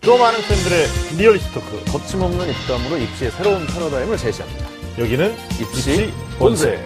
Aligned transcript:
또 0.00 0.16
많은 0.16 0.40
팬들의 0.40 0.86
real 1.18 1.35
입시 1.35 1.52
토크. 1.52 1.84
거침없는 1.92 2.48
입담으로 2.48 2.96
입시의 2.96 3.30
새로운 3.32 3.66
패러다임을 3.66 4.16
제시합니다. 4.16 4.66
여기는 4.98 5.34
입시 5.60 6.12
본색. 6.38 6.82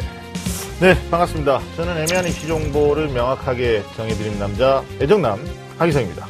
네, 0.80 1.10
반갑습니다. 1.10 1.60
저는 1.76 1.96
애매한 1.96 2.26
입시 2.26 2.48
정보를 2.48 3.08
명확하게 3.08 3.84
정해드리는 3.96 4.38
남자, 4.38 4.82
애정남, 5.00 5.38
하기성입니다. 5.78 6.26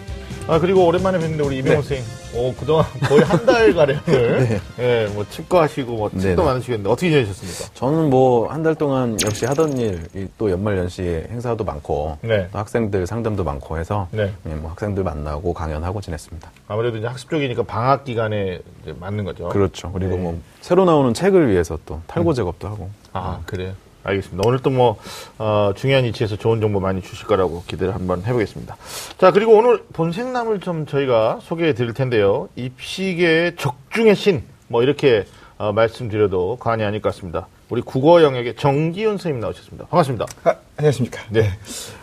아, 0.46 0.58
그리고 0.58 0.86
오랜만에 0.86 1.18
뵀는데 1.18 1.46
우리 1.46 1.58
이병호 1.58 1.80
선생 1.80 2.04
님. 2.34 2.44
오, 2.44 2.52
그동안 2.54 2.84
거의 3.08 3.22
한 3.22 3.46
달가량을. 3.46 4.60
네. 4.76 5.06
뭐, 5.14 5.24
치과하시고, 5.28 5.92
뭐, 5.96 6.10
책도 6.10 6.20
네네. 6.22 6.42
많으시겠는데, 6.42 6.90
어떻게 6.90 7.10
지내셨습니까? 7.10 7.74
저는 7.74 8.10
뭐 8.10 8.48
한 8.48 8.62
달 8.64 8.74
동안 8.74 9.16
역시 9.24 9.44
하던 9.46 9.76
일, 9.78 10.02
이 10.14 10.23
또 10.23 10.50
연말 10.50 10.78
연시에 10.78 11.26
행사도 11.30 11.64
많고, 11.64 12.16
네. 12.22 12.48
또 12.50 12.58
학생들 12.58 13.06
상담도 13.06 13.44
많고 13.44 13.78
해서, 13.78 14.08
네. 14.10 14.32
예, 14.48 14.54
뭐 14.54 14.70
학생들 14.70 15.04
만나고 15.04 15.52
강연하고 15.52 16.00
지냈습니다. 16.00 16.50
아무래도 16.68 16.96
이제 16.96 17.06
학습 17.06 17.28
쪽이니까 17.30 17.62
방학 17.64 18.04
기간에 18.04 18.60
이제 18.82 18.94
맞는 18.98 19.24
거죠. 19.24 19.48
그렇죠. 19.50 19.92
그리고 19.92 20.16
네. 20.16 20.22
뭐 20.22 20.40
새로 20.60 20.84
나오는 20.84 21.12
책을 21.12 21.50
위해서 21.50 21.78
또 21.84 22.00
탈고 22.06 22.32
제거도 22.32 22.68
하고. 22.68 22.88
아, 23.12 23.40
그래요? 23.46 23.72
알겠습니다. 24.04 24.42
오늘 24.46 24.60
또 24.60 24.70
뭐, 24.70 24.96
어, 25.38 25.72
중요한 25.74 26.04
이치에서 26.04 26.36
좋은 26.36 26.60
정보 26.60 26.78
많이 26.78 27.02
주실 27.02 27.26
거라고 27.26 27.64
기대를 27.66 27.94
한번 27.94 28.22
해보겠습니다. 28.22 28.76
자, 29.18 29.32
그리고 29.32 29.52
오늘 29.56 29.82
본색남을 29.92 30.60
좀 30.60 30.86
저희가 30.86 31.40
소개해 31.42 31.72
드릴 31.74 31.94
텐데요. 31.94 32.48
입시계의 32.54 33.56
적중의 33.56 34.14
신, 34.14 34.44
뭐, 34.68 34.82
이렇게 34.82 35.24
어, 35.56 35.72
말씀드려도 35.72 36.58
과언이 36.60 36.82
아닐 36.84 37.00
것 37.00 37.14
같습니다. 37.14 37.46
우리 37.70 37.80
국어 37.80 38.22
영역의 38.22 38.56
정기훈 38.56 39.12
선생님 39.12 39.40
나오셨습니다. 39.40 39.86
반갑습니다. 39.86 40.26
아, 40.44 40.54
안녕하십니까. 40.76 41.22
네. 41.30 41.48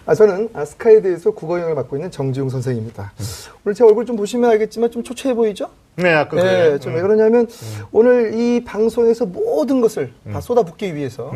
아, 0.05 0.15
저는 0.15 0.49
아, 0.53 0.65
스카이드에서 0.65 1.31
국어 1.31 1.55
영역을 1.55 1.75
맡고 1.75 1.97
있는 1.97 2.09
정지웅 2.09 2.49
선생입니다. 2.49 3.13
오늘 3.63 3.75
제 3.75 3.83
얼굴 3.83 4.05
좀 4.05 4.15
보시면 4.15 4.49
알겠지만 4.51 4.89
좀 4.89 5.03
초췌해 5.03 5.35
보이죠? 5.35 5.69
네, 5.95 6.13
아까 6.13 6.35
네, 6.37 6.41
그래요. 6.41 6.79
좀왜 6.79 7.01
그러냐면 7.01 7.47
오늘 7.91 8.33
이 8.33 8.63
방송에서 8.63 9.25
모든 9.25 9.81
것을 9.81 10.13
다 10.31 10.39
쏟아붓기 10.41 10.95
위해서 10.95 11.31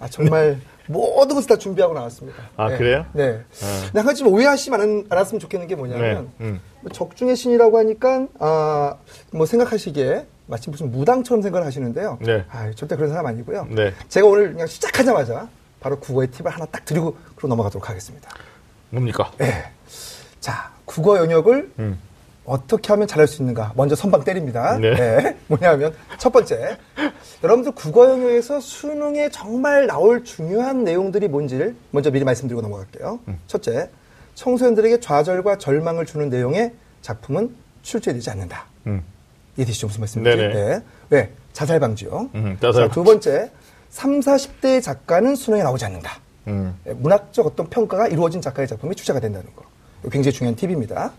아, 0.00 0.08
정말 0.08 0.58
모든 0.88 1.34
것을 1.34 1.48
다 1.48 1.56
준비하고 1.56 1.94
나왔습니다. 1.94 2.40
아, 2.56 2.68
네. 2.70 2.78
그래요? 2.78 3.04
네. 3.12 3.42
근데 3.58 3.98
한 3.98 4.06
가지 4.06 4.22
좀 4.22 4.32
오해하시지 4.32 4.70
않- 4.72 5.04
않았으면 5.08 5.40
좋겠는 5.40 5.66
게 5.66 5.74
네. 5.74 5.78
뭐냐면 5.78 6.30
음. 6.40 6.60
뭐 6.80 6.92
적중의 6.92 7.34
신이라고 7.36 7.78
하니까 7.78 8.26
아, 8.38 8.94
뭐 9.32 9.46
생각하시기에 9.46 10.26
마치 10.46 10.70
무슨 10.70 10.92
무당처럼 10.92 11.42
생각을 11.42 11.66
하시는데요. 11.66 12.18
네. 12.22 12.44
아, 12.50 12.70
절대 12.76 12.94
그런 12.94 13.10
사람 13.10 13.26
아니고요. 13.26 13.66
네. 13.70 13.92
제가 14.08 14.28
오늘 14.28 14.52
그냥 14.52 14.68
시작하자마자 14.68 15.48
바로 15.80 15.98
국어의 15.98 16.30
팁을 16.30 16.52
하나 16.52 16.64
딱 16.66 16.84
드리고 16.84 17.16
그로 17.34 17.48
넘어가도록 17.48 17.90
하겠습니다. 17.90 18.30
뭡니까? 18.90 19.32
네. 19.38 19.64
자, 20.38 20.70
국어 20.84 21.18
영역을 21.18 21.72
음. 21.80 21.98
어떻게 22.46 22.88
하면 22.92 23.06
잘할 23.08 23.26
수 23.26 23.42
있는가? 23.42 23.72
먼저 23.74 23.94
선방 23.96 24.24
때립니다. 24.24 24.78
네. 24.78 25.36
뭐냐면 25.48 25.92
첫 26.18 26.32
번째, 26.32 26.78
여러분들 27.42 27.72
국어 27.72 28.08
영역에서 28.08 28.60
수능에 28.60 29.28
정말 29.30 29.86
나올 29.86 30.24
중요한 30.24 30.84
내용들이 30.84 31.28
뭔지를 31.28 31.74
먼저 31.90 32.10
미리 32.10 32.24
말씀드리고 32.24 32.62
넘어갈게요. 32.62 33.20
음. 33.28 33.38
첫째, 33.46 33.90
청소년들에게 34.34 35.00
좌절과 35.00 35.58
절망을 35.58 36.06
주는 36.06 36.28
내용의 36.28 36.72
작품은 37.02 37.54
출제되지 37.82 38.30
않는다. 38.30 38.66
음. 38.86 39.02
무슨 39.56 40.00
말씀인지? 40.00 40.36
네네. 40.36 40.54
네. 40.54 40.82
왜? 41.10 41.32
자살 41.52 41.80
방지요. 41.80 42.30
음, 42.34 42.56
자살 42.60 42.88
자, 42.88 42.94
두 42.94 43.02
번째, 43.02 43.50
3, 43.88 44.20
40대의 44.20 44.82
작가는 44.82 45.34
수능에 45.34 45.62
나오지 45.62 45.86
않는다. 45.86 46.20
음. 46.48 46.78
예, 46.86 46.92
문학적 46.92 47.46
어떤 47.46 47.68
평가가 47.68 48.08
이루어진 48.08 48.40
작가의 48.40 48.68
작품이 48.68 48.94
출제가 48.94 49.20
된다는 49.20 49.48
거. 49.56 49.64
굉장히 50.10 50.32
중요한 50.34 50.54
팁입니다. 50.54 51.12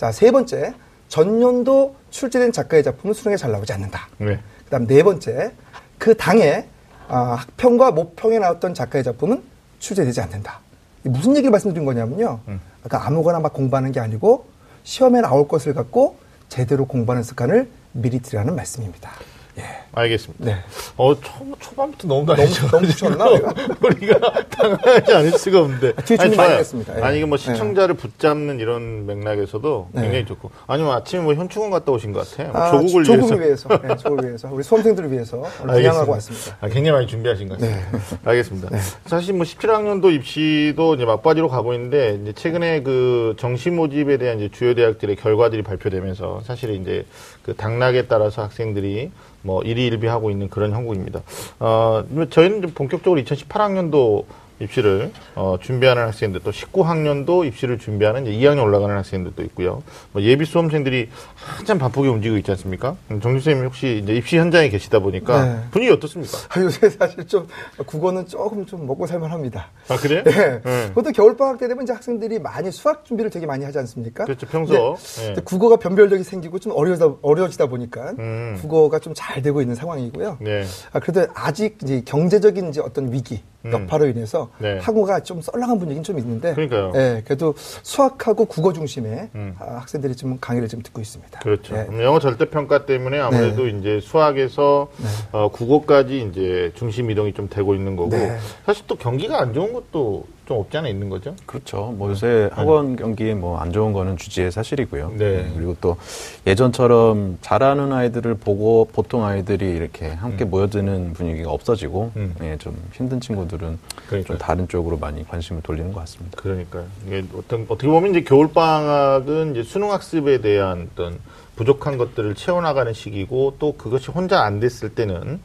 자, 0.00 0.10
세 0.10 0.30
번째, 0.30 0.72
전년도 1.08 1.94
출제된 2.08 2.52
작가의 2.52 2.82
작품은 2.82 3.12
수능에 3.12 3.36
잘 3.36 3.52
나오지 3.52 3.70
않는다. 3.74 4.08
네. 4.16 4.38
그 4.64 4.70
다음 4.70 4.86
네 4.86 5.02
번째, 5.02 5.52
그 5.98 6.16
당에 6.16 6.66
아, 7.06 7.34
학평과 7.34 7.90
모평에 7.90 8.38
나왔던 8.38 8.72
작가의 8.72 9.04
작품은 9.04 9.42
출제되지 9.78 10.22
않는다. 10.22 10.60
이 11.04 11.10
무슨 11.10 11.32
얘기를 11.32 11.50
말씀드린 11.50 11.84
거냐면요. 11.84 12.40
아까 12.82 13.06
아무거나 13.06 13.40
막 13.40 13.52
공부하는 13.52 13.92
게 13.92 14.00
아니고 14.00 14.46
시험에 14.84 15.20
나올 15.20 15.46
것을 15.46 15.74
갖고 15.74 16.16
제대로 16.48 16.86
공부하는 16.86 17.22
습관을 17.22 17.68
미리 17.92 18.20
드리라는 18.20 18.56
말씀입니다. 18.56 19.10
예. 19.58 19.62
알겠습니다. 19.92 20.44
네. 20.44 20.56
어, 20.96 21.14
초, 21.20 21.30
초반부터 21.58 22.06
너무 22.06 22.24
다르죠. 22.24 22.68
너무 22.68 22.86
붙였나, 22.86 23.24
내가? 23.30 23.54
우리가 23.82 24.44
당황하지 24.48 25.12
않을 25.12 25.32
수가 25.32 25.60
없는데. 25.60 25.92
아, 25.96 26.02
준비 26.02 26.36
많이 26.36 26.54
했습니다. 26.54 26.98
예. 26.98 27.02
아니, 27.02 27.16
이게 27.18 27.26
뭐 27.26 27.36
네. 27.36 27.42
시청자를 27.44 27.96
붙잡는 27.96 28.60
이런 28.60 29.06
맥락에서도 29.06 29.88
네. 29.92 30.02
굉장히 30.02 30.26
좋고. 30.26 30.50
아니면 30.68 30.92
아침에 30.92 31.22
뭐 31.22 31.34
현충원 31.34 31.70
갔다 31.72 31.90
오신 31.90 32.12
것 32.12 32.28
같아요. 32.30 32.52
아, 32.54 32.70
조국을 32.70 33.04
조- 33.04 33.12
위해서. 33.12 33.26
조국을 33.26 33.46
위해서. 33.46 33.68
네, 33.68 33.96
조국을 33.96 34.24
위해서. 34.28 34.48
우리 34.52 34.62
수험생들을 34.62 35.10
위해서. 35.12 35.42
분양하고 35.66 36.12
왔습니다. 36.12 36.56
아, 36.60 36.68
굉장히 36.68 36.92
많이 36.92 37.06
준비하신 37.08 37.48
것 37.48 37.58
같습니다. 37.58 37.90
네. 37.90 37.98
알겠습니다. 38.24 38.68
사실 39.06 39.34
뭐 39.34 39.44
17학년도 39.44 40.14
입시도 40.14 40.94
이제 40.94 41.04
막바지로 41.04 41.48
가고 41.48 41.74
있는데 41.74 42.18
이제 42.22 42.32
최근에 42.32 42.82
그 42.82 43.34
정시 43.38 43.70
모집에 43.70 44.16
대한 44.18 44.38
이제 44.38 44.48
주요 44.52 44.74
대학들의 44.74 45.16
결과들이 45.16 45.62
발표되면서 45.62 46.42
사실 46.44 46.70
이제 46.80 47.04
그 47.42 47.54
당락에 47.54 48.06
따라서 48.06 48.42
학생들이 48.42 49.10
뭐 49.42 49.62
일희일비하고 49.62 50.30
있는 50.30 50.48
그런 50.48 50.72
형국입니다. 50.72 51.22
어, 51.58 52.04
저희는 52.30 52.58
이제 52.58 52.74
본격적으로 52.74 53.20
2018학년도 53.22 54.24
입시를 54.60 55.10
어, 55.34 55.56
준비하는 55.60 56.02
학생들 56.04 56.40
또 56.44 56.50
19학년도 56.50 57.46
입시를 57.46 57.78
준비하는 57.78 58.26
이제 58.26 58.38
2학년 58.46 58.62
올라가는 58.64 58.94
학생들도 58.96 59.42
있고요. 59.44 59.82
뭐 60.12 60.22
예비 60.22 60.44
수험생들이 60.44 61.08
한참 61.34 61.78
바쁘게 61.78 62.08
움직이고 62.08 62.36
있지 62.38 62.50
않습니까? 62.52 62.90
음, 63.10 63.20
정준 63.20 63.40
선생님 63.40 63.64
혹시 63.66 64.00
이제 64.02 64.14
입시 64.14 64.36
현장에 64.38 64.68
계시다 64.68 64.98
보니까 64.98 65.44
네. 65.44 65.60
분위기 65.70 65.92
어떻습니까? 65.92 66.38
아, 66.50 66.60
요새 66.60 66.90
사실 66.90 67.26
좀 67.26 67.46
국어는 67.86 68.26
조금 68.26 68.66
좀 68.66 68.86
먹고 68.86 69.06
살만합니다. 69.06 69.68
아 69.88 69.96
그래요? 69.96 70.22
네. 70.24 70.60
네. 70.62 70.88
그것도 70.88 71.12
겨울 71.12 71.36
방학 71.36 71.58
때 71.58 71.68
되면 71.68 71.82
이제 71.84 71.92
학생들이 71.92 72.38
많이 72.38 72.70
수학 72.70 73.04
준비를 73.04 73.30
되게 73.30 73.46
많이 73.46 73.64
하지 73.64 73.78
않습니까? 73.78 74.24
그렇죠, 74.24 74.46
평소. 74.46 74.96
네. 75.18 75.34
국어가 75.44 75.76
변별력이 75.76 76.22
생기고 76.24 76.58
좀 76.58 76.72
어려워지다, 76.74 77.14
어려워지다 77.22 77.66
보니까 77.66 78.12
음. 78.18 78.56
국어가 78.60 78.98
좀 78.98 79.10
잘 79.20 79.42
되고 79.42 79.60
있는 79.60 79.74
상황이고요. 79.74 80.38
네. 80.40 80.64
아, 80.92 80.98
그래도 81.00 81.30
아직 81.34 81.76
이제 81.82 82.00
경제적인 82.04 82.70
이제 82.70 82.80
어떤 82.80 83.12
위기, 83.12 83.42
음. 83.59 83.59
여파로 83.64 84.06
인해서 84.06 84.50
네. 84.58 84.78
학우가 84.78 85.20
좀 85.20 85.40
썰렁한 85.42 85.78
분위기는 85.78 86.02
좀 86.02 86.18
있는데. 86.18 86.54
그러니까요. 86.54 86.92
예, 86.94 87.22
그래도 87.24 87.54
수학하고 87.56 88.46
국어 88.46 88.72
중심의 88.72 89.30
음. 89.34 89.56
아, 89.58 89.78
학생들이 89.80 90.16
좀 90.16 90.38
강의를 90.40 90.68
좀 90.68 90.82
듣고 90.82 91.00
있습니다. 91.00 91.40
그렇죠. 91.40 91.76
예. 91.76 92.04
영어 92.04 92.18
절대 92.18 92.46
평가 92.46 92.86
때문에 92.86 93.18
아무래도 93.18 93.66
이제 93.68 94.00
수학에서 94.00 94.90
어, 95.32 95.48
국어까지 95.48 96.26
이제 96.30 96.72
중심 96.74 97.10
이동이 97.10 97.32
좀 97.34 97.48
되고 97.48 97.74
있는 97.74 97.96
거고 97.96 98.10
네. 98.10 98.38
사실 98.64 98.84
또 98.86 98.96
경기가 98.96 99.40
안 99.40 99.52
좋은 99.52 99.72
것도 99.72 100.24
좀 100.50 100.58
없지 100.58 100.78
않아 100.78 100.88
있는 100.88 101.08
거죠. 101.08 101.36
그렇죠. 101.46 101.94
뭐 101.96 102.10
요새 102.10 102.50
학원 102.52 102.96
경기에 102.96 103.34
뭐안 103.34 103.72
좋은 103.72 103.92
거는 103.92 104.16
주지의 104.16 104.50
사실이고요. 104.50 105.12
네. 105.16 105.48
그리고 105.54 105.76
또 105.80 105.96
예전처럼 106.44 107.38
잘하는 107.40 107.92
아이들을 107.92 108.34
보고 108.34 108.88
보통 108.92 109.24
아이들이 109.24 109.70
이렇게 109.70 110.08
함께 110.08 110.44
모여드는 110.44 111.12
분위기가 111.12 111.52
없어지고 111.52 112.10
음. 112.16 112.34
예, 112.42 112.56
좀 112.58 112.76
힘든 112.92 113.20
친구들은 113.20 113.78
그러니까요. 114.08 114.24
좀 114.24 114.38
다른 114.38 114.66
쪽으로 114.66 114.98
많이 114.98 115.24
관심을 115.24 115.62
돌리는 115.62 115.92
것 115.92 116.00
같습니다. 116.00 116.36
그러니까요. 116.42 116.84
이게 117.06 117.22
어떤 117.36 117.66
어떻게 117.68 117.86
보면 117.86 118.10
이제 118.10 118.24
겨울 118.24 118.52
방학은 118.52 119.52
이제 119.52 119.62
수능 119.62 119.92
학습에 119.92 120.40
대한 120.40 120.88
어떤 120.92 121.20
부족한 121.54 121.96
것들을 121.96 122.34
채워나가는 122.34 122.92
시기고 122.92 123.54
또 123.60 123.76
그것이 123.76 124.10
혼자 124.10 124.42
안 124.42 124.58
됐을 124.58 124.96
때는 124.96 125.38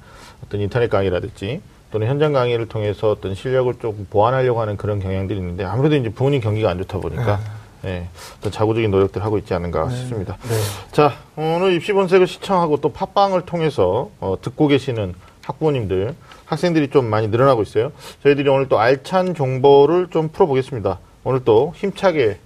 어떤 0.43 0.61
인터넷 0.61 0.89
강의라든지 0.89 1.61
또는 1.91 2.07
현장 2.07 2.33
강의를 2.33 2.67
통해서 2.67 3.11
어떤 3.11 3.35
실력을 3.35 3.73
조금 3.75 4.05
보완하려고 4.09 4.61
하는 4.61 4.77
그런 4.77 4.99
경향들이 4.99 5.39
있는데 5.39 5.63
아무래도 5.63 5.95
이제 5.95 6.09
부모님 6.09 6.41
경기가 6.41 6.69
안 6.69 6.77
좋다 6.79 6.99
보니까 6.99 7.39
예, 7.85 8.07
어떤 8.39 8.51
자구적인 8.51 8.89
노력들을 8.89 9.23
하고 9.23 9.37
있지 9.37 9.53
않은가 9.53 9.89
싶습니다. 9.89 10.37
네. 10.49 10.55
자, 10.91 11.13
오늘 11.35 11.73
입시 11.73 11.93
본색을 11.93 12.25
시청하고 12.27 12.77
또 12.77 12.91
팟빵을 12.91 13.43
통해서 13.45 14.09
어, 14.19 14.37
듣고 14.41 14.67
계시는 14.67 15.13
학부모님들, 15.43 16.15
학생들이 16.45 16.89
좀 16.89 17.05
많이 17.05 17.27
늘어나고 17.27 17.61
있어요. 17.61 17.91
저희들이 18.23 18.49
오늘 18.49 18.67
또 18.67 18.79
알찬 18.79 19.35
정보를 19.35 20.07
좀 20.09 20.29
풀어보겠습니다. 20.29 20.99
오늘 21.23 21.43
또 21.43 21.73
힘차게 21.75 22.39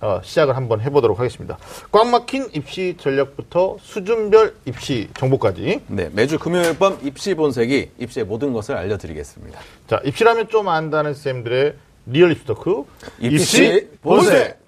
어, 0.00 0.20
시작을 0.22 0.56
한번 0.56 0.80
해보도록 0.80 1.18
하겠습니다. 1.18 1.58
꽉 1.90 2.08
막힌 2.08 2.48
입시 2.52 2.96
전략부터 2.98 3.78
수준별 3.80 4.54
입시 4.66 5.08
정보까지. 5.14 5.80
네, 5.86 6.10
매주 6.12 6.38
금요일 6.38 6.78
밤 6.78 6.98
입시 7.02 7.34
본색이 7.34 7.92
입시의 7.98 8.26
모든 8.26 8.52
것을 8.52 8.76
알려드리겠습니다. 8.76 9.58
자, 9.86 10.00
입시라면 10.04 10.48
좀 10.48 10.68
안다는 10.68 11.14
쌤들의 11.14 11.74
Real 12.06 12.32
입시 12.32 12.44
토크. 12.44 12.84
입시 13.20 13.88
본색! 14.02 14.66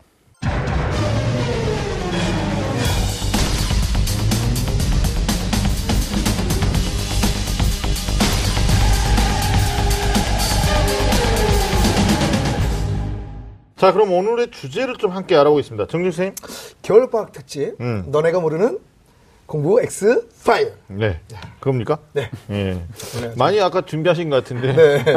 자, 13.78 13.92
그럼 13.92 14.12
오늘의 14.12 14.50
주제를 14.50 14.96
좀 14.96 15.12
함께 15.12 15.36
알아보겠습니다. 15.36 15.86
정준 15.86 16.10
선생님. 16.10 16.34
겨울방학 16.82 17.30
특집. 17.30 17.80
음. 17.80 18.06
너네가 18.08 18.40
모르는 18.40 18.78
공부 19.48 19.80
X 19.80 20.28
파일. 20.44 20.72
네. 20.88 21.20
그겁니까? 21.58 21.98
네. 22.12 22.30
예. 22.50 22.82
많이 23.38 23.58
아까 23.62 23.80
준비하신 23.80 24.28
것 24.28 24.44
같은데. 24.44 24.74
네. 24.74 25.04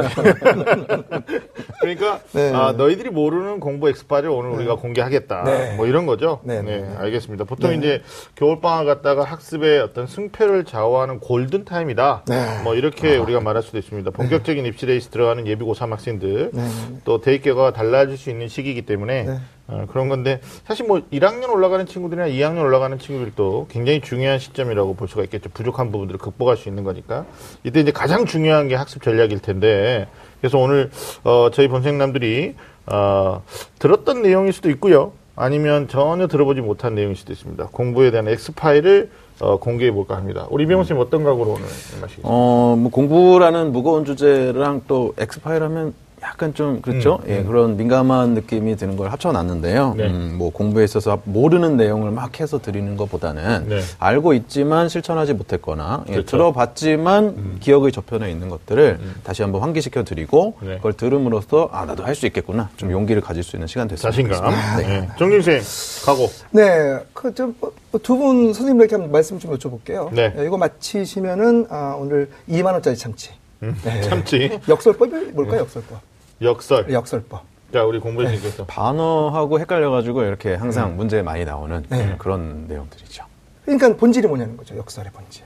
그러니까 1.81 2.21
네. 2.31 2.53
아, 2.53 2.71
너희들이 2.71 3.09
모르는 3.09 3.59
공부 3.59 3.89
엑스파일을 3.89 4.29
오늘 4.29 4.51
우리가 4.51 4.75
공개하겠다. 4.75 5.43
네. 5.43 5.75
뭐 5.75 5.85
이런 5.85 6.05
거죠. 6.05 6.39
네, 6.45 6.61
네, 6.61 6.79
네. 6.79 6.95
알겠습니다. 6.97 7.43
보통 7.43 7.71
네. 7.71 7.77
이제 7.77 8.01
겨울 8.35 8.61
방학 8.61 8.85
갔다가 8.85 9.25
학습의 9.25 9.81
어떤 9.81 10.07
승패를 10.07 10.63
좌우하는 10.63 11.19
골든 11.19 11.65
타임이다. 11.65 12.23
네. 12.29 12.61
뭐 12.63 12.75
이렇게 12.75 13.17
우리가 13.17 13.41
말할 13.41 13.61
수도 13.61 13.77
있습니다. 13.79 14.11
본격적인 14.11 14.65
입시 14.65 14.85
레이스 14.85 15.09
들어가는 15.09 15.45
예비 15.45 15.65
고3 15.65 15.89
학생들 15.89 16.51
네. 16.53 16.69
또 17.03 17.19
대입 17.19 17.43
결과가 17.43 17.73
달라질 17.73 18.17
수 18.17 18.29
있는 18.29 18.47
시기이기 18.47 18.83
때문에 18.83 19.23
네. 19.23 19.39
어, 19.71 19.85
그런 19.89 20.09
건데 20.09 20.41
사실 20.67 20.85
뭐 20.85 21.01
1학년 21.11 21.49
올라가는 21.49 21.85
친구들이나 21.85 22.27
2학년 22.27 22.61
올라가는 22.61 22.97
친구들도 22.99 23.67
굉장히 23.69 24.01
중요한 24.01 24.37
시점이라고 24.37 24.95
볼 24.95 25.07
수가 25.07 25.23
있겠죠. 25.23 25.49
부족한 25.49 25.91
부분들을 25.91 26.19
극복할 26.19 26.57
수 26.57 26.67
있는 26.69 26.83
거니까 26.83 27.25
이때 27.63 27.79
이제 27.79 27.91
가장 27.91 28.25
중요한 28.25 28.67
게 28.67 28.75
학습 28.75 29.01
전략일 29.01 29.39
텐데 29.39 30.07
그래서 30.41 30.57
오늘 30.57 30.91
어, 31.23 31.49
저희 31.51 31.67
본생남들이 31.67 32.55
어, 32.87 33.41
들었던 33.79 34.21
내용일 34.21 34.53
수도 34.53 34.69
있고요. 34.71 35.13
아니면 35.35 35.87
전혀 35.87 36.27
들어보지 36.27 36.61
못한 36.61 36.93
내용일 36.93 37.15
수도 37.15 37.31
있습니다. 37.31 37.69
공부에 37.71 38.11
대한 38.11 38.27
X 38.27 38.53
파일을 38.53 39.09
어, 39.39 39.57
공개해 39.57 39.91
볼까 39.91 40.15
합니다. 40.17 40.45
우리 40.51 40.65
이병호 40.65 40.83
선생님 40.83 41.03
어떤 41.05 41.23
각오로 41.23 41.51
오늘 41.51 41.61
임하시겠습니까? 41.61 42.27
어, 42.29 42.75
뭐 42.77 42.91
공부라는 42.91 43.71
무거운 43.71 44.05
주제랑 44.05 44.81
또 44.87 45.13
엑스파일 45.17 45.63
하면 45.63 45.93
약간 46.23 46.53
좀 46.53 46.81
그렇죠. 46.81 47.19
예, 47.27 47.43
그런 47.43 47.77
민감한 47.77 48.35
느낌이 48.35 48.75
드는 48.75 48.95
걸 48.95 49.11
합쳐놨는데요. 49.11 49.91
음, 49.93 49.97
네. 49.97 50.05
음, 50.07 50.35
뭐 50.37 50.51
공부에 50.51 50.83
있어서 50.83 51.19
모르는 51.25 51.77
내용을 51.77 52.11
막 52.11 52.39
해서 52.39 52.59
드리는 52.59 52.95
것보다는 52.95 53.67
네. 53.69 53.81
알고 53.99 54.33
있지만 54.33 54.87
실천하지 54.87 55.33
못했거나 55.33 56.03
예, 56.07 56.11
그렇죠. 56.13 56.25
음. 56.25 56.29
들어봤지만 56.37 57.57
기억의 57.59 57.91
저편에 57.91 58.29
있는 58.29 58.49
것들을 58.49 58.99
다시 59.23 59.41
한번 59.41 59.61
환기시켜 59.61 60.03
드리고 60.03 60.55
네. 60.61 60.75
그걸 60.77 60.93
들음으로써 60.93 61.69
아 61.71 61.85
나도 61.85 62.03
할 62.05 62.15
수 62.15 62.27
있겠구나 62.27 62.69
좀 62.77 62.91
용기를 62.91 63.21
가질 63.21 63.41
수 63.41 63.55
있는 63.55 63.65
시간 63.67 63.87
됐으면 63.87 64.11
자신감. 64.11 64.53
네. 64.79 64.87
네. 65.01 65.09
정준 65.17 65.41
선생님 65.41 65.63
각오. 66.05 66.29
네, 66.51 66.99
그, 67.13 67.33
좀, 67.33 67.55
두 68.03 68.15
분 68.15 68.53
선생님들께 68.53 68.95
한번 68.95 69.11
말씀 69.11 69.39
좀 69.39 69.55
여쭤볼게요. 69.57 70.13
네. 70.13 70.33
이거 70.45 70.57
마치시면은, 70.57 71.65
아, 71.69 71.95
오늘 71.99 72.29
2만 72.49 72.73
원짜리 72.73 72.95
참치. 72.97 73.29
네. 73.59 73.69
음, 73.69 73.75
참치. 74.03 74.59
역설법이 74.69 75.31
뭘까요, 75.33 75.61
역설법? 75.61 75.99
역설. 76.41 76.91
역설법. 76.91 77.43
자, 77.71 77.85
우리 77.85 77.99
공부해 77.99 78.29
주시겠어. 78.35 78.65
반어하고 78.65 79.59
헷갈려가지고 79.59 80.23
이렇게 80.23 80.55
항상 80.55 80.97
문제에 80.97 81.21
많이 81.21 81.45
나오는 81.45 81.83
네. 81.89 82.15
그런 82.17 82.67
내용들이죠. 82.67 83.23
그러니까 83.63 83.95
본질이 83.95 84.27
뭐냐는 84.27 84.57
거죠, 84.57 84.75
역설의 84.75 85.11
본질. 85.11 85.45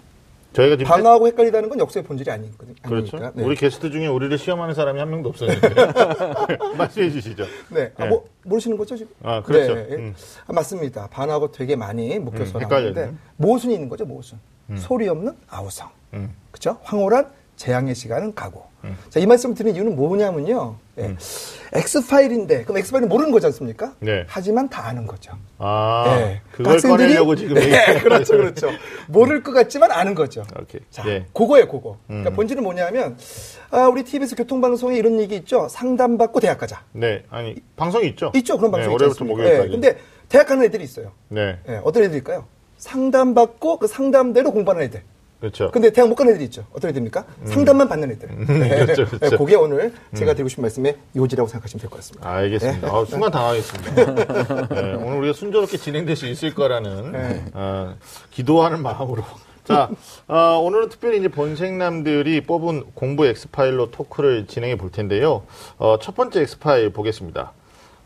저희가 0.53 0.77
지금 0.77 0.89
반어하고 0.89 1.27
헷갈리다는 1.27 1.67
건 1.67 1.79
역설의 1.79 2.05
본질이 2.05 2.31
아니거든요. 2.31 2.75
그렇죠. 2.81 3.17
네. 3.17 3.43
우리 3.43 3.55
게스트 3.55 3.91
중에 3.91 4.07
우리를 4.07 4.35
시험하는 4.37 4.73
사람이 4.73 4.97
한 4.99 5.09
명도 5.09 5.29
없었는데 5.29 5.69
말씀해 6.77 7.11
주시죠. 7.11 7.43
네. 7.69 7.91
아, 7.97 8.03
네. 8.05 8.09
뭐, 8.09 8.25
모르시는 8.45 8.77
거죠, 8.77 8.95
지금? 8.95 9.13
아, 9.21 9.41
그렇죠. 9.43 9.75
네. 9.75 9.87
음. 9.95 10.15
아, 10.47 10.53
맞습니다. 10.53 11.07
반하고 11.11 11.51
되게 11.51 11.75
많이 11.75 12.17
묶여서 12.19 12.57
음, 12.57 12.67
나오는데. 12.67 13.11
모순이 13.35 13.73
있는 13.73 13.89
거죠, 13.89 14.05
모순. 14.05 14.39
소리 14.77 15.09
없는 15.09 15.35
아우성. 15.49 15.89
음. 16.13 16.33
그죠? 16.51 16.77
황홀한 16.83 17.29
재앙의 17.55 17.95
시간은 17.95 18.35
가고. 18.35 18.65
자, 19.09 19.19
이 19.19 19.25
말씀 19.25 19.55
드리는 19.55 19.75
이유는 19.75 19.95
뭐냐면요. 19.95 20.75
예. 20.99 21.15
X파일인데, 21.73 22.65
그럼 22.65 22.77
X파일은 22.77 23.09
모르는 23.09 23.31
거지 23.31 23.47
않습니까? 23.47 23.95
네. 23.99 24.25
하지만 24.27 24.69
다 24.69 24.85
아는 24.85 25.07
거죠. 25.07 25.33
아, 25.57 26.05
예. 26.19 26.41
그걸 26.51 26.77
학생들이- 26.77 26.89
꺼내려고 26.89 27.35
지금 27.35 27.55
네, 27.55 27.99
그렇죠. 28.01 28.37
그렇죠. 28.37 28.69
모를 29.07 29.41
것 29.41 29.53
같지만 29.53 29.89
아는 29.91 30.13
거죠. 30.13 30.43
오케이. 30.61 30.81
자, 30.91 31.03
예. 31.07 31.25
그거예요, 31.33 31.67
그거. 31.67 31.97
그러니까 32.05 32.29
음. 32.29 32.35
본질은 32.35 32.61
뭐냐면, 32.61 33.17
아, 33.71 33.87
우리 33.87 34.03
TBS 34.03 34.35
교통방송에 34.35 34.95
이런 34.97 35.19
얘기 35.19 35.35
있죠. 35.37 35.67
상담받고 35.67 36.39
대학 36.39 36.59
가자. 36.59 36.83
네, 36.91 37.23
아니 37.31 37.55
방송이 37.75 38.07
있죠. 38.09 38.31
있죠, 38.35 38.57
그런 38.57 38.71
방송 38.71 38.89
네, 38.89 38.93
있지 38.93 39.03
올해부터 39.03 39.23
않습니까? 39.23 39.37
목요일까지. 39.37 39.67
예, 39.67 39.71
근데 39.71 39.97
대학 40.29 40.47
가는 40.47 40.63
애들이 40.63 40.83
있어요. 40.83 41.11
네, 41.29 41.57
예, 41.69 41.81
어떤 41.83 42.03
애들일까요? 42.03 42.45
상담받고 42.77 43.79
그 43.79 43.87
상담대로 43.87 44.51
공부하는 44.51 44.85
애들. 44.85 45.01
그렇죠. 45.45 45.69
근데 45.69 45.91
대학 45.91 46.07
못 46.09 46.15
가는 46.15 46.31
애들이 46.31 46.45
있죠. 46.45 46.65
어떤 46.73 46.89
애들입니까? 46.89 47.23
상담만 47.45 47.87
받는 47.87 48.09
애들. 48.11 48.29
예, 48.31 48.85
그렇죠, 48.85 49.05
그렇죠. 49.05 49.25
예, 49.33 49.37
그게 49.37 49.55
오늘 49.55 49.93
제가 50.15 50.33
드리고 50.33 50.49
싶은 50.49 50.63
말씀의 50.63 50.97
요지라고 51.15 51.47
생각하시면 51.47 51.81
될 51.81 51.89
것 51.91 51.97
같습니다. 51.97 52.27
알겠습니다. 52.29 52.87
아, 52.87 53.05
순간 53.05 53.31
당황했습니다. 53.31 54.05
네, 54.73 54.93
오늘 54.95 55.17
우리가 55.19 55.33
순조롭게 55.33 55.77
진행될 55.77 56.15
수 56.15 56.25
있을 56.25 56.55
거라는 56.55 57.11
네. 57.11 57.45
어, 57.53 57.95
기도하는 58.31 58.81
마음으로. 58.81 59.23
자, 59.65 59.89
어, 60.27 60.59
오늘은 60.63 60.89
특별히 60.89 61.19
이제 61.19 61.27
본생남들이 61.27 62.41
뽑은 62.41 62.85
공부 62.95 63.25
엑스파일로 63.27 63.91
토크를 63.91 64.47
진행해 64.47 64.77
볼 64.77 64.91
텐데요. 64.91 65.43
어, 65.77 65.97
첫 66.01 66.15
번째 66.15 66.41
엑스파일 66.41 66.89
보겠습니다. 66.91 67.51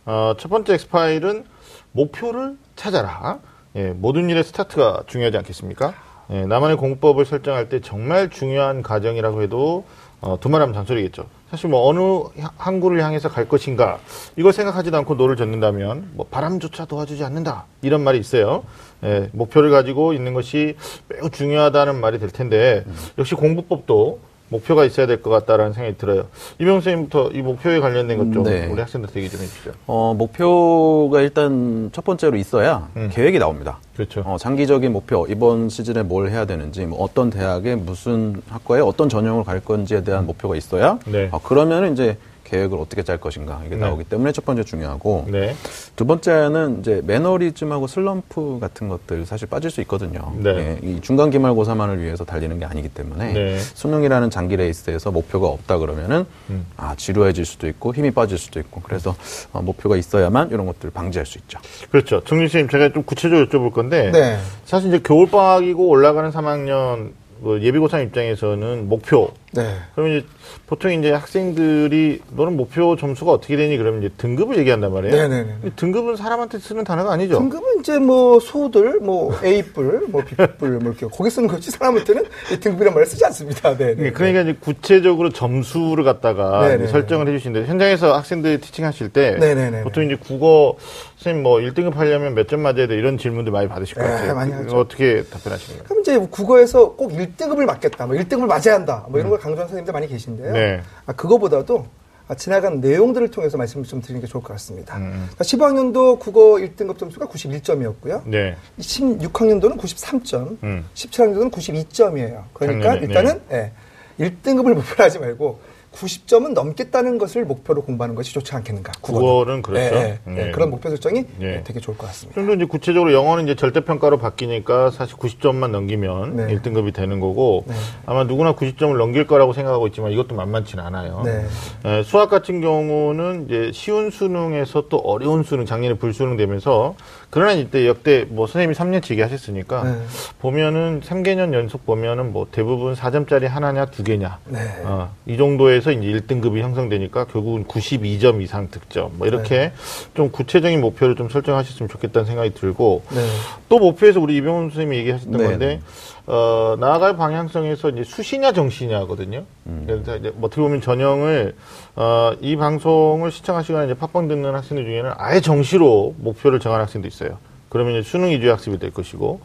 어, 0.06 0.33
첫 0.38 0.50
번째 0.50 0.74
엑스파일은 0.74 1.45
목표를 1.94 2.57
찾아라. 2.75 3.39
예, 3.75 3.89
모든 3.91 4.30
일의 4.30 4.44
스타트가 4.44 5.03
중요하지 5.07 5.38
않겠습니까? 5.38 5.94
예, 6.31 6.46
나만의 6.46 6.78
공부법을 6.78 7.26
설정할 7.26 7.70
때 7.70 7.80
정말 7.81 8.30
중요한 8.30 8.84
과정이라고 8.84 9.42
해도 9.42 9.84
어, 10.22 10.38
두말하면 10.40 10.74
잔소리겠죠. 10.76 11.26
사실 11.50 11.70
뭐 11.70 11.88
어느 11.88 12.00
향- 12.42 12.52
항구를 12.58 13.02
향해서 13.04 13.30
갈 13.30 13.48
것인가 13.48 14.00
이걸 14.36 14.52
생각하지도 14.54 14.96
않고 14.98 15.16
노를 15.16 15.36
젓는다면 15.38 16.12
뭐 16.14 16.28
바람조차 16.30 16.86
도와주지 16.86 17.24
않는다 17.24 17.66
이런 17.81 18.04
말이 18.04 18.20
있어요. 18.20 18.64
예, 19.04 19.30
목표를 19.31 19.72
가지고 19.72 20.14
있는 20.14 20.34
것이 20.34 20.76
매우 21.08 21.30
중요하다는 21.30 22.00
말이 22.00 22.20
될 22.20 22.30
텐데 22.30 22.84
역시 23.18 23.34
공부법도 23.36 24.20
목표가 24.50 24.84
있어야 24.86 25.06
될 25.07 25.22
것 25.22 25.30
같다라는 25.30 25.74
생각이 25.74 25.98
들어요. 25.98 26.25
이병 26.60 26.75
선생님부터 26.81 27.31
이 27.34 27.42
목표에 27.42 27.80
관련된 27.80 28.18
것좀 28.18 28.44
네. 28.44 28.68
우리 28.68 28.80
학생들한테 28.80 29.19
얘기 29.19 29.30
좀 29.30 29.42
해주시죠. 29.42 29.72
어, 29.88 30.13
목표가 30.18 31.22
일단 31.22 31.90
첫 31.94 32.04
번째로 32.04 32.38
있어야 32.38 32.88
음. 32.96 33.10
계획이 33.12 33.38
나옵니다. 33.40 33.80
그렇죠. 33.96 34.22
어, 34.25 34.38
장기적인 34.40 34.92
목표, 34.94 35.25
이번 35.30 35.69
시즌에 35.69 36.04
뭘 36.04 36.30
해야 36.30 36.46
되는지, 36.46 36.86
뭐 36.86 37.01
어떤 37.04 37.30
대학에 37.30 37.75
무슨 37.75 38.42
학과에 38.50 38.80
어떤 38.81 39.10
전형을 39.10 39.44
갈 39.44 39.60
건지에 39.60 40.04
대한 40.04 40.25
목표가 40.25 40.56
있어야, 40.56 40.98
네. 41.06 41.28
어, 41.31 41.40
그러면 41.44 41.92
이제 41.94 42.18
계획을 42.50 42.78
어떻게 42.78 43.04
짤 43.04 43.18
것인가, 43.18 43.62
이게 43.66 43.75
네. 43.75 43.81
나오기 43.81 44.06
때문에 44.06 44.31
첫 44.31 44.46
번째 44.46 44.63
중요하고, 44.63 45.25
네. 45.30 45.56
두 45.96 46.06
번째는 46.06 46.80
이제 46.80 47.01
매너리즘하고 47.06 47.88
슬럼프 47.88 48.60
같은 48.60 48.88
것들 48.88 49.25
사실 49.25 49.48
빠질 49.48 49.69
수 49.72 49.81
있거든요. 49.81 50.34
네. 50.38 50.50
예, 50.50 50.88
이 50.88 51.01
중간 51.01 51.30
기말고사만을 51.30 52.01
위해서 52.01 52.25
달리는 52.25 52.58
게 52.60 52.65
아니기 52.65 52.89
때문에 52.89 53.34
네. 53.34 53.60
수능이라는 53.60 54.29
장기 54.29 54.56
레이스에서 54.56 55.12
목표가 55.12 55.48
없다 55.48 55.77
그러면은 55.77 56.25
음. 56.50 56.65
아 56.77 56.96
지루해질 56.96 57.46
수도 57.46 57.68
있고 57.68 57.94
힘이 57.94 58.12
빠질 58.12 58.38
수도 58.38 58.60
있고 58.60 58.82
그래서 58.82 59.15
어, 59.51 59.62
목표가 59.62 59.98
있어야만 59.98 60.50
이런 60.51 60.65
것들을 60.65 60.91
방지할 60.91 61.25
수 61.25 61.38
있죠. 61.39 61.60
그렇죠. 61.91 62.22
정진 62.22 62.48
선생님 62.48 62.70
제가 62.70 62.94
좀 62.94 63.03
구체적으로 63.03 63.48
여쭤볼 63.48 63.74
건데 63.74 64.12
네. 64.12 64.38
사실 64.65 64.89
이제 64.89 65.00
겨울 65.03 65.29
방학이고 65.29 65.88
올라가는 65.88 66.29
3학년 66.32 67.12
뭐 67.39 67.56
예비고3 67.58 68.06
입장에서는 68.08 68.89
목표 68.89 69.32
네. 69.51 69.75
그러면 69.96 70.18
이제 70.18 70.27
보통 70.68 70.91
이제 70.91 71.12
학생들이 71.12 72.22
너는 72.36 72.56
목표 72.56 72.96
점수가 72.96 73.32
어떻게 73.32 73.56
되니 73.58 73.77
그러면 73.77 74.03
이제 74.03 74.13
등급을 74.18 74.58
얘기한단 74.60 74.94
말이에요. 74.94 75.15
네네네. 75.15 75.56
근데 75.62 75.75
등급은 75.75 76.15
사람한테 76.15 76.60
쓰는 76.60 76.84
단어가 76.84 77.12
아니죠. 77.13 77.39
등급은 77.39 77.79
이제 77.79 77.98
뭐 77.98 78.39
소들, 78.39 79.00
뭐 79.00 79.34
A뿔, 79.44 80.08
뭐 80.10 80.24
B뿔, 80.24 80.70
뭐 80.79 80.91
이렇게 80.91 81.08
거기 81.08 81.29
쓰는 81.29 81.48
거지 81.48 81.72
사람한테는 81.72 82.25
이 82.51 82.60
등급이란 82.60 82.94
말을 82.94 83.08
쓰지 83.08 83.25
않습니다. 83.25 83.75
네. 83.75 83.96
네. 83.96 84.06
예, 84.08 84.12
그러니까 84.12 84.41
이제 84.41 84.56
구체적으로 84.60 85.29
점수를 85.32 86.03
갖다가. 86.03 86.70
이제 86.75 86.88
설정을 86.88 87.27
해주시는데 87.29 87.68
현장에서 87.68 88.15
학생들이 88.15 88.60
티칭하실 88.62 89.10
때 89.10 89.38
네네네. 89.39 89.82
보통 89.84 90.03
이제 90.06 90.15
국어 90.15 90.75
선생님 91.18 91.44
뭐 91.44 91.58
1등급 91.58 91.96
하려면 91.96 92.36
몇 92.36 92.50
점 92.50 92.62
맞아야 92.62 92.88
돼 92.88 92.96
이런 92.96 93.18
질문들 93.20 93.51
많이 93.51 93.68
받으실 93.68 93.94
것 93.96 94.01
네, 94.03 94.10
같아요. 94.10 94.34
많이 94.34 94.51
하죠. 94.51 94.75
어떻게 94.77 95.22
답변하십니까? 95.24 95.84
그럼 95.86 96.01
이제 96.01 96.18
국어에서 96.18 96.94
꼭 96.94 97.12
1등급을 97.12 97.65
맞겠다, 97.65 98.08
뭐 98.08 98.15
1등급을 98.15 98.48
맞아야 98.48 98.74
한다, 98.75 99.06
뭐 99.10 99.20
이런 99.20 99.29
걸 99.29 99.38
강조하는 99.39 99.67
선생님들 99.67 99.93
많이 99.93 100.08
계신데요. 100.08 100.53
네. 100.53 100.81
아, 101.05 101.13
그거보다도 101.13 101.88
아, 102.27 102.36
지나간 102.36 102.79
내용들을 102.79 103.31
통해서 103.31 103.58
말씀을 103.58 103.86
좀 103.86 104.01
드리는 104.01 104.22
게 104.22 104.27
좋을 104.27 104.43
것 104.43 104.53
같습니다. 104.53 104.98
음. 104.98 105.27
자, 105.36 105.43
15학년도 105.43 106.19
국어 106.19 106.58
1등급 106.58 107.00
점수가 107.00 107.25
91점이었고요. 107.25 108.22
네. 108.25 108.55
16학년도는 108.79 109.79
93점, 109.79 110.58
음. 110.62 110.86
17학년도는 110.93 111.51
92점이에요. 111.51 112.43
그러니까 112.53 112.91
작년에, 112.91 113.08
일단은 113.08 113.41
예, 113.51 113.72
1등급을 114.19 114.75
목표로 114.75 115.03
하지 115.03 115.17
말고 115.17 115.60
90점은 116.00 116.53
넘겠다는 116.53 117.18
것을 117.18 117.46
목표로 117.46 117.84
공부하는 117.84 118.15
것이 118.15 118.34
좋지 118.34 118.56
않겠는가. 118.56 118.94
국어는 119.01 119.62
그렇죠. 119.62 119.96
예, 119.96 120.20
예, 120.27 120.32
예. 120.32 120.48
예. 120.48 120.51
그런 120.51 120.70
목표 120.70 120.89
설정이 120.89 121.25
예. 121.41 121.63
되게 121.63 121.79
좋을 121.79 121.98
것 121.98 122.08
같습니다. 122.08 122.39
좀더 122.39 122.56
이제 122.56 122.65
구체적으로 122.65 123.13
영어는 123.13 123.46
이제 123.46 123.56
절대평가로 123.56 124.18
바뀌니까 124.18 124.91
사실 124.91 125.18
90점만 125.18 125.72
넘기면 125.72 126.36
네. 126.38 126.48
1등급이 126.56 126.94
되는 126.94 127.20
거고 127.20 127.65
네. 127.68 127.74
아마 128.06 128.24
누구나 128.24 128.56
90점을 128.56 128.96
넘길 128.98 129.27
거라고 129.27 129.53
생각하고 129.53 129.88
있지만 129.88 130.12
이것도 130.12 130.36
만만치는 130.36 130.84
않아요. 130.86 131.22
네. 131.25 131.46
에, 131.86 132.03
수학 132.03 132.29
같은 132.29 132.62
경우는 132.62 133.46
이제 133.46 133.72
쉬운 133.74 134.10
수능에서 134.10 134.86
또 134.89 134.98
어려운 134.98 135.44
수능, 135.44 135.65
작년에 135.65 135.96
불수능 135.96 136.38
되면서 136.38 136.96
그러나 137.31 137.51
이때 137.51 137.88
역대 137.88 138.25
뭐 138.27 138.48
선생님이 138.48 138.74
3년치 138.74 139.12
얘기하셨으니까 139.12 139.83
네. 139.83 140.01
보면은 140.39 141.01
3개년 141.01 141.53
연속 141.53 141.86
보면은 141.86 142.33
뭐 142.33 142.48
대부분 142.51 142.95
4점짜리 142.95 143.48
하나냐 143.48 143.86
두 143.88 144.03
개냐 144.03 144.39
네. 144.45 144.59
어, 144.83 145.13
이 145.27 145.38
정도에서 145.38 145.91
이제 145.91 146.07
1등급이 146.07 146.59
형성되니까 146.59 147.25
결국은 147.25 147.65
92점 147.65 148.41
이상 148.41 148.69
득점 148.69 149.17
뭐 149.17 149.27
이렇게 149.27 149.57
네. 149.57 149.74
좀 150.15 150.31
구체적인 150.31 150.81
목표를 150.81 151.15
좀 151.15 151.29
설정하셨으면 151.29 151.88
좋겠다는 151.89 152.25
생각이 152.25 152.53
들고 152.55 153.03
네. 153.12 153.21
또 153.70 153.78
목표에서 153.78 154.20
우리 154.20 154.36
이병훈 154.38 154.70
선생님이 154.72 154.98
얘기하셨던 154.98 155.38
네. 155.38 155.44
건데 155.46 155.82
어, 156.26 156.76
나아갈 156.80 157.16
방향성에서 157.16 157.90
이제 157.90 158.04
수시냐 158.04 158.52
정시냐거든요. 158.52 159.46
그래서 159.86 160.18
이제 160.18 160.32
뭐 160.36 160.48
어떻게 160.48 160.62
보면 160.62 160.82
전형을 160.82 161.56
어, 161.96 162.32
이 162.42 162.56
방송을 162.56 163.32
시청하시거나 163.32 163.86
이제 163.86 163.94
팟빵 163.94 164.28
듣는 164.28 164.54
학생들 164.54 164.86
중에는 164.86 165.12
아예 165.18 165.40
정시로 165.40 166.16
목표를 166.18 166.60
정한 166.60 166.82
학생도 166.82 167.08
있어요. 167.08 167.38
그러면 167.70 167.96
이제 167.96 168.10
수능 168.10 168.30
위주의 168.30 168.50
학습이 168.50 168.80
될 168.80 168.92
것이고 168.92 169.40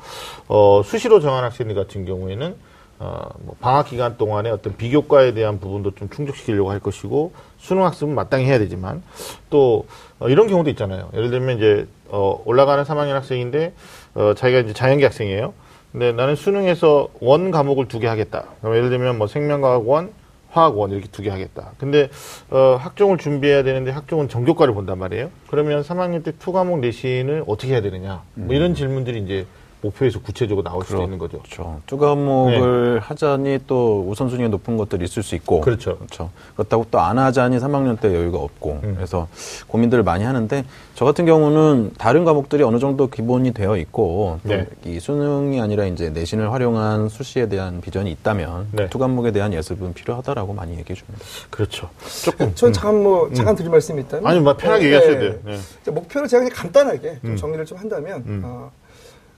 어, 0.49 0.83
수시로 0.85 1.21
정한 1.21 1.45
학생들 1.45 1.75
같은 1.75 2.07
경우에는 2.07 2.54
어, 3.00 3.28
뭐 3.40 3.57
방학 3.61 3.88
기간 3.88 4.16
동안에 4.16 4.50
어떤 4.50 4.76
비교과에 4.76 5.35
대한 5.35 5.59
부분도 5.59 5.95
좀 5.95 6.09
충족시키려고 6.09 6.71
할 6.71 6.81
것이고 6.81 7.33
수능 7.59 7.85
학습은 7.85 8.14
마땅히 8.14 8.47
해야 8.47 8.59
되지만 8.59 9.02
또 9.50 9.87
어, 10.19 10.28
이런 10.28 10.47
경우도 10.47 10.71
있잖아요. 10.71 11.11
예를 11.12 11.31
들면 11.31 11.59
이제 11.59 11.87
어, 12.09 12.40
올라가는 12.45 12.83
3학년 12.85 13.12
학생인데 13.12 13.75
어, 14.14 14.35
자기가 14.35 14.61
이제 14.61 14.73
자연계 14.73 15.04
학생이에요. 15.04 15.52
근데 15.92 16.12
나는 16.12 16.35
수능에서 16.37 17.09
one 17.20 17.50
과목을 17.50 17.87
두 17.88 18.00
개 18.00 18.06
하겠다. 18.09 18.44
그럼 18.61 18.76
예를 18.76 18.90
들면 18.90 19.16
뭐 19.18 19.26
생명과학 19.26 19.88
one, 19.88 20.11
화학 20.50 20.76
one 20.78 20.90
이렇게 20.90 21.09
두 21.09 21.23
개 21.23 21.30
하겠다. 21.30 21.73
근데 21.78 22.09
어, 22.50 22.76
학종을 22.80 23.18
준비해야 23.18 23.62
되는데 23.62 23.90
학종은 23.90 24.28
전교과를 24.28 24.75
본단 24.75 24.99
말이에요. 24.99 25.30
그러면 25.49 25.83
3학년 25.83 26.23
때 26.25 26.33
two 26.38 26.52
과목 26.52 26.80
내신을 26.80 27.44
어떻게 27.47 27.73
해야 27.73 27.80
되느냐. 27.80 28.23
뭐 28.35 28.54
이런 28.54 28.75
질문들이 28.75 29.21
이제 29.21 29.47
목표에서 29.84 30.18
구체적으로 30.20 30.64
나올 30.64 30.84
수도 30.84 31.02
있는 31.02 31.18
거죠. 31.18 31.38
그렇죠. 31.38 31.80
두 31.86 31.98
과목을 31.98 33.00
하자니 33.00 33.60
또 33.66 34.04
우선순위가 34.08 34.48
높은 34.48 34.76
것들이 34.76 35.04
있을 35.04 35.22
수 35.22 35.34
있고. 35.34 35.60
그렇죠. 35.60 35.96
그렇죠. 35.98 36.30
그렇다고 36.56 36.86
또 36.90 36.98
안 37.04 37.18
하자니 37.18 37.58
3학년 37.58 38.00
때 38.00 38.14
여유가 38.14 38.38
없고. 38.38 38.80
음. 38.82 38.94
그래서 38.96 39.28
고민들을 39.68 40.02
많이 40.02 40.24
하는데 40.24 40.64
저 40.94 41.04
같은 41.04 41.26
경우는 41.26 41.92
다른 41.98 42.24
과목들이 42.24 42.62
어느 42.62 42.78
정도 42.78 43.08
기본이 43.08 43.52
되어 43.52 43.76
있고 43.76 44.38
또 44.42 44.48
네. 44.48 44.66
이 44.84 44.98
수능이 45.00 45.60
아니라 45.60 45.84
이제 45.84 46.08
내신을 46.10 46.50
활용한 46.52 47.10
수시에 47.10 47.48
대한 47.48 47.80
비전이 47.82 48.10
있다면 48.12 48.68
네. 48.72 48.88
두 48.88 48.98
과목에 48.98 49.32
대한 49.32 49.52
예습은 49.52 49.92
필요하다라고 49.92 50.54
많이 50.54 50.72
얘기해 50.78 50.94
줍니다. 50.94 51.18
그렇죠. 51.50 51.90
조금. 52.24 52.54
전 52.54 52.72
잠깐 52.72 53.02
뭐 53.02 53.30
잠깐 53.34 53.54
드릴 53.54 53.70
말씀이 53.70 54.00
있다면 54.02 54.26
아니, 54.26 54.40
뭐 54.40 54.56
편하게 54.56 54.86
얘기하셔도 54.86 55.18
돼요. 55.18 55.34
네. 55.44 55.90
목표를 55.90 56.26
제가 56.28 56.44
그냥 56.44 56.56
간단하게 56.56 57.18
좀 57.20 57.30
음. 57.32 57.36
정리를 57.36 57.66
좀 57.66 57.76
한다면 57.78 58.24
음. 58.26 58.42
어, 58.44 58.70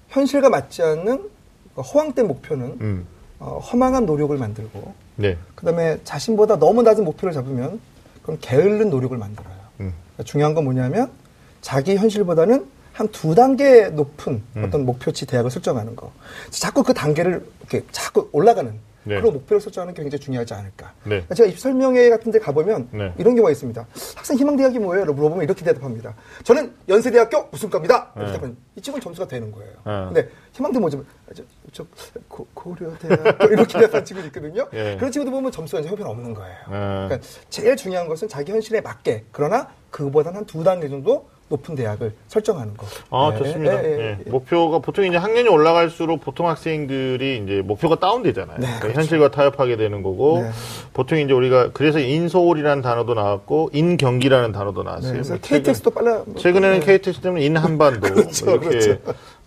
현실과 0.08 0.48
맞지 0.48 0.82
않는 0.82 1.28
허황된 1.76 2.26
목표는 2.26 2.76
음. 2.80 3.06
어, 3.38 3.58
허망한 3.58 4.06
노력을 4.06 4.36
만들고 4.36 4.94
네. 5.16 5.36
그다음에 5.54 5.98
자신보다 6.04 6.58
너무 6.58 6.82
낮은 6.82 7.04
목표를 7.04 7.32
잡으면 7.34 7.80
그럼 8.22 8.38
게으른 8.40 8.90
노력을 8.90 9.16
만들어요. 9.16 9.54
음. 9.80 9.92
그러니까 10.14 10.22
중요한 10.24 10.54
건 10.54 10.64
뭐냐면 10.64 11.10
자기 11.60 11.96
현실보다는 11.96 12.66
한 12.96 13.08
두 13.08 13.34
단계 13.34 13.90
높은 13.90 14.42
음. 14.56 14.64
어떤 14.64 14.86
목표치 14.86 15.26
대학을 15.26 15.50
설정하는 15.50 15.94
거. 15.96 16.12
자꾸 16.48 16.82
그 16.82 16.94
단계를 16.94 17.44
이렇게 17.60 17.84
자꾸 17.92 18.30
올라가는 18.32 18.72
네. 19.06 19.20
그런 19.20 19.32
목표를 19.34 19.60
설정하는 19.60 19.94
게 19.94 20.02
굉장히 20.02 20.20
중요하지 20.20 20.52
않을까. 20.54 20.92
네. 21.04 21.10
그러니까 21.10 21.34
제가 21.36 21.48
입시 21.48 21.62
설명회 21.62 22.10
같은 22.10 22.32
데 22.32 22.38
가보면 22.40 22.88
네. 22.90 23.12
이런 23.18 23.34
경우가 23.36 23.50
있습니다. 23.52 23.86
학생 24.16 24.36
희망대학이 24.36 24.78
뭐예요? 24.80 25.04
물어보면 25.06 25.44
이렇게 25.44 25.64
대답합니다. 25.64 26.14
저는 26.42 26.72
연세대학교 26.88 27.48
무슨과입니다. 27.52 28.12
이렇게 28.16 28.30
네. 28.30 28.36
답하면 28.36 28.56
이 28.74 28.80
친구는 28.80 29.02
점수가 29.02 29.28
되는 29.28 29.52
거예요. 29.52 29.72
네. 29.84 30.04
근데 30.12 30.28
희망대 30.52 30.78
뭐죠? 30.80 31.04
아, 31.28 31.32
저, 31.34 31.42
저 31.72 31.86
고, 32.28 32.46
고려대학교 32.52 33.46
이렇게 33.46 33.72
대답하는 33.78 34.04
친구도 34.04 34.26
있거든요. 34.28 34.68
예. 34.72 34.96
그런 34.96 35.12
친구들 35.12 35.30
보면 35.30 35.52
점수가 35.52 35.80
이제 35.80 35.88
형편 35.88 36.06
없는 36.08 36.34
거예요. 36.34 36.56
네. 36.68 37.06
그러니까 37.06 37.18
제일 37.48 37.76
중요한 37.76 38.08
것은 38.08 38.28
자기 38.28 38.50
현실에 38.52 38.80
맞게 38.80 39.24
그러나 39.30 39.68
그거보다는 39.90 40.38
한 40.38 40.46
두 40.46 40.62
단계 40.64 40.88
정도 40.88 41.28
높은 41.48 41.76
대학을 41.76 42.12
설정하는 42.26 42.74
거. 42.76 42.86
아, 43.10 43.30
네, 43.32 43.38
좋습니다. 43.38 43.84
예. 43.84 44.18
예. 44.26 44.30
목표가 44.30 44.80
보통 44.80 45.04
이제 45.06 45.16
학년이 45.16 45.48
올라갈수록 45.48 46.20
보통 46.20 46.48
학생들이 46.48 47.42
이제 47.44 47.62
목표가 47.64 47.94
다운되잖아요. 47.96 48.56
네, 48.58 48.66
그러니까 48.66 48.80
그렇죠. 48.80 48.98
현실과 49.00 49.30
타협하게 49.30 49.76
되는 49.76 50.02
거고 50.02 50.42
네. 50.42 50.50
보통 50.92 51.18
이제 51.18 51.32
우리가 51.32 51.70
그래서 51.72 52.00
인서울이라는 52.00 52.82
단어도 52.82 53.14
나왔고 53.14 53.70
인경기라는 53.72 54.50
단어도 54.50 54.82
네, 54.82 54.88
나왔어요. 54.88 55.12
그래서 55.12 55.34
뭐 55.34 55.38
최근- 55.42 55.62
KTX도 55.62 55.90
빨라. 55.90 56.24
최근에는 56.36 56.80
네. 56.80 56.86
KTX 56.86 57.20
때문에 57.20 57.44
인한반도 57.44 58.00
그렇죠, 58.12 58.46
뭐 58.46 58.54
이렇게 58.56 58.68
그렇죠. 58.78 58.98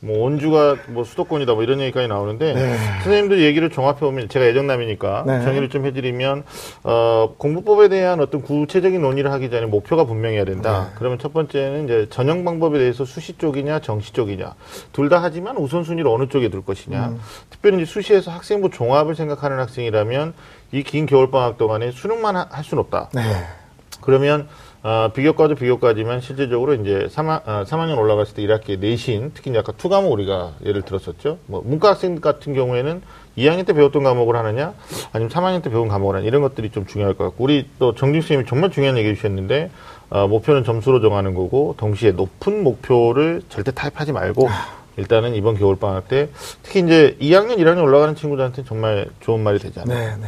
뭐 0.02 0.20
원주가 0.24 0.78
뭐 0.88 1.04
수도권이다 1.04 1.54
뭐 1.56 1.64
이런 1.64 1.82
얘기까지 1.82 2.08
나오는데 2.08 2.54
네. 2.54 2.78
선생님들 3.04 3.42
얘기를 3.42 3.70
종합해 3.70 4.00
보면 4.00 4.30
제가 4.30 4.46
예정남이니까 4.48 5.24
네. 5.28 5.42
정리를 5.44 5.70
좀 5.70 5.86
해드리면 5.86 6.44
어, 6.84 7.34
공부법에 7.38 7.90
대한 7.90 8.22
어떤 8.22 8.42
구체적인 8.42 9.02
논의를 9.02 9.30
하기 9.34 9.50
전에 9.50 9.66
목표가 9.66 10.06
분명해야 10.06 10.46
된다. 10.46 10.88
네. 10.90 10.96
그러면 10.98 11.20
첫 11.20 11.34
번째는 11.34 11.84
이제 11.84 12.08
전형 12.10 12.46
방법에 12.46 12.80
대해서 12.80 13.04
수시 13.04 13.38
쪽이냐 13.38 13.80
정시 13.80 14.14
쪽이냐 14.14 14.54
둘 14.94 15.10
다 15.10 15.20
하지만 15.24 15.58
우선순위를 15.58 16.10
어느 16.10 16.28
쪽에 16.30 16.50
둘 16.50 16.64
것이냐. 16.64 17.08
음. 17.10 17.20
특별히 17.50 17.78
이제 17.82 17.86
수시에서 17.92 18.30
학생부 18.32 18.70
종합을 18.70 19.16
생각하는 19.16 19.58
학생이라면 19.60 20.34
이 20.72 20.84
긴 20.84 21.08
겨울 21.08 21.30
방학 21.32 21.58
동안에 21.58 21.92
수능만 21.92 22.36
하- 22.36 22.48
할 22.52 22.64
수는 22.64 22.82
없다. 22.84 23.10
네. 23.14 23.22
그러면 24.02 24.48
어, 24.82 25.12
비교과도 25.14 25.56
비교과지만 25.56 26.22
실제적으로 26.22 26.74
이제 26.74 27.08
3학, 27.12 27.42
어, 27.46 27.64
3학년 27.66 27.98
올라갔을 27.98 28.36
때 28.36 28.42
1학기 28.44 28.80
내신 28.80 29.32
특히 29.34 29.50
이제 29.50 29.60
아까 29.60 29.74
two 29.74 29.90
과목 29.90 30.12
우리가 30.14 30.54
예를 30.66 30.84
들었었죠. 30.84 31.38
뭐 31.48 31.62
문과 31.66 31.90
학생 31.90 32.22
같은 32.22 32.54
경우에는 32.54 33.02
2학년 33.38 33.66
때 33.66 33.74
배웠던 33.74 34.04
과목을 34.04 34.36
하느냐 34.38 34.74
아니면 35.12 35.32
3학년 35.32 35.62
때 35.62 35.70
배운 35.70 35.90
과목을 35.90 36.16
하느냐 36.16 36.28
이런 36.28 36.42
것들이 36.42 36.72
좀 36.72 36.86
중요할 36.86 37.14
것 37.16 37.26
같고 37.26 37.44
우리 37.44 37.68
또 37.78 37.94
정진 37.94 38.22
선생님이 38.22 38.48
정말 38.48 38.72
중요한 38.72 38.98
얘기 38.98 39.10
해주셨는데 39.10 39.70
어, 40.12 40.28
목표는 40.28 40.64
점수로 40.64 41.02
정하는 41.02 41.34
거고 41.34 41.76
동시에 41.78 42.12
높은 42.14 42.64
목표를 42.64 43.42
절대 43.50 43.72
타협하지 43.72 44.14
말고 44.14 44.48
일단은 44.98 45.36
이번 45.36 45.58
겨울방학 45.58 46.08
때 46.08 46.30
특히 46.64 46.82
이제 46.82 47.18
2학년, 47.22 47.58
1학년 47.58 47.84
올라가는 47.84 48.16
친구들한테 48.16 48.64
정말 48.66 49.08
좋은 49.20 49.42
말이 49.42 49.60
되지 49.60 49.80
않나 49.80 49.94
네, 49.94 50.16
네. 50.18 50.28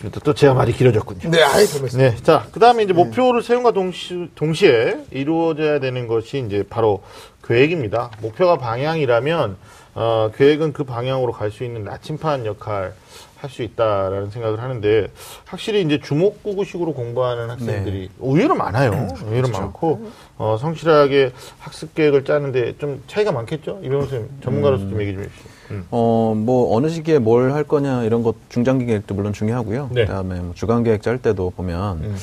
싶습니다. 0.00 0.20
또 0.24 0.34
제가 0.34 0.54
말이 0.54 0.72
길어졌군요. 0.72 1.30
네, 1.30 1.42
말씀. 1.80 1.98
네, 1.98 2.16
자, 2.22 2.46
그 2.52 2.58
다음에 2.58 2.82
이제 2.82 2.92
목표를 2.92 3.42
세움과 3.42 3.72
동시, 3.72 4.28
동시에 4.34 5.04
이루어져야 5.10 5.78
되는 5.80 6.06
것이 6.06 6.42
이제 6.46 6.64
바로 6.68 7.02
계획입니다. 7.44 8.10
목표가 8.22 8.56
방향이라면, 8.56 9.56
어, 9.94 10.30
계획은 10.36 10.72
그 10.72 10.84
방향으로 10.84 11.32
갈 11.32 11.50
수 11.50 11.64
있는 11.64 11.84
나침판 11.84 12.46
역할 12.46 12.94
할 13.36 13.48
수 13.50 13.62
있다라는 13.62 14.30
생각을 14.30 14.60
하는데, 14.60 15.08
확실히 15.46 15.82
이제 15.82 15.98
주목구구식으로 15.98 16.92
공부하는 16.92 17.48
학생들이 17.50 18.10
의외로 18.20 18.54
많아요. 18.54 19.08
의외로 19.26 19.48
많고, 19.48 20.10
어, 20.36 20.56
성실하게 20.60 21.32
학습 21.58 21.94
계획을 21.94 22.24
짜는데 22.24 22.76
좀 22.78 23.02
차이가 23.06 23.32
많겠죠? 23.32 23.80
이병호 23.82 24.02
선생님, 24.02 24.28
전문가로서 24.42 24.88
좀 24.88 25.00
얘기 25.00 25.12
좀 25.14 25.22
해주시죠. 25.24 25.48
음. 25.70 25.84
어, 25.90 26.34
뭐, 26.36 26.76
어느 26.76 26.88
시기에 26.88 27.18
뭘 27.18 27.50
할 27.52 27.64
거냐, 27.64 28.04
이런 28.04 28.22
것, 28.22 28.36
중장기 28.48 28.86
계획도 28.86 29.14
물론 29.14 29.32
중요하고요. 29.32 29.90
네. 29.92 30.04
그 30.04 30.12
다음에 30.12 30.40
뭐 30.40 30.52
주간 30.54 30.82
계획 30.84 31.02
짤 31.02 31.18
때도 31.18 31.52
보면, 31.56 31.98
음. 32.04 32.16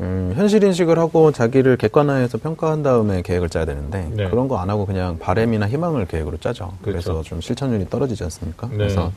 음, 0.00 0.32
현실 0.34 0.62
인식을 0.64 0.98
하고 0.98 1.30
자기를 1.30 1.76
객관화해서 1.76 2.38
평가한 2.38 2.82
다음에 2.82 3.22
계획을 3.22 3.48
짜야 3.50 3.64
되는데, 3.64 4.08
네. 4.12 4.28
그런 4.28 4.48
거 4.48 4.56
안 4.58 4.68
하고 4.70 4.86
그냥 4.86 5.18
바램이나 5.18 5.68
희망을 5.68 6.06
계획으로 6.06 6.38
짜죠. 6.38 6.72
그래서 6.82 7.12
그렇죠. 7.12 7.28
좀 7.28 7.40
실천율이 7.40 7.88
떨어지지 7.90 8.24
않습니까? 8.24 8.66
네. 8.68 8.76
그래서, 8.76 9.12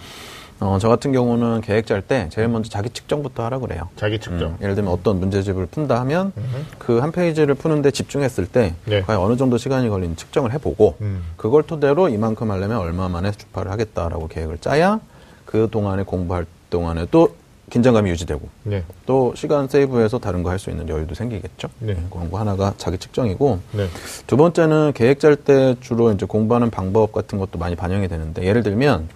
어, 0.59 0.77
저 0.81 0.89
같은 0.89 1.11
경우는 1.11 1.61
계획 1.61 1.85
짤 1.85 2.01
때 2.01 2.27
제일 2.31 2.47
먼저 2.47 2.69
자기 2.69 2.89
측정부터 2.89 3.43
하라 3.45 3.59
그래요. 3.59 3.89
자기 3.95 4.17
측정. 4.19 4.49
음, 4.51 4.57
예를 4.61 4.73
들면 4.75 4.91
어떤 4.91 5.19
문제집을 5.19 5.67
푼다 5.67 5.99
하면 6.01 6.31
그 6.79 6.97
한 6.99 7.11
페이지를 7.11 7.53
푸는데 7.53 7.91
집중했을 7.91 8.47
때 8.47 8.73
네. 8.85 9.01
과연 9.03 9.21
어느 9.21 9.37
정도 9.37 9.57
시간이 9.59 9.87
걸리는지 9.89 10.19
측정을 10.25 10.51
해보고 10.53 10.95
음. 11.01 11.23
그걸 11.37 11.61
토대로 11.63 12.09
이만큼 12.09 12.49
하려면 12.49 12.79
얼마 12.79 13.07
만에 13.07 13.31
주파를 13.31 13.71
하겠다라고 13.71 14.27
계획을 14.29 14.57
짜야 14.57 14.99
그 15.45 15.67
동안에 15.71 16.03
공부할 16.03 16.45
동안에 16.71 17.05
또 17.11 17.35
긴장감이 17.69 18.09
유지되고 18.09 18.41
네. 18.63 18.83
또 19.05 19.33
시간 19.35 19.67
세이브해서 19.67 20.17
다른 20.19 20.41
거 20.41 20.49
할 20.49 20.57
수 20.57 20.69
있는 20.71 20.87
여유도 20.89 21.13
생기겠죠. 21.13 21.67
네. 21.79 21.95
그런 22.09 22.31
거 22.31 22.39
하나가 22.39 22.73
자기 22.77 22.97
측정이고 22.97 23.59
네. 23.73 23.87
두 24.25 24.37
번째는 24.37 24.93
계획 24.95 25.19
짤 25.19 25.35
때 25.35 25.75
주로 25.81 26.11
이제 26.11 26.25
공부하는 26.25 26.71
방법 26.71 27.11
같은 27.11 27.37
것도 27.37 27.59
많이 27.59 27.75
반영이 27.75 28.07
되는데 28.07 28.43
예를 28.43 28.63
들면 28.63 29.07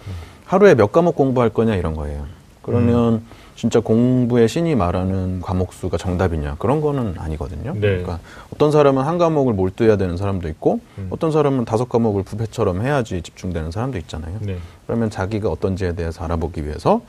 하루에 0.51 0.75
몇 0.75 0.91
과목 0.91 1.15
공부할 1.15 1.49
거냐 1.49 1.77
이런 1.77 1.95
거예요. 1.95 2.25
그러면 2.61 3.23
진짜 3.55 3.79
공부의 3.79 4.49
신이 4.49 4.75
말하는 4.75 5.39
과목 5.39 5.71
수가 5.71 5.95
정답이냐 5.95 6.57
그런 6.59 6.81
거는 6.81 7.15
아니거든요. 7.17 7.71
네. 7.73 7.79
그러니까 7.79 8.19
어떤 8.53 8.69
사람은 8.69 9.03
한 9.03 9.17
과목을 9.17 9.53
몰두해야 9.53 9.95
되는 9.95 10.17
사람도 10.17 10.49
있고 10.49 10.81
어떤 11.09 11.31
사람은 11.31 11.63
다섯 11.63 11.87
과목을 11.87 12.23
부패처럼 12.23 12.81
해야지 12.81 13.21
집중되는 13.21 13.71
사람도 13.71 13.97
있잖아요. 13.99 14.39
네. 14.41 14.57
그러면 14.87 15.09
자기가 15.09 15.49
어떤지에 15.49 15.95
대해서 15.95 16.25
알아보기 16.25 16.65
위해서 16.65 16.99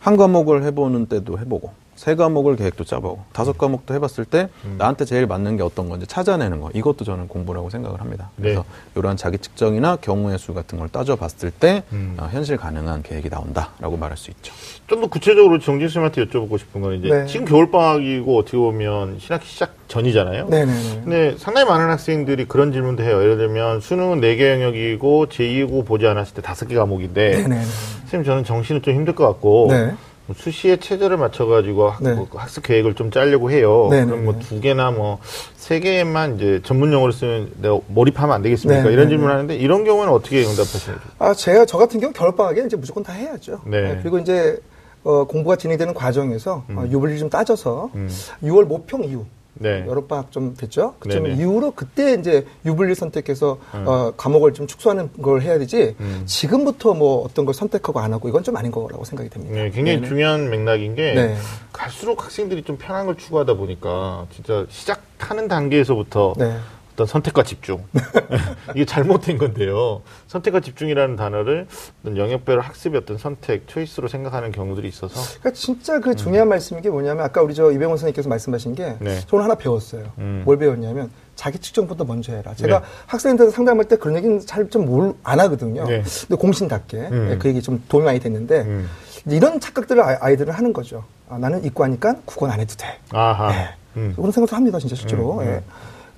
한 0.00 0.16
과목을 0.16 0.62
해보는 0.64 1.06
때도 1.06 1.38
해보고 1.40 1.70
세 1.98 2.14
과목을 2.14 2.54
계획도 2.54 2.84
짜보고 2.84 3.24
다섯 3.32 3.58
과목도 3.58 3.92
해봤을 3.94 4.24
때 4.24 4.46
나한테 4.78 5.04
제일 5.04 5.26
맞는 5.26 5.56
게 5.56 5.64
어떤 5.64 5.88
건지 5.88 6.06
찾아내는 6.06 6.60
거 6.60 6.70
이것도 6.72 7.04
저는 7.04 7.26
공부라고 7.26 7.70
생각을 7.70 8.00
합니다. 8.00 8.30
그래서 8.36 8.64
이러한 8.94 9.16
자기 9.16 9.36
측정이나 9.36 9.96
경우의 9.96 10.38
수 10.38 10.54
같은 10.54 10.78
걸 10.78 10.88
따져봤을 10.88 11.50
때 11.50 11.82
음. 11.92 12.16
어, 12.20 12.28
현실 12.30 12.56
가능한 12.56 13.02
계획이 13.02 13.28
나온다라고 13.28 13.96
말할 13.96 14.16
수 14.16 14.30
있죠. 14.30 14.54
좀 14.86 15.00
더 15.00 15.06
구체적으로 15.08 15.58
정진 15.58 15.88
쌤한테 15.88 16.24
여쭤보고 16.24 16.56
싶은 16.58 16.80
건 16.80 16.94
이제 16.94 17.08
네. 17.08 17.26
지금 17.26 17.44
겨울 17.46 17.68
방학이고 17.70 18.38
어떻게 18.38 18.56
보면 18.56 19.18
신학기 19.18 19.46
시작 19.48 19.74
전이잖아요. 19.88 20.46
네네네. 20.48 21.00
근데 21.04 21.34
상당히 21.36 21.68
많은 21.68 21.90
학생들이 21.90 22.44
그런 22.46 22.70
질문도 22.72 23.02
해요. 23.02 23.20
예를 23.20 23.36
들면 23.38 23.80
수능은 23.80 24.20
4개 24.20 24.52
영역이고 24.52 25.26
제2고 25.26 25.84
보지 25.84 26.06
않았을 26.06 26.34
때 26.34 26.42
5개 26.42 26.76
과목인데 26.76 27.30
네네네. 27.42 27.62
선생님 28.02 28.24
저는 28.24 28.44
정시는 28.44 28.82
좀 28.82 28.94
힘들 28.94 29.14
것 29.16 29.26
같고 29.26 29.66
네. 29.70 29.92
뭐 30.28 30.36
수시에 30.38 30.76
체제를 30.76 31.16
맞춰가지고 31.16 31.88
학, 31.88 32.02
네. 32.02 32.12
뭐 32.12 32.28
학습 32.34 32.62
계획을 32.62 32.94
좀 32.94 33.10
짜려고 33.10 33.50
해요. 33.50 33.88
네, 33.90 34.04
그럼 34.04 34.18
네, 34.20 34.24
뭐 34.26 34.34
네. 34.34 34.40
두 34.40 34.60
개나 34.60 34.92
뭐 34.92 35.18
세 35.68 35.80
개만 35.80 36.36
이제 36.36 36.62
전문 36.64 36.94
용어를 36.94 37.12
쓰면 37.12 37.52
내가 37.60 37.78
몰입하면 37.88 38.34
안 38.34 38.40
되겠습니까? 38.40 38.84
네, 38.84 38.90
이런 38.90 39.04
네, 39.04 39.10
질문을 39.10 39.28
네. 39.28 39.32
하는데 39.34 39.56
이런 39.56 39.84
경우에는 39.84 40.10
어떻게 40.10 40.40
응답하시나요? 40.42 40.98
아, 41.18 41.34
제가 41.34 41.66
저 41.66 41.76
같은 41.76 42.00
경우 42.00 42.10
겨울방학에 42.14 42.62
이제 42.64 42.74
무조건 42.74 43.02
다 43.02 43.12
해야죠. 43.12 43.60
네. 43.66 43.98
그리고 44.00 44.18
이제 44.18 44.58
어, 45.04 45.24
공부가 45.24 45.56
진행되는 45.56 45.92
과정에서 45.92 46.64
어, 46.70 46.84
유불리 46.88 47.18
좀 47.18 47.28
따져서 47.28 47.90
음. 47.94 48.08
6월 48.42 48.64
모평 48.64 49.04
이후 49.04 49.26
네. 49.58 49.84
여름방학 49.86 50.30
좀 50.30 50.54
됐죠. 50.54 50.94
그쯤 50.98 51.24
네네. 51.24 51.36
이후로 51.36 51.72
그때 51.72 52.14
이제 52.14 52.46
유불리 52.64 52.94
선택해서 52.94 53.58
어, 53.72 54.12
과목을 54.16 54.54
좀 54.54 54.66
축소하는 54.66 55.10
걸 55.20 55.42
해야 55.42 55.58
되지. 55.58 55.96
음. 56.00 56.22
지금부터 56.26 56.94
뭐 56.94 57.24
어떤 57.24 57.44
걸 57.44 57.54
선택하고 57.54 58.00
안 58.00 58.12
하고 58.12 58.28
이건 58.28 58.42
좀 58.42 58.56
아닌 58.56 58.70
거라고 58.70 59.04
생각이 59.04 59.30
됩니다. 59.30 59.54
네, 59.54 59.70
굉장히 59.70 60.02
중요한 60.06 60.50
맥락인 60.50 60.94
게 60.94 61.14
네. 61.14 61.36
갈수록 61.72 62.24
학생들이 62.24 62.62
좀 62.62 62.76
편한 62.76 63.06
걸 63.06 63.16
추구하다 63.16 63.54
보니까 63.54 64.26
진짜 64.34 64.66
시작하는 64.68 65.48
단계에서부터 65.48 66.34
네. 66.36 66.56
어떤 66.98 67.06
선택과 67.06 67.44
집중 67.44 67.84
이게 68.74 68.84
잘못된 68.84 69.38
건데요. 69.38 70.02
선택과 70.26 70.58
집중이라는 70.58 71.14
단어를 71.14 71.68
영역별 72.04 72.58
학습의 72.58 73.00
어떤 73.02 73.18
선택, 73.18 73.68
초이스로 73.68 74.08
생각하는 74.08 74.50
경우들이 74.50 74.88
있어서 74.88 75.14
그러니까 75.38 75.52
진짜 75.52 76.00
그 76.00 76.16
중요한 76.16 76.48
말씀인 76.48 76.82
게 76.82 76.90
뭐냐면 76.90 77.24
아까 77.24 77.40
우리 77.40 77.54
저 77.54 77.70
이병헌 77.70 77.98
선생님께서 77.98 78.28
말씀하신 78.28 78.74
게 78.74 78.96
네. 78.98 79.20
저는 79.28 79.44
하나 79.44 79.54
배웠어요. 79.54 80.10
음. 80.18 80.42
뭘 80.44 80.58
배웠냐면 80.58 81.08
자기 81.36 81.60
측정부터 81.60 82.02
먼저 82.04 82.32
해라. 82.32 82.52
제가 82.56 82.80
네. 82.80 82.84
학생들한테 83.06 83.54
상담할 83.54 83.84
때 83.84 83.94
그런 83.96 84.16
얘기는 84.16 84.40
잘 84.40 84.68
좀 84.68 85.14
안 85.22 85.38
하거든요. 85.38 85.84
네. 85.86 86.02
근데 86.02 86.34
공신답게 86.34 86.96
음. 86.98 87.28
예, 87.30 87.38
그 87.38 87.46
얘기 87.48 87.62
좀 87.62 87.80
도움이 87.88 88.06
많이 88.06 88.18
됐는데 88.18 88.62
음. 88.62 88.88
이런 89.26 89.60
착각들을 89.60 90.02
아- 90.02 90.18
아이들은 90.20 90.52
하는 90.52 90.72
거죠. 90.72 91.04
아, 91.28 91.38
나는 91.38 91.62
이과니까 91.64 92.16
국어는 92.24 92.54
안 92.54 92.58
해도 92.60 92.74
돼. 92.76 92.98
아하. 93.12 93.52
네. 93.52 93.68
음. 93.96 94.12
그런 94.16 94.32
생각도 94.32 94.56
합니다, 94.56 94.78
진짜 94.80 94.96
실제로. 94.96 95.38
음, 95.38 95.40
음. 95.40 95.46
예. 95.46 95.62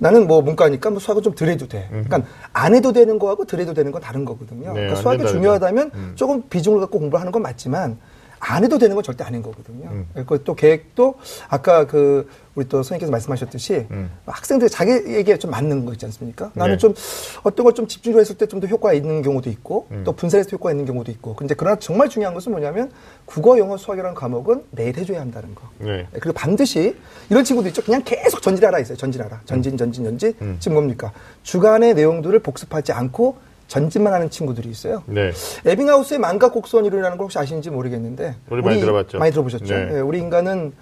나는 0.01 0.25
뭐 0.27 0.41
문과니까 0.41 0.89
뭐 0.89 0.99
수학은 0.99 1.21
좀 1.21 1.35
덜 1.35 1.47
해도 1.49 1.67
돼. 1.67 1.85
그러니까 1.89 2.23
안 2.53 2.73
해도 2.73 2.91
되는 2.91 3.19
거하고 3.19 3.45
덜 3.45 3.59
해도 3.59 3.73
되는 3.75 3.91
건 3.91 4.01
다른 4.01 4.25
거거든요. 4.25 4.69
네, 4.69 4.73
그러니까 4.73 4.97
안 4.97 5.01
수학이 5.01 5.17
된다, 5.19 5.31
중요하다면 5.31 5.91
음. 5.93 6.11
조금 6.15 6.41
비중을 6.49 6.79
갖고 6.79 6.99
공부하는 6.99 7.31
건 7.31 7.43
맞지만 7.43 7.99
안 8.43 8.63
해도 8.63 8.77
되는 8.79 8.95
건 8.95 9.03
절대 9.03 9.23
아닌 9.23 9.43
거거든요. 9.43 9.87
음. 9.91 10.07
그리고 10.15 10.39
또 10.39 10.55
계획도 10.55 11.13
아까 11.47 11.85
그 11.85 12.27
우리 12.55 12.67
또 12.67 12.77
선생님께서 12.77 13.11
말씀하셨듯이 13.11 13.85
음. 13.91 14.09
학생들이 14.25 14.69
자기에게 14.69 15.37
좀 15.37 15.51
맞는 15.51 15.85
거 15.85 15.93
있지 15.93 16.05
않습니까? 16.05 16.51
나는 16.55 16.73
네. 16.73 16.77
좀 16.77 16.93
어떤 17.43 17.63
걸 17.63 17.71
좀 17.73 17.87
집중적으로 17.87 18.19
했을 18.19 18.35
때 18.37 18.47
좀 18.47 18.59
더 18.59 18.67
효과가 18.67 18.93
있는 18.93 19.21
경우도 19.21 19.49
있고 19.51 19.87
음. 19.91 20.03
또때 20.03 20.41
효과가 20.51 20.71
있는 20.71 20.85
경우도 20.85 21.11
있고. 21.11 21.35
근데 21.35 21.53
그러나 21.55 21.77
정말 21.77 22.09
중요한 22.09 22.33
것은 22.33 22.51
뭐냐면 22.51 22.91
국어, 23.25 23.57
영어, 23.59 23.77
수학이라는 23.77 24.15
과목은 24.15 24.63
매일 24.71 24.97
해줘야 24.97 25.21
한다는 25.21 25.55
거. 25.55 25.61
네. 25.77 26.07
그리고 26.11 26.33
반드시 26.33 26.95
이런 27.29 27.43
친구도 27.43 27.69
있죠. 27.69 27.81
그냥 27.83 28.01
계속 28.03 28.41
전진하라 28.41 28.79
있어요. 28.79 28.97
전진하라. 28.97 29.41
전진, 29.45 29.77
전진, 29.77 30.03
전진. 30.03 30.33
음. 30.41 30.57
지금 30.59 30.75
뭡니까? 30.75 31.13
주간의 31.43 31.93
내용들을 31.93 32.37
복습하지 32.39 32.91
않고 32.91 33.37
전진만 33.71 34.11
하는 34.11 34.29
친구들이 34.29 34.69
있어요. 34.69 35.01
네. 35.05 35.31
에빙하우스의 35.65 36.19
망각 36.19 36.51
곡선 36.51 36.83
이론이라는 36.83 37.17
걸 37.17 37.23
혹시 37.23 37.39
아시는지 37.39 37.69
모르겠는데 37.69 38.35
우리 38.49 38.61
많이 38.61 38.81
들어봤죠. 38.81 39.17
많이 39.17 39.31
들어보셨죠? 39.31 39.73
네. 39.73 39.89
예, 39.93 39.99
우리 40.01 40.19
인간은 40.19 40.73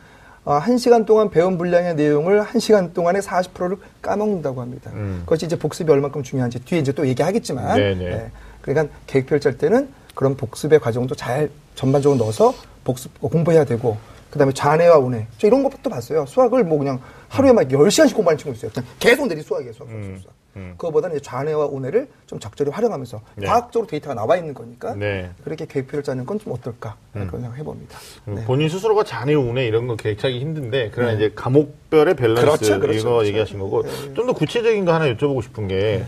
어, 0.44 0.54
한 0.54 0.80
시간 0.80 1.06
동안 1.06 1.30
배운 1.30 1.60
분량의 1.60 1.94
내용을 1.94 2.42
한 2.42 2.60
시간 2.60 2.92
동안에 2.92 3.20
40%를 3.20 3.78
까먹는다고 4.02 4.60
합니다. 4.60 4.90
음. 4.96 5.22
그것이 5.26 5.46
이제 5.46 5.56
복습이 5.56 5.92
얼마큼 5.92 6.24
중요한지 6.24 6.66
뒤에 6.66 6.80
이제 6.80 6.92
또 6.92 7.08
얘기하겠지만, 7.08 7.78
네, 7.78 7.94
네. 7.94 8.06
예, 8.06 8.32
그러니까 8.62 8.92
계획표를 9.06 9.40
짤 9.40 9.56
때는 9.60 9.90
그런 10.16 10.36
복습의 10.36 10.80
과정도 10.80 11.14
잘 11.14 11.52
전반적으로 11.76 12.18
넣어서 12.18 12.56
복습 12.86 13.12
어, 13.22 13.28
공부해야 13.30 13.66
되고, 13.66 13.98
그다음에 14.32 14.52
좌뇌와 14.52 14.98
우뇌, 14.98 15.28
저 15.38 15.46
이런 15.46 15.62
것부터 15.62 15.92
봤어요. 15.92 16.26
수학을 16.26 16.64
뭐 16.64 16.80
그냥 16.80 17.00
하루에 17.28 17.52
막 17.52 17.68
10시간씩 17.68 18.16
공부하는 18.16 18.40
친구 18.40 18.58
있어요. 18.58 18.72
그냥 18.74 18.90
계속 18.98 19.28
내리 19.28 19.44
수학이에요, 19.44 19.74
수학, 19.74 19.90
수학, 19.90 19.96
음, 19.96 20.18
수학. 20.20 20.39
음. 20.56 20.74
그거보다는 20.78 21.22
좌뇌와 21.22 21.68
우뇌를 21.68 22.08
좀 22.26 22.40
적절히 22.40 22.72
활용하면서 22.72 23.22
네. 23.36 23.48
과학적으로 23.48 23.88
데이터가 23.88 24.16
나와 24.16 24.38
있는 24.38 24.54
거니까 24.54 24.96
네. 24.96 25.30
그렇게 25.44 25.66
계획표를 25.66 26.04
짜는 26.04 26.26
건 26.26 26.40
좀 26.40 26.54
어떨까 26.54 26.96
음. 27.16 27.28
그런 27.28 27.42
생각 27.42 27.58
해봅니다. 27.58 27.98
음, 28.28 28.36
네. 28.36 28.46
본인 28.46 28.70
스스로가 28.70 29.04
자네 29.04 29.34
운에 29.34 29.66
이런 29.66 29.88
거 29.88 29.96
계획 29.96 30.20
짜기 30.20 30.40
힘든데 30.40 30.92
그러나 30.94 31.12
네. 31.12 31.18
이제 31.18 31.32
과목별의 31.36 32.16
밸런스 32.16 32.42
그렇죠, 32.46 32.80
그렇죠, 32.80 33.00
이거 33.00 33.10
그렇죠. 33.12 33.28
얘기하신 33.28 33.60
거고 33.60 33.84
네. 33.84 34.14
좀더 34.14 34.34
구체적인 34.34 34.86
거 34.86 34.94
하나 34.94 35.06
여쭤보고 35.14 35.44
싶은 35.44 35.68
게 35.68 36.06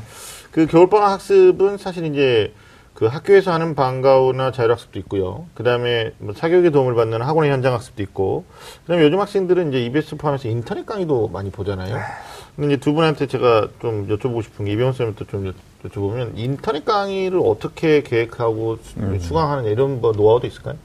그 0.51 0.67
겨울방학 0.67 1.11
학습은 1.11 1.77
사실 1.77 2.05
이제 2.05 2.53
그 2.93 3.05
학교에서 3.05 3.51
하는 3.51 3.73
방과후나 3.73 4.51
자율학습도 4.51 4.99
있고요. 4.99 5.45
그 5.55 5.63
다음에 5.63 6.11
뭐 6.19 6.33
사교육에 6.35 6.69
도움을 6.69 6.93
받는 6.93 7.21
학원의 7.21 7.49
현장 7.49 7.73
학습도 7.73 8.03
있고, 8.03 8.43
그 8.85 8.89
다음에 8.89 9.03
요즘 9.05 9.19
학생들은 9.19 9.69
이제 9.69 9.81
EBS 9.85 10.17
포함해서 10.17 10.49
인터넷 10.49 10.85
강의도 10.85 11.29
많이 11.29 11.49
보잖아요. 11.49 11.97
근데 12.55 12.73
이제 12.73 12.77
두 12.79 12.93
분한테 12.93 13.27
제가 13.27 13.67
좀 13.81 14.07
여쭤보고 14.07 14.43
싶은 14.43 14.65
게 14.65 14.73
이병헌 14.73 14.93
쌤부터 14.93 15.25
좀 15.25 15.47
여- 15.47 15.53
여쭤보면 15.87 16.31
인터넷 16.35 16.85
강의를 16.85 17.39
어떻게 17.43 18.03
계획하고 18.03 18.77
수- 18.83 18.99
음. 18.99 19.17
수강하는 19.19 19.65
이런 19.65 20.01
뭐 20.01 20.11
노하우도 20.11 20.45
있을까요? 20.47 20.75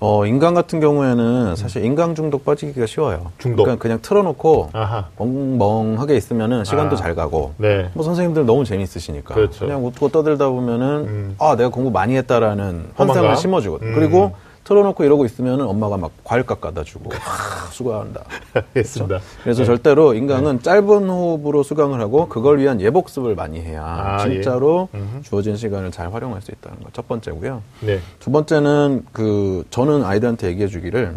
어, 0.00 0.26
인강 0.26 0.54
같은 0.54 0.80
경우에는 0.80 1.56
사실 1.56 1.84
인강 1.84 2.14
중독 2.14 2.44
빠지기가 2.44 2.84
쉬워요. 2.86 3.30
중독. 3.38 3.64
그러니까 3.64 3.80
그냥 3.82 3.98
틀어놓고 4.02 4.70
아하. 4.72 5.06
멍멍하게 5.18 6.16
있으면은 6.16 6.64
시간도 6.64 6.96
아. 6.96 6.98
잘 6.98 7.14
가고. 7.14 7.54
네. 7.58 7.88
뭐 7.94 8.04
선생님들 8.04 8.44
너무 8.44 8.64
재밌으시니까. 8.64 9.34
그렇죠. 9.34 9.66
냥 9.66 9.84
웃고 9.86 10.08
떠들다 10.08 10.48
보면은 10.50 10.86
음. 11.06 11.36
아 11.38 11.56
내가 11.56 11.70
공부 11.70 11.90
많이 11.90 12.16
했다라는? 12.16 12.90
환상을 12.96 13.36
심어주거든. 13.36 13.88
음. 13.88 13.94
그리고 13.94 14.32
틀어놓고 14.64 15.04
이러고 15.04 15.24
있으면은 15.26 15.66
엄마가 15.66 15.96
막 15.98 16.10
과일 16.24 16.44
깎아다 16.44 16.84
주고 16.84 17.10
아, 17.14 17.68
수고한다. 17.70 18.22
알겠습니다. 18.54 19.20
그래서 19.42 19.60
네. 19.62 19.66
절대로 19.66 20.14
인강은 20.14 20.62
짧은 20.62 21.08
호흡으로 21.08 21.62
수강을 21.62 22.00
하고 22.00 22.28
그걸 22.28 22.58
위한 22.58 22.80
예복습을 22.80 23.34
많이 23.34 23.60
해야 23.60 23.84
아, 23.84 24.18
진짜로 24.24 24.88
예. 24.94 25.02
주어진 25.22 25.56
시간을 25.56 25.90
잘 25.90 26.12
활용할 26.12 26.40
수 26.42 26.50
있다는 26.50 26.78
거 26.82 26.90
첫 26.94 27.06
번째고요. 27.08 27.62
네. 27.80 28.00
두 28.20 28.30
번째는 28.30 29.04
그 29.12 29.64
저는 29.70 30.04
아이들한테 30.04 30.48
얘기해 30.48 30.68
주기를 30.68 31.16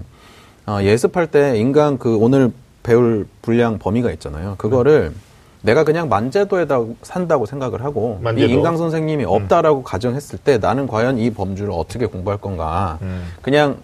아, 0.66 0.84
예습할 0.84 1.28
때 1.28 1.58
인강 1.58 1.98
그 2.00 2.18
오늘 2.18 2.52
배울 2.84 3.28
분량 3.42 3.80
범위가 3.80 4.12
있잖아요. 4.12 4.56
그거를 4.58 5.14
내가 5.62 5.84
그냥 5.84 6.10
만제도에다 6.10 6.82
산다고 7.02 7.46
생각을 7.46 7.84
하고 7.84 8.20
만제도. 8.22 8.48
이 8.48 8.54
인강 8.54 8.78
선생님이 8.78 9.26
없다라고 9.26 9.84
가정했을 9.84 10.40
때 10.40 10.58
나는 10.58 10.88
과연 10.88 11.18
이 11.18 11.32
범주를 11.32 11.72
어떻게 11.72 12.06
공부할 12.06 12.40
건가? 12.40 13.00
음. 13.02 13.28
그냥 13.42 13.78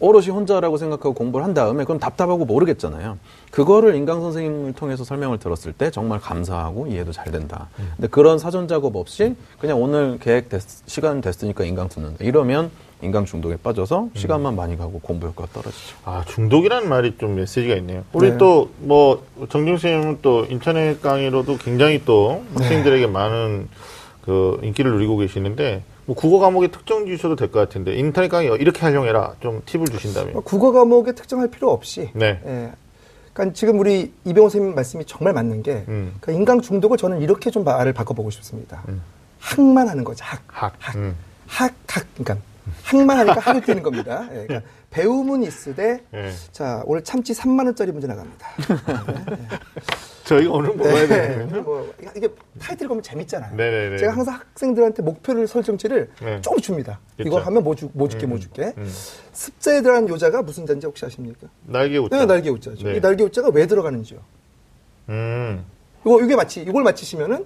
오롯이 0.00 0.28
혼자라고 0.28 0.78
생각하고 0.78 1.12
공부를 1.12 1.44
한 1.44 1.52
다음에 1.52 1.84
그건 1.84 1.98
답답하고 1.98 2.46
모르겠잖아요. 2.46 3.18
그거를 3.50 3.94
인강 3.94 4.22
선생님을 4.22 4.72
통해서 4.72 5.04
설명을 5.04 5.38
들었을 5.38 5.74
때 5.74 5.90
정말 5.90 6.18
감사하고 6.20 6.86
이해도 6.86 7.12
잘 7.12 7.30
된다. 7.30 7.68
근데 7.96 8.08
그런 8.08 8.38
사전 8.38 8.66
작업 8.66 8.96
없이 8.96 9.36
그냥 9.58 9.80
오늘 9.80 10.18
계획 10.18 10.48
됐, 10.48 10.62
시간 10.86 11.20
됐으니까 11.20 11.64
인강 11.64 11.90
듣는다. 11.90 12.24
이러면 12.24 12.70
인강 13.02 13.24
중독에 13.24 13.56
빠져서 13.62 14.10
시간만 14.14 14.56
많이 14.56 14.76
가고 14.76 15.00
공부 15.00 15.26
효과가 15.26 15.52
떨어지죠. 15.52 15.96
아, 16.04 16.24
중독이라는 16.26 16.88
말이 16.88 17.16
좀 17.18 17.34
메시지가 17.36 17.74
있네요. 17.76 18.04
우리 18.12 18.30
네. 18.32 18.38
또, 18.38 18.70
뭐, 18.78 19.24
정진 19.48 19.78
쌤은 19.78 20.18
또 20.22 20.44
인터넷 20.50 21.00
강의로도 21.00 21.56
굉장히 21.58 22.02
또 22.04 22.44
학생들에게 22.54 23.06
많은 23.06 23.68
그 24.22 24.60
인기를 24.62 24.90
누리고 24.92 25.16
계시는데, 25.16 25.82
뭐 26.06 26.14
국어 26.16 26.38
과목에 26.38 26.68
특정 26.68 27.06
주셔도 27.06 27.36
될 27.36 27.50
것 27.50 27.58
같은데, 27.60 27.94
인터넷 27.96 28.28
강의 28.28 28.48
이렇게 28.60 28.80
활용해라. 28.80 29.36
좀 29.40 29.62
팁을 29.64 29.86
주신다면. 29.86 30.42
국어 30.42 30.72
과목에 30.72 31.12
특정할 31.12 31.48
필요 31.50 31.70
없이 31.70 32.10
네. 32.14 32.40
예. 32.44 32.72
그러니까 33.32 33.54
지금 33.54 33.78
우리 33.78 34.12
이병호 34.24 34.48
선생님 34.48 34.74
말씀이 34.74 35.04
정말 35.06 35.32
맞는 35.32 35.62
게 35.62 35.84
음. 35.88 36.14
그 36.20 36.32
인강 36.32 36.60
중독을 36.60 36.98
저는 36.98 37.22
이렇게 37.22 37.50
좀 37.50 37.62
말을 37.64 37.92
바꿔보고 37.92 38.28
싶습니다. 38.30 38.82
음. 38.88 39.00
학만 39.38 39.88
하는 39.88 40.02
거죠. 40.04 40.24
학. 40.24 40.42
학. 40.48 40.74
학. 40.80 40.96
음. 40.96 41.14
학, 41.46 41.72
학. 41.86 42.06
그러니까 42.18 42.44
학만 42.84 43.18
하니까 43.18 43.40
학을 43.40 43.60
뛰는 43.62 43.82
겁니다. 43.82 44.28
예, 44.32 44.46
그러니까 44.46 44.70
배움은 44.90 45.42
있으되 45.42 46.00
예. 46.14 46.30
자 46.52 46.82
오늘 46.86 47.02
참치 47.02 47.32
3만 47.32 47.64
원짜리 47.66 47.92
문제 47.92 48.06
나갑니다. 48.06 48.46
저희가 50.24 50.52
오늘 50.52 50.76
먹어야 50.76 51.08
네. 51.08 51.44
뭐 51.60 51.92
이게 52.16 52.28
타이틀 52.60 52.86
보면 52.86 53.02
재밌잖아요. 53.02 53.56
네네네. 53.56 53.98
제가 53.98 54.12
항상 54.12 54.34
학생들한테 54.34 55.02
목표를 55.02 55.48
설정치를 55.48 56.10
네. 56.22 56.40
조금 56.40 56.60
줍니다. 56.60 57.00
그쵸. 57.16 57.28
이거 57.28 57.40
하면 57.40 57.64
뭐, 57.64 57.74
주, 57.74 57.90
뭐 57.94 58.08
줄게 58.08 58.26
뭐 58.26 58.38
줄게. 58.38 58.72
음. 58.78 58.92
습자에 59.32 59.82
들어간 59.82 60.08
요자가 60.08 60.42
무슨 60.42 60.66
자인지 60.66 60.86
혹시 60.86 61.04
아십니까? 61.04 61.48
날개 61.64 61.98
웃자. 61.98 62.16
네, 62.16 62.26
날개 62.26 62.48
요자죠. 62.48 62.88
네. 62.88 62.96
이 62.96 63.00
날개 63.00 63.24
요자가 63.24 63.50
왜 63.52 63.66
들어가는지요? 63.66 64.20
음. 65.08 65.64
이거 66.02 66.22
이게 66.22 66.36
맞히 66.36 66.62
이걸 66.62 66.84
맞히시면은 66.84 67.44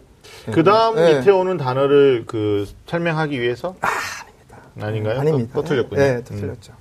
그 0.53 0.63
다음 0.63 0.97
네. 0.97 1.19
밑에 1.19 1.31
오는 1.31 1.57
단어를 1.57 2.25
그 2.27 2.67
설명하기 2.87 3.41
위해서? 3.41 3.77
아, 3.81 3.89
아닙니다. 4.81 4.87
아닌가요? 5.11 5.21
아닙니다. 5.21 5.51
또, 5.55 5.63
또 5.63 5.69
틀렸군요. 5.69 6.01
네, 6.01 6.23
또 6.25 6.35
틀렸죠. 6.35 6.73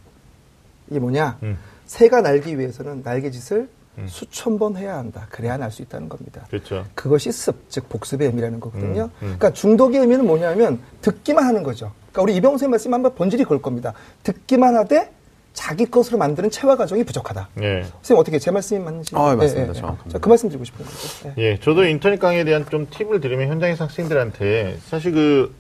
이게 0.90 1.00
뭐냐? 1.00 1.38
음. 1.44 1.58
새가 1.86 2.22
날기 2.22 2.58
위해서는 2.58 3.02
날개짓을 3.04 3.68
수천 4.08 4.58
번 4.58 4.76
해야 4.76 4.98
한다. 4.98 5.28
그래야 5.30 5.56
날 5.58 5.70
수 5.72 5.84
있다는 5.84 6.10
겁니다. 6.10 6.46
그렇죠. 6.50 6.86
그것이 6.96 7.32
습, 7.32 7.70
즉 7.70 7.88
복습의 7.90 8.28
의미라는 8.28 8.60
거거든요. 8.60 9.04
음, 9.04 9.10
음. 9.10 9.20
그러니까 9.20 9.54
중독의 9.54 10.00
의미는 10.00 10.26
뭐냐면 10.26 10.80
듣기만 11.02 11.44
하는 11.46 11.62
거죠. 11.62 11.92
그러니까 12.12 12.22
우리 12.24 12.36
이병호 12.38 12.54
선생님 12.58 12.72
말씀 12.72 12.94
한번 12.94 13.14
번질이 13.14 13.44
걸 13.44 13.62
겁니다. 13.62 13.94
듣기만 14.24 14.76
하되 14.76 15.12
자기 15.54 15.86
것으로 15.86 16.18
만드는 16.18 16.50
체화 16.50 16.76
과정이 16.76 17.04
부족하다. 17.04 17.50
예. 17.62 17.84
선생님 18.02 18.20
어떻게 18.20 18.40
제 18.40 18.50
말씀이 18.50 18.80
맞는지? 18.84 19.16
아, 19.16 19.36
맞습니다. 19.36 19.74
정확합니다. 19.74 20.10
자, 20.10 20.18
그 20.18 20.28
말씀 20.28 20.50
드리고 20.50 20.64
싶은 20.66 20.84
거죠. 20.84 21.30
예. 21.38 21.52
예, 21.52 21.60
저도 21.60 21.86
인터넷 21.86 22.18
강의에 22.18 22.44
대한 22.44 22.66
좀 22.68 22.88
팁을 22.90 23.22
드리면 23.22 23.48
현장에서 23.50 23.84
학생들한테 23.84 24.78
사실 24.88 25.12
그 25.12 25.54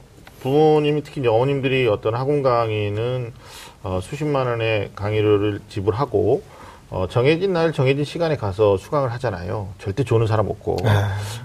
부모님이 0.43 1.03
특히 1.03 1.21
이제 1.21 1.29
어머님들이 1.29 1.87
어떤 1.87 2.15
학원 2.15 2.43
강의는 2.43 3.33
어, 3.81 3.99
수십만 4.03 4.45
원의 4.45 4.91
강의료를 4.93 5.61
지불하고 5.69 6.43
어, 6.89 7.07
정해진 7.09 7.53
날 7.53 7.71
정해진 7.71 8.03
시간에 8.03 8.35
가서 8.35 8.77
수강을 8.77 9.11
하잖아요. 9.13 9.69
절대 9.79 10.03
조는 10.03 10.27
사람 10.27 10.49
없고. 10.49 10.77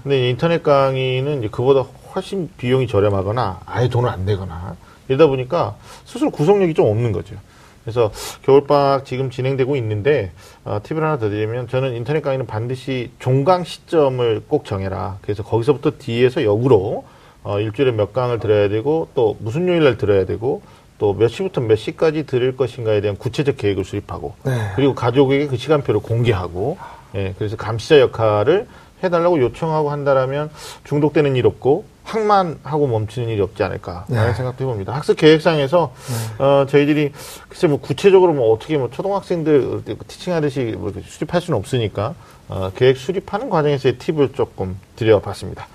근데 0.03 0.27
이 0.27 0.29
인터넷 0.29 0.61
강의는 0.61 1.39
이제 1.39 1.47
그보다 1.49 1.85
훨씬 2.13 2.49
비용이 2.57 2.87
저렴하거나 2.87 3.61
아예 3.65 3.87
돈을 3.87 4.09
안 4.09 4.25
내거나 4.25 4.75
이러다 5.07 5.27
보니까 5.27 5.75
스스로 6.05 6.29
구속력이 6.29 6.73
좀 6.73 6.85
없는 6.87 7.13
거죠. 7.13 7.35
그래서 7.83 8.11
겨울방학 8.43 9.05
지금 9.05 9.31
진행되고 9.31 9.75
있는데 9.77 10.31
어, 10.65 10.79
팁을 10.83 11.01
하나 11.01 11.17
더 11.17 11.29
드리면 11.29 11.69
저는 11.69 11.95
인터넷 11.95 12.21
강의는 12.21 12.45
반드시 12.45 13.11
종강 13.17 13.63
시점을 13.63 14.43
꼭 14.47 14.65
정해라. 14.65 15.17
그래서 15.21 15.41
거기서부터 15.41 15.91
뒤에서 15.97 16.43
역으로 16.43 17.05
어, 17.43 17.59
일주일에 17.59 17.91
몇 17.91 18.13
강을 18.13 18.39
들어야 18.39 18.69
되고 18.69 19.07
또 19.15 19.37
무슨 19.39 19.67
요일 19.67 19.83
날 19.83 19.97
들어야 19.97 20.25
되고 20.25 20.61
또 20.97 21.13
몇 21.13 21.29
시부터 21.29 21.61
몇 21.61 21.77
시까지 21.77 22.25
들을 22.25 22.57
것인가에 22.57 22.99
대한 23.01 23.15
구체적 23.17 23.55
계획을 23.57 23.85
수립하고 23.85 24.35
네. 24.43 24.51
그리고 24.75 24.93
가족에게 24.95 25.47
그 25.47 25.55
시간표를 25.55 26.01
공개하고 26.01 26.77
예, 27.15 27.33
그래서 27.37 27.55
감시자 27.55 27.99
역할을 28.01 28.67
해달라고 29.01 29.39
요청하고 29.39 29.91
한다라면 29.91 30.49
중독되는 30.83 31.37
일 31.37 31.47
없고 31.47 31.85
학만 32.03 32.59
하고 32.63 32.87
멈추는 32.87 33.29
일이 33.29 33.41
없지 33.41 33.63
않을까라는 33.63 34.05
네. 34.09 34.33
생각도 34.33 34.63
해봅니다. 34.65 34.93
학습 34.93 35.15
계획상에서 35.15 35.93
어, 36.39 36.65
저희들이 36.67 37.11
글쎄 37.47 37.67
뭐 37.67 37.79
구체적으로 37.79 38.33
뭐 38.33 38.51
어떻게 38.51 38.77
뭐 38.77 38.89
초등학생들 38.89 39.83
티칭하듯이 40.07 40.75
뭐 40.77 40.91
수립할 41.05 41.39
수는 41.39 41.57
없으니까 41.57 42.13
어, 42.49 42.71
계획 42.75 42.97
수립하는 42.97 43.49
과정에서의 43.49 43.97
팁을 43.97 44.33
조금 44.33 44.77
드려봤습니다. 44.95 45.67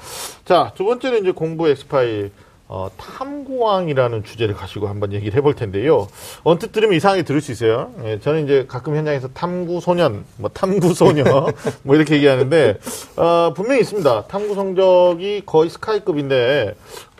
자, 0.44 0.72
두 0.76 0.84
번째는 0.84 1.22
이제 1.22 1.30
공부 1.30 1.68
엑스파일 1.68 2.32
어, 2.66 2.88
탐구왕이라는 2.96 4.24
주제를 4.24 4.54
가지고 4.54 4.88
한번 4.88 5.12
얘기를 5.12 5.37
해볼 5.37 5.54
텐데요. 5.54 6.08
언뜻 6.42 6.72
들으면 6.72 6.96
이상하게 6.96 7.22
들을 7.22 7.40
수 7.40 7.52
있어요. 7.52 7.92
예, 8.04 8.18
저는 8.18 8.44
이제 8.44 8.64
가끔 8.66 8.96
현장에서 8.96 9.28
탐구 9.28 9.80
소년, 9.80 10.24
뭐 10.38 10.50
탐구 10.52 10.94
소녀, 10.94 11.24
뭐 11.84 11.94
이렇게 11.94 12.16
얘기하는데, 12.16 12.78
어, 13.16 13.52
분명히 13.54 13.82
있습니다. 13.82 14.24
탐구 14.26 14.54
성적이 14.54 15.42
거의 15.44 15.68
스카이급인데, 15.68 16.74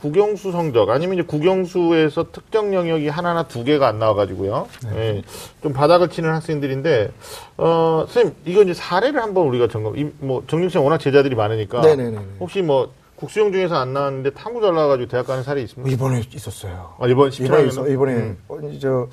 국영수 0.05 0.53
성적, 0.53 0.91
아니면 0.91 1.15
이제 1.19 1.23
국영수에서 1.27 2.27
특정 2.31 2.75
영역이 2.75 3.09
하나나 3.09 3.45
두 3.45 3.65
개가 3.65 3.89
안 3.89 3.99
나와가지고요. 3.99 4.69
예, 4.97 5.23
좀 5.63 5.73
바닥을 5.73 6.11
치는 6.11 6.29
학생들인데, 6.31 7.11
어, 7.57 8.05
선생님, 8.07 8.35
이거 8.45 8.63
이제 8.63 8.75
사례를 8.75 9.23
한번 9.23 9.47
우리가 9.47 9.69
점검, 9.69 9.97
이, 9.97 10.07
뭐, 10.19 10.45
정림쌤 10.47 10.85
워낙 10.85 10.99
제자들이 10.99 11.35
많으니까, 11.35 11.81
네네네. 11.81 12.19
혹시 12.39 12.61
뭐, 12.61 12.93
국수형 13.17 13.53
중에서 13.53 13.77
안 13.77 13.95
나왔는데 13.95 14.31
탐구 14.31 14.61
잘 14.61 14.75
나와가지고 14.75 15.09
대학 15.09 15.27
가는 15.27 15.43
사례 15.43 15.63
있습니까? 15.63 15.91
이번에 15.91 16.23
있었어요. 16.35 16.97
아, 16.99 17.07
이번 17.07 17.33
이번에 17.33 17.63
17학년? 17.63 17.69
있어. 17.69 17.89
이번에 17.89 18.13
음. 18.13 18.39
어, 18.49 18.59
저 18.79 19.09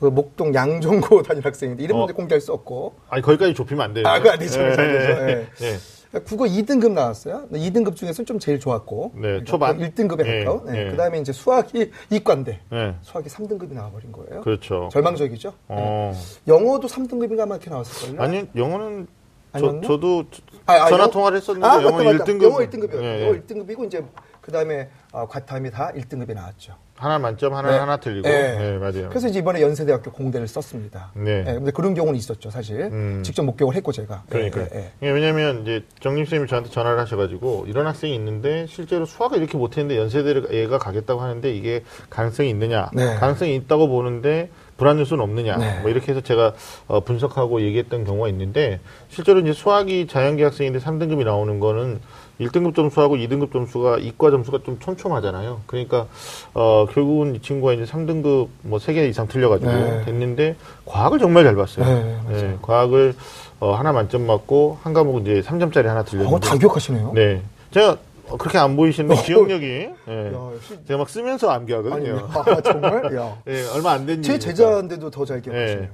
그 0.00 0.06
목동 0.06 0.54
양종고 0.54 1.22
다니는 1.24 1.44
학생인데 1.44 1.82
이름 1.82 1.96
어. 1.96 2.06
공개할 2.06 2.40
수 2.40 2.52
없고 2.52 2.94
아니, 3.08 3.22
거기까지 3.22 3.54
좁히면 3.54 3.82
안 3.84 3.94
돼요. 3.94 4.06
아, 4.06 4.18
그거 4.18 4.32
안 4.32 4.38
되죠. 4.38 4.60
예, 4.60 4.64
안 4.66 4.76
되죠. 4.76 4.86
예, 5.22 5.48
예. 5.62 5.78
예. 6.14 6.18
국어 6.20 6.44
2등급 6.44 6.92
나왔어요. 6.92 7.48
2등급 7.52 7.96
중에서 7.96 8.22
좀 8.24 8.38
제일 8.38 8.60
좋았고. 8.60 9.12
네, 9.16 9.44
초반. 9.44 9.78
1등급에 9.78 10.26
예, 10.26 10.44
가까운. 10.44 10.66
네, 10.72 10.86
예. 10.86 10.90
그 10.90 10.96
다음에 10.96 11.18
이제 11.18 11.32
수학이 11.32 11.90
이과인데. 12.10 12.60
예. 12.72 12.94
수학이 13.02 13.28
3등급이 13.28 13.72
나와버린 13.72 14.12
거예요. 14.12 14.40
그렇죠. 14.42 14.88
절망적이죠. 14.92 15.48
네. 15.50 15.54
어. 15.68 16.12
영어도 16.46 16.86
3등급인가 16.88 17.46
막 17.46 17.56
이렇게 17.56 17.70
나왔을걸요. 17.70 18.20
아니, 18.22 18.48
영어는 18.54 19.06
저, 19.52 19.58
아니었나? 19.58 19.80
저도 19.86 20.24
아, 20.66 20.72
아, 20.72 20.88
전화 20.88 21.04
영- 21.04 21.10
통화를 21.10 21.36
했었는데 21.38 21.66
아, 21.66 21.82
영어 21.82 21.98
맞다, 21.98 22.04
맞다. 22.12 22.24
1등급. 22.24 22.42
영어 22.42 22.58
1등급이요. 22.58 23.02
예, 23.02 23.24
영어 23.26 23.34
예. 23.36 23.40
1등급이고 23.40 23.86
이제 23.86 24.04
그 24.40 24.50
다음에 24.52 24.88
아, 25.12 25.26
과탐이 25.26 25.70
다 25.70 25.92
1등급이 25.94 26.34
나왔죠. 26.34 26.74
하나 26.96 27.18
만점, 27.18 27.54
하나 27.54 27.70
네. 27.70 27.78
하나 27.78 27.96
틀리고. 27.96 28.28
네. 28.28 28.56
네, 28.56 28.78
맞아요. 28.78 29.08
그래서 29.08 29.28
이제 29.28 29.40
이번에 29.40 29.60
연세대학교 29.60 30.12
공대를 30.12 30.46
썼습니다. 30.46 31.10
네. 31.14 31.44
예, 31.46 31.54
근데 31.54 31.70
그런 31.72 31.92
경우는 31.94 32.16
있었죠, 32.16 32.50
사실. 32.50 32.82
음. 32.82 33.22
직접 33.24 33.42
목격을 33.42 33.74
했고 33.74 33.90
제가. 33.90 34.22
예, 34.34 34.38
예, 34.38 34.50
예. 34.74 34.92
예, 35.02 35.10
왜냐면 35.10 35.62
이제 35.62 35.84
정림 36.00 36.24
쌤이 36.24 36.46
저한테 36.46 36.70
전화를 36.70 36.98
하셔가지고 37.00 37.66
이런 37.68 37.86
학생이 37.86 38.14
있는데 38.14 38.66
실제로 38.68 39.06
수학을 39.06 39.38
이렇게 39.38 39.58
못했는데 39.58 39.98
연세대를 40.00 40.54
얘가 40.54 40.78
가겠다고 40.78 41.20
하는데 41.20 41.52
이게 41.52 41.82
가능성이 42.10 42.50
있느냐? 42.50 42.88
네. 42.92 43.16
가능성이 43.16 43.56
있다고 43.56 43.88
보는데 43.88 44.50
불안 44.76 44.98
요소는 44.98 45.22
없느냐? 45.22 45.56
네. 45.56 45.80
뭐 45.80 45.90
이렇게 45.90 46.12
해서 46.12 46.20
제가 46.20 46.52
어, 46.88 47.00
분석하고 47.00 47.60
얘기했던 47.62 48.04
경우가 48.04 48.28
있는데 48.28 48.80
실제로 49.08 49.40
이제 49.40 49.52
수학이 49.52 50.06
자연계 50.06 50.44
학생인데 50.44 50.80
3등급이 50.80 51.24
나오는 51.24 51.60
거는 51.60 52.00
1등급 52.40 52.74
점수하고 52.74 53.14
2등급 53.16 53.52
점수가 53.52 53.98
이과 53.98 54.30
점수가 54.30 54.58
좀 54.64 54.78
촘촘하잖아요. 54.80 55.60
그러니까 55.66 56.06
어 56.52 56.86
결국은 56.92 57.36
이 57.36 57.40
친구가 57.40 57.74
이제 57.74 57.84
3등급 57.84 58.48
뭐 58.62 58.78
3개 58.78 59.08
이상 59.08 59.28
틀려가지고 59.28 59.70
네. 59.70 60.04
됐는데 60.04 60.56
과학을 60.84 61.20
정말 61.20 61.44
잘 61.44 61.54
봤어요. 61.54 61.86
네. 61.86 62.18
네, 62.28 62.58
과학을 62.60 63.14
어, 63.60 63.72
하나 63.74 63.92
만점 63.92 64.26
맞고 64.26 64.78
한 64.82 64.92
과목 64.92 65.20
이제 65.22 65.42
3점짜리 65.42 65.84
하나 65.84 66.00
어, 66.00 66.04
들렸는데. 66.04 66.48
다 66.48 66.56
기억하시네요. 66.56 67.12
네. 67.14 67.40
제가 67.70 67.96
어, 68.28 68.36
그렇게 68.38 68.56
안 68.58 68.74
보이시는데 68.76 69.22
기억력이 69.22 69.64
예. 70.08 70.26
야, 70.32 70.50
역시. 70.54 70.78
제가 70.86 70.98
막 70.98 71.08
쓰면서 71.08 71.50
암기하거든요. 71.50 72.28
아, 72.32 72.60
정말? 72.62 73.04
야. 73.16 73.36
예, 73.46 73.64
얼마 73.74 73.92
안 73.92 74.06
된 74.06 74.22
제 74.22 74.32
일이니까. 74.34 74.38
제자인데도 74.38 75.10
더 75.10 75.24
잘 75.24 75.40
기억하시네요. 75.42 75.80
네. 75.82 75.90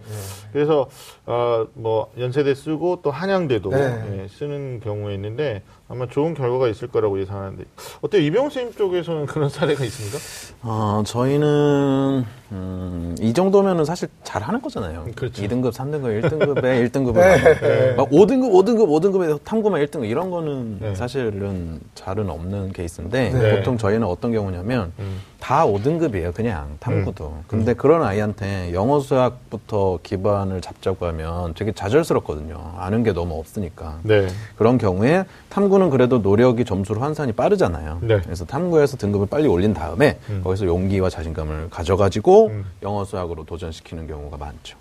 그래서 0.52 0.88
어, 1.26 1.66
뭐 1.74 2.12
연세대 2.18 2.54
쓰고 2.54 3.00
또 3.02 3.10
한양대도 3.10 3.70
네. 3.70 4.22
예, 4.22 4.28
쓰는 4.28 4.80
경우에 4.80 5.14
있는데 5.14 5.62
아마 5.90 6.06
좋은 6.06 6.34
결과가 6.34 6.68
있을 6.68 6.86
거라고 6.86 7.20
예상하는데 7.20 7.64
어때요 8.00 8.22
이병호 8.22 8.48
선생님 8.50 8.74
쪽에서는 8.76 9.26
그런 9.26 9.48
사례가 9.50 9.84
있습니까? 9.86 10.18
어, 10.62 11.02
저희는, 11.04 12.24
음, 12.52 13.16
이 13.18 13.32
정도면은 13.32 13.84
사실 13.84 14.08
잘 14.22 14.42
하는 14.42 14.62
거잖아요. 14.62 15.06
그렇죠. 15.16 15.42
2등급, 15.42 15.72
3등급, 15.72 16.22
1등급에 16.22 16.90
1등급을. 16.90 17.14
네. 17.60 17.94
막 17.94 18.08
5등급, 18.08 18.52
5등급, 18.52 18.86
5등급에 18.88 19.44
탐구만 19.44 19.84
1등급 19.84 20.08
이런 20.08 20.30
거는 20.30 20.78
네. 20.80 20.94
사실은 20.94 21.80
잘은 21.96 22.30
없는 22.30 22.72
케이스인데 22.72 23.30
네. 23.30 23.56
보통 23.56 23.76
저희는 23.76 24.06
어떤 24.06 24.30
경우냐면 24.32 24.92
음. 25.00 25.20
다 25.40 25.66
5등급이에요. 25.66 26.32
그냥 26.34 26.76
탐구도. 26.78 27.42
근데 27.48 27.74
그런 27.74 28.02
아이한테 28.02 28.72
영어 28.72 29.00
수학부터 29.00 29.98
기반을 30.02 30.60
잡자고 30.60 31.06
하면 31.06 31.54
되게 31.54 31.72
좌절스럽거든요. 31.72 32.74
아는 32.76 33.02
게 33.02 33.12
너무 33.12 33.38
없으니까. 33.38 33.98
네. 34.02 34.28
그런 34.56 34.78
경우에 34.78 35.24
탐구는 35.48 35.90
그래도 35.90 36.18
노력이 36.18 36.64
점수로 36.64 37.00
환산이 37.00 37.32
빠르잖아요. 37.32 37.98
네. 38.02 38.20
그래서 38.20 38.44
탐구에서 38.44 38.98
등급을 38.98 39.26
빨리 39.26 39.48
올린 39.48 39.74
다음에 39.74 40.18
음. 40.28 40.42
거기서 40.44 40.66
용기와 40.66 41.08
자신감을 41.10 41.70
가져가지고 41.70 42.46
음. 42.48 42.64
영어 42.82 43.04
수학으로 43.04 43.44
도전시키는 43.44 44.06
경우가 44.06 44.36
많죠. 44.36 44.76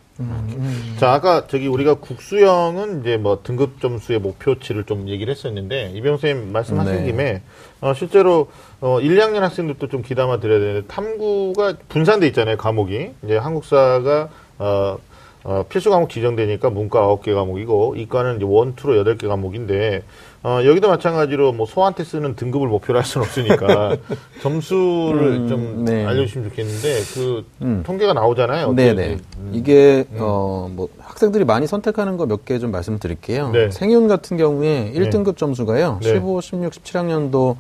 자, 0.98 1.14
아까 1.14 1.48
저기 1.48 1.68
우리가 1.68 1.96
국수형은 1.96 3.02
이제 3.02 3.18
뭐 3.18 3.42
등급 3.42 3.80
점수의 3.80 4.20
목표치를 4.20 4.84
좀 4.84 5.08
얘기를 5.08 5.32
했었는데, 5.32 5.92
이병 5.96 6.18
선생님 6.18 6.52
말씀하신 6.52 6.96
네. 6.96 7.04
김에, 7.06 7.42
어, 7.80 7.94
실제로, 7.94 8.48
어, 8.82 9.00
1, 9.00 9.16
2학년 9.16 9.40
학생들도 9.40 9.88
좀 9.88 10.02
귀담아 10.02 10.40
드려야 10.40 10.60
되는데, 10.60 10.88
탐구가 10.88 11.76
분산돼 11.88 12.28
있잖아요, 12.28 12.58
과목이. 12.58 13.12
이제 13.24 13.38
한국사가, 13.38 14.30
어, 14.58 14.98
어, 15.44 15.64
필수 15.70 15.90
과목 15.90 16.10
지정되니까 16.10 16.70
문과 16.70 17.02
9개 17.08 17.34
과목이고 17.34 17.96
이과는 17.96 18.38
이제 18.38 18.46
원투로 18.46 19.02
8개 19.04 19.28
과목인데 19.28 20.04
어, 20.42 20.62
여기도 20.64 20.88
마찬가지로 20.88 21.52
뭐 21.52 21.66
소한테 21.66 22.04
쓰는 22.06 22.36
등급을 22.36 22.68
목표로 22.70 23.00
할 23.00 23.06
수는 23.06 23.28
없으니까 23.28 23.98
점수를 24.42 25.22
음, 25.42 25.48
좀 25.50 25.86
네. 25.86 26.06
알려주시면 26.06 26.50
좋겠는데 26.50 27.00
그 27.14 27.46
음. 27.62 27.84
통계가 27.86 28.14
나오잖아요. 28.14 28.72
네네. 28.74 29.18
음. 29.38 29.52
이게 29.54 30.06
어 30.18 30.70
뭐 30.72 30.88
학생들이 31.00 31.44
많이 31.46 31.68
선택하는 31.68 32.16
거 32.18 32.26
몇 32.26 32.46
개 32.46 32.58
좀 32.60 32.72
말씀드릴게요. 32.72 33.50
네. 33.52 33.70
생윤 33.72 34.08
같은 34.08 34.38
경우에 34.38 34.94
1등급 34.96 35.36
점수가요. 35.38 36.00
네. 36.02 36.10
15, 36.10 36.40
16, 36.42 36.72
17학년도 36.74 37.58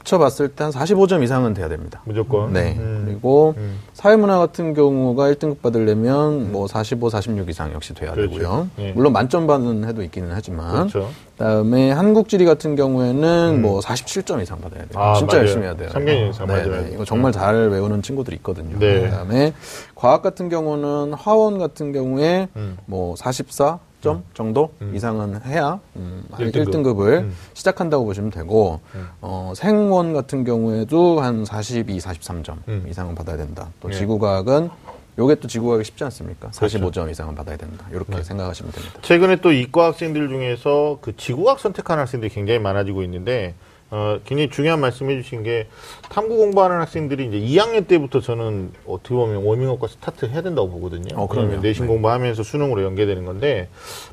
합쳐봤을 0.00 0.48
때 0.48 0.64
한 0.66 0.72
45점 0.72 1.22
이상은 1.22 1.54
돼야 1.54 1.68
됩니다. 1.68 2.02
무조건. 2.04 2.52
네. 2.52 2.74
음. 2.78 3.04
그리고 3.06 3.54
음. 3.56 3.78
사회문화 3.92 4.38
같은 4.38 4.74
경우가 4.74 5.32
1등급 5.32 5.62
받으려면 5.62 6.50
뭐 6.52 6.66
45, 6.66 7.10
46 7.10 7.48
이상 7.48 7.72
역시 7.72 7.94
돼야 7.94 8.12
그렇죠. 8.12 8.30
되고요. 8.38 8.68
예. 8.78 8.92
물론 8.92 9.12
만점 9.12 9.46
받는 9.46 9.88
해도 9.88 10.02
있기는 10.02 10.30
하지만. 10.32 10.88
그렇죠. 10.88 11.08
그다음에 11.38 11.90
한국지리 11.92 12.44
같은 12.44 12.76
경우에는 12.76 13.60
뭐 13.62 13.80
47점 13.80 14.42
이상 14.42 14.60
받아야 14.60 14.84
돼요. 14.86 15.00
아, 15.02 15.14
진짜 15.14 15.36
맞아요. 15.36 15.40
열심히 15.46 15.64
해야 15.66 15.76
돼요. 15.76 15.88
3개년 15.92 16.30
이상 16.30 16.46
네, 16.46 16.52
맞아요. 16.54 16.82
네. 16.82 16.90
이거 16.94 17.04
정말 17.04 17.32
잘 17.32 17.68
외우는 17.68 18.02
친구들이 18.02 18.36
있거든요. 18.36 18.78
네. 18.78 19.02
그다음에 19.02 19.52
과학 19.94 20.22
같은 20.22 20.48
경우는 20.48 21.12
화원 21.14 21.58
같은 21.58 21.92
경우에 21.92 22.48
음. 22.56 22.76
뭐44 22.90 23.78
점 24.06 24.22
정도 24.34 24.72
이상은 24.94 25.40
해야 25.44 25.80
음, 25.96 26.24
한 26.30 26.46
1등급. 26.46 26.66
1등급 26.70 27.06
을 27.06 27.12
음. 27.24 27.36
시작한다고 27.54 28.04
보시면 28.04 28.30
되고 28.30 28.80
어, 29.20 29.52
생원 29.56 30.12
같은 30.12 30.44
경우에도 30.44 31.20
한 31.20 31.44
42, 31.44 31.98
43점 31.98 32.56
음. 32.68 32.86
이상은 32.88 33.14
받아야 33.16 33.36
된다. 33.36 33.68
또 33.80 33.90
예. 33.90 33.94
지구과학은 33.94 34.70
요게 35.18 35.36
또 35.36 35.48
지구과학이 35.48 35.82
쉽지 35.84 36.04
않습니까? 36.04 36.50
그렇죠. 36.50 36.78
45점 36.78 37.10
이상은 37.10 37.34
받아야 37.34 37.56
된다. 37.56 37.86
이렇게 37.90 38.16
네. 38.16 38.22
생각하시면 38.22 38.72
됩니다. 38.72 39.00
최근에 39.02 39.36
또 39.36 39.50
이과 39.50 39.86
학생들 39.86 40.28
중에서 40.28 40.98
그 41.00 41.16
지구학 41.16 41.58
선택하는 41.58 42.02
학생들이 42.02 42.32
굉장히 42.32 42.60
많아지고 42.60 43.02
있는데 43.02 43.54
어, 43.90 44.18
굉장히 44.24 44.50
중요한 44.50 44.80
말씀 44.80 45.08
해주신 45.10 45.44
게 45.44 45.68
탐구 46.08 46.36
공부하는 46.36 46.78
학생들이 46.78 47.26
이제 47.26 47.38
2학년 47.38 47.86
때부터 47.86 48.20
저는 48.20 48.72
어떻게 48.86 49.14
보면 49.14 49.44
워밍업과 49.44 49.86
스타트 49.86 50.26
해야 50.26 50.42
된다고 50.42 50.68
보거든요. 50.70 51.16
어. 51.16 51.28
왜냐면 51.30 51.60
내신 51.60 51.86
네. 51.86 51.92
공부하면서 51.92 52.42
수능으로 52.42 52.82
연계되는 52.82 53.24
건데 53.24 53.68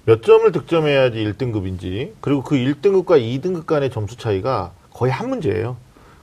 몇 0.05 0.21
점을 0.21 0.51
득점해야지 0.51 1.17
1등급인지 1.17 2.11
그리고 2.21 2.43
그 2.43 2.55
1등급과 2.55 3.19
2등급 3.19 3.65
간의 3.65 3.89
점수 3.89 4.17
차이가 4.17 4.71
거의 4.91 5.11
한 5.11 5.29
문제예요. 5.29 5.77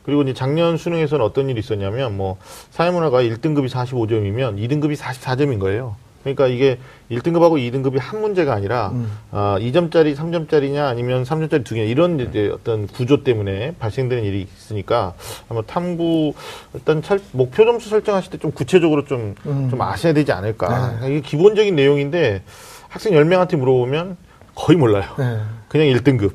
그리고 0.05 0.23
이제 0.23 0.33
작년 0.33 0.77
수능에서는 0.77 1.25
어떤 1.25 1.51
일이 1.51 1.61
있었냐면 1.61 2.17
뭐 2.17 2.39
사회문화가 2.71 3.23
1등급이 3.23 3.69
45점이면 3.69 4.59
2등급이 4.59 4.97
44점인 4.97 5.59
거예요. 5.59 5.97
그러니까 6.23 6.47
이게 6.47 6.79
1등급하고 7.11 7.53
2등급이 7.59 7.99
한 7.99 8.21
문제가 8.21 8.53
아니라 8.55 8.93
아, 9.31 9.57
2점짜리, 9.59 10.15
3점짜리냐 10.15 10.85
아니면 10.87 11.23
3점짜리 11.25 11.65
두 11.65 11.75
개냐 11.75 11.87
이런 11.89 12.21
이제 12.21 12.51
어떤 12.53 12.87
구조 12.87 13.25
때문에 13.25 13.75
발생되는 13.79 14.23
일이 14.25 14.47
있으니까 14.55 15.15
아마 15.49 15.63
탐구 15.63 16.35
일단 16.75 17.01
설- 17.03 17.21
목표 17.33 17.65
점수 17.65 17.89
설정하실 17.89 18.33
때 18.33 18.39
좀 18.39 18.53
구체적으로 18.53 19.05
좀, 19.05 19.35
좀 19.71 19.81
아셔야 19.83 20.13
되지 20.13 20.33
않을까. 20.33 20.69
이게 21.07 21.21
기본적인 21.21 21.75
내용인데 21.75 22.43
학생 22.89 23.13
10명한테 23.15 23.57
물어보면 23.57 24.17
거의 24.55 24.77
몰라요. 24.79 25.05
네. 25.19 25.39
그냥 25.71 25.87
1등급. 25.87 26.33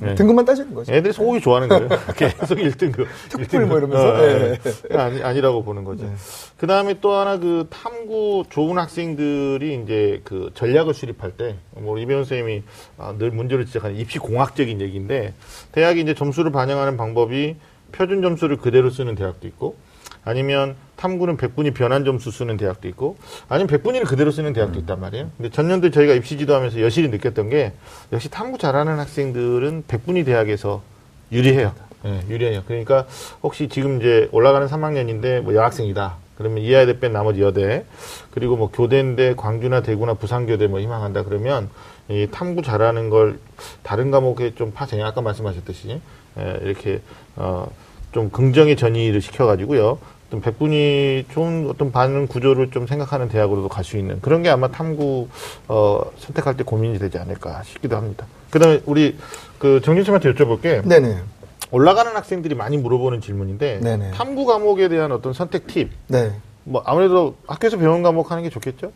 네. 0.00 0.16
등급만 0.16 0.44
따지는 0.44 0.74
거죠. 0.74 0.92
애들이 0.92 1.12
소고기 1.12 1.40
좋아하는 1.40 1.68
거예요. 1.68 1.88
계속 2.18 2.58
1등급. 2.58 3.06
특불 3.28 3.66
뭐 3.66 3.78
이러면서. 3.78 4.16
네. 4.16 4.58
아니, 4.98 5.22
아니라고 5.22 5.62
보는 5.62 5.84
거죠. 5.84 6.12
그 6.56 6.66
다음에 6.66 6.98
또 7.00 7.12
하나 7.12 7.38
그 7.38 7.68
탐구 7.70 8.42
좋은 8.50 8.78
학생들이 8.78 9.80
이제 9.84 10.20
그 10.24 10.50
전략을 10.54 10.94
수립할 10.94 11.30
때, 11.36 11.54
뭐 11.76 11.96
이배원 11.96 12.24
선생님이 12.24 12.64
아, 12.98 13.14
늘 13.16 13.30
문제를 13.30 13.66
지적하는 13.66 13.96
입시 13.96 14.18
공학적인 14.18 14.80
얘기인데, 14.80 15.32
대학이 15.70 16.00
이제 16.00 16.12
점수를 16.12 16.50
반영하는 16.50 16.96
방법이 16.96 17.54
표준 17.92 18.20
점수를 18.20 18.56
그대로 18.56 18.90
쓰는 18.90 19.14
대학도 19.14 19.46
있고, 19.46 19.76
아니면 20.24 20.74
탐구는 20.96 21.36
100분이 21.36 21.74
변환 21.74 22.04
점수 22.04 22.30
쓰는 22.30 22.56
대학도 22.56 22.88
있고, 22.88 23.16
아니면 23.48 23.68
100분위를 23.68 24.06
그대로 24.06 24.30
쓰는 24.30 24.52
대학도 24.52 24.78
있단 24.80 25.00
말이에요. 25.00 25.30
근데 25.36 25.50
전년도에 25.50 25.90
저희가 25.90 26.14
입시 26.14 26.38
지도하면서 26.38 26.80
여실히 26.80 27.08
느꼈던 27.08 27.50
게, 27.50 27.72
역시 28.12 28.30
탐구 28.30 28.58
잘하는 28.58 28.98
학생들은 28.98 29.84
100분위 29.88 30.24
대학에서 30.24 30.82
유리해요. 31.32 31.72
예, 32.04 32.20
유리해요. 32.28 32.62
그러니까 32.66 33.06
혹시 33.42 33.68
지금 33.68 34.00
이제 34.00 34.28
올라가는 34.32 34.66
3학년인데 34.66 35.40
뭐 35.40 35.54
여학생이다. 35.54 36.16
그러면 36.36 36.58
이하여대 36.58 36.98
뺀 36.98 37.12
나머지 37.12 37.40
여대 37.42 37.84
그리고 38.32 38.56
뭐 38.56 38.70
교대인데 38.70 39.34
광주나 39.36 39.82
대구나 39.82 40.14
부산교대 40.14 40.66
뭐 40.66 40.80
희망한다 40.80 41.22
그러면 41.22 41.68
이 42.08 42.26
탐구 42.32 42.62
잘하는 42.62 43.10
걸 43.10 43.38
다른 43.84 44.10
과목에 44.10 44.54
좀 44.56 44.72
파생해 44.72 45.04
아까 45.04 45.20
말씀하셨듯이 45.20 46.00
예, 46.38 46.58
이렇게 46.62 47.00
어 47.36 47.68
좀 48.12 48.30
긍정의 48.30 48.76
전이를 48.76 49.20
시켜가지고요. 49.20 49.98
어떤 50.32 50.40
백분이 50.40 51.26
좋은 51.30 51.68
어떤 51.68 51.92
반응 51.92 52.26
구조를 52.26 52.70
좀 52.70 52.86
생각하는 52.86 53.28
대학으로도 53.28 53.68
갈 53.68 53.82
수 53.84 53.98
있는 53.98 54.20
그런 54.22 54.42
게 54.42 54.48
아마 54.48 54.68
탐구 54.68 55.26
어 55.68 56.00
선택할 56.18 56.56
때 56.56 56.62
고민이 56.64 56.98
되지 57.00 57.18
않을까 57.18 57.62
싶기도 57.64 57.96
합니다. 57.96 58.24
그다음에 58.50 58.80
우리 58.86 59.18
그 59.58 59.80
정진쌤한테 59.82 60.32
여쭤볼게. 60.32 60.86
네네. 60.88 61.18
올라가는 61.72 62.14
학생들이 62.14 62.54
많이 62.54 62.78
물어보는 62.78 63.20
질문인데 63.20 63.80
네네. 63.80 64.12
탐구 64.12 64.46
과목에 64.46 64.88
대한 64.88 65.10
어떤 65.12 65.32
선택 65.32 65.66
팁. 65.66 65.90
네. 66.06 66.32
뭐 66.64 66.82
아무래도 66.86 67.34
학교에서 67.46 67.76
배운 67.76 68.02
과목 68.02 68.30
하는 68.30 68.42
게 68.44 68.48
좋겠죠? 68.50 68.92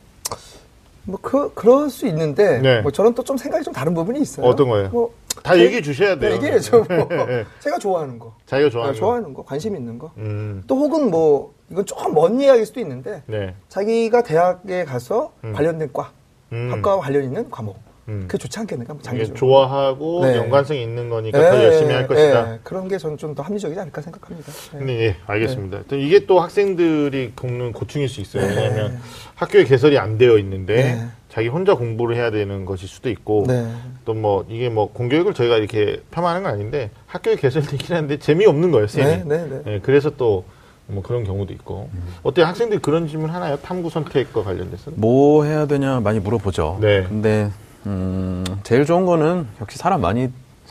뭐, 1.09 1.19
그, 1.23 1.53
그럴 1.55 1.89
수 1.89 2.07
있는데, 2.09 2.59
네. 2.59 2.81
뭐 2.81 2.91
저는 2.91 3.15
또 3.15 3.23
좀 3.23 3.37
생각이 3.37 3.63
좀 3.65 3.73
다른 3.73 3.95
부분이 3.95 4.21
있어요. 4.21 4.45
어떤 4.45 4.69
거예요? 4.69 4.89
뭐, 4.89 5.13
다 5.43 5.55
제- 5.55 5.65
얘기해 5.65 5.83
주셔야 5.83 6.19
돼요. 6.19 6.31
네, 6.31 6.37
얘기해야죠. 6.37 6.85
뭐. 6.89 7.09
네. 7.27 7.45
제가 7.61 7.79
좋아하는 7.79 8.19
거. 8.19 8.35
자기가 8.47 8.71
좋아하는 8.71 8.91
아, 8.91 8.93
거. 8.95 8.99
좋아하는 8.99 9.35
거, 9.35 9.45
관심 9.45 9.77
있는 9.77 9.99
거. 9.99 10.13
음. 10.17 10.63
또 10.67 10.77
혹은 10.77 11.11
뭐, 11.11 11.55
이건 11.71 11.85
조금 11.87 12.15
먼 12.15 12.41
이야기일 12.41 12.67
수도 12.67 12.81
있는데, 12.81 13.23
네. 13.27 13.55
자기가 13.69 14.23
대학에 14.23 14.85
가서 14.85 15.33
음. 15.45 15.53
관련된 15.53 15.91
과, 15.93 16.13
음. 16.53 16.69
학과와 16.73 17.01
관련 17.01 17.25
있는 17.25 17.51
과목. 17.51 17.77
음. 18.09 18.27
그게 18.29 18.39
좋지 18.39 18.57
않겠는가? 18.61 18.95
뭐 18.95 19.03
장기적으로. 19.03 19.37
좋아하고 19.37 20.25
네. 20.27 20.37
연관성이 20.37 20.81
있는 20.81 21.09
거니까 21.11 21.45
예, 21.45 21.51
더 21.51 21.65
열심히 21.65 21.93
할 21.93 22.05
예, 22.05 22.07
것이다. 22.07 22.53
예. 22.55 22.59
그런 22.63 22.87
게 22.87 22.99
저는 22.99 23.17
좀 23.17 23.35
더 23.35 23.43
합리적이지 23.43 23.81
않을까 23.81 24.01
생각합니다. 24.01 24.53
예. 24.75 24.79
네, 24.85 24.93
예, 25.07 25.17
알겠습니다. 25.27 25.81
또 25.89 25.97
이게 25.97 26.25
또 26.25 26.39
학생들이 26.39 27.33
겪는 27.35 27.73
고충일 27.73 28.09
수 28.09 28.21
있어요. 28.21 28.47
네. 28.47 28.55
왜냐하면 28.55 29.01
학교에 29.35 29.65
개설이 29.65 29.99
안 29.99 30.19
되어 30.19 30.39
있는데 30.39 30.75
네. 30.95 31.07
자기 31.37 31.49
혼자 31.49 31.75
공부를 31.75 32.17
해야 32.17 32.31
되는 32.31 32.65
것일 32.65 32.89
수도 32.89 33.11
있고 33.11 33.45
네. 33.47 33.71
또뭐 34.07 34.47
이게 34.49 34.71
뭐 34.71 34.91
공교육을 34.91 35.35
저희가 35.35 35.59
이렇게 35.59 36.01
폄하하는 36.11 36.43
건 36.45 36.53
아닌데 36.53 36.91
학교에 37.07 37.37
개설되긴 37.37 37.95
하는데 37.95 38.19
재미없는 38.19 38.71
거예요, 38.71 38.87
쌤이. 38.87 39.07
네, 39.07 39.25
네, 39.27 39.47
네. 39.47 39.63
예, 39.75 39.81
그래서 39.81 40.11
또 40.17 40.45
뭐 40.89 41.03
그런 41.03 41.25
경우도 41.25 41.53
있고. 41.55 41.91
어때요? 42.23 42.47
학생들이 42.47 42.81
그런 42.81 43.09
질문 43.09 43.31
하나요? 43.31 43.57
탐구 43.57 43.91
선택과 43.91 44.43
관련돼서? 44.45 44.93
뭐 44.95 45.45
해야 45.45 45.67
되냐 45.67 46.01
많이 46.01 46.21
물어보죠. 46.21 46.79
네. 46.81 47.03
근데 47.03 47.51
음, 47.87 48.45
제일 48.63 48.85
좋은 48.85 49.05
거는 49.05 49.49
역시 49.61 49.79
사람 49.79 50.01
많이 50.01 50.29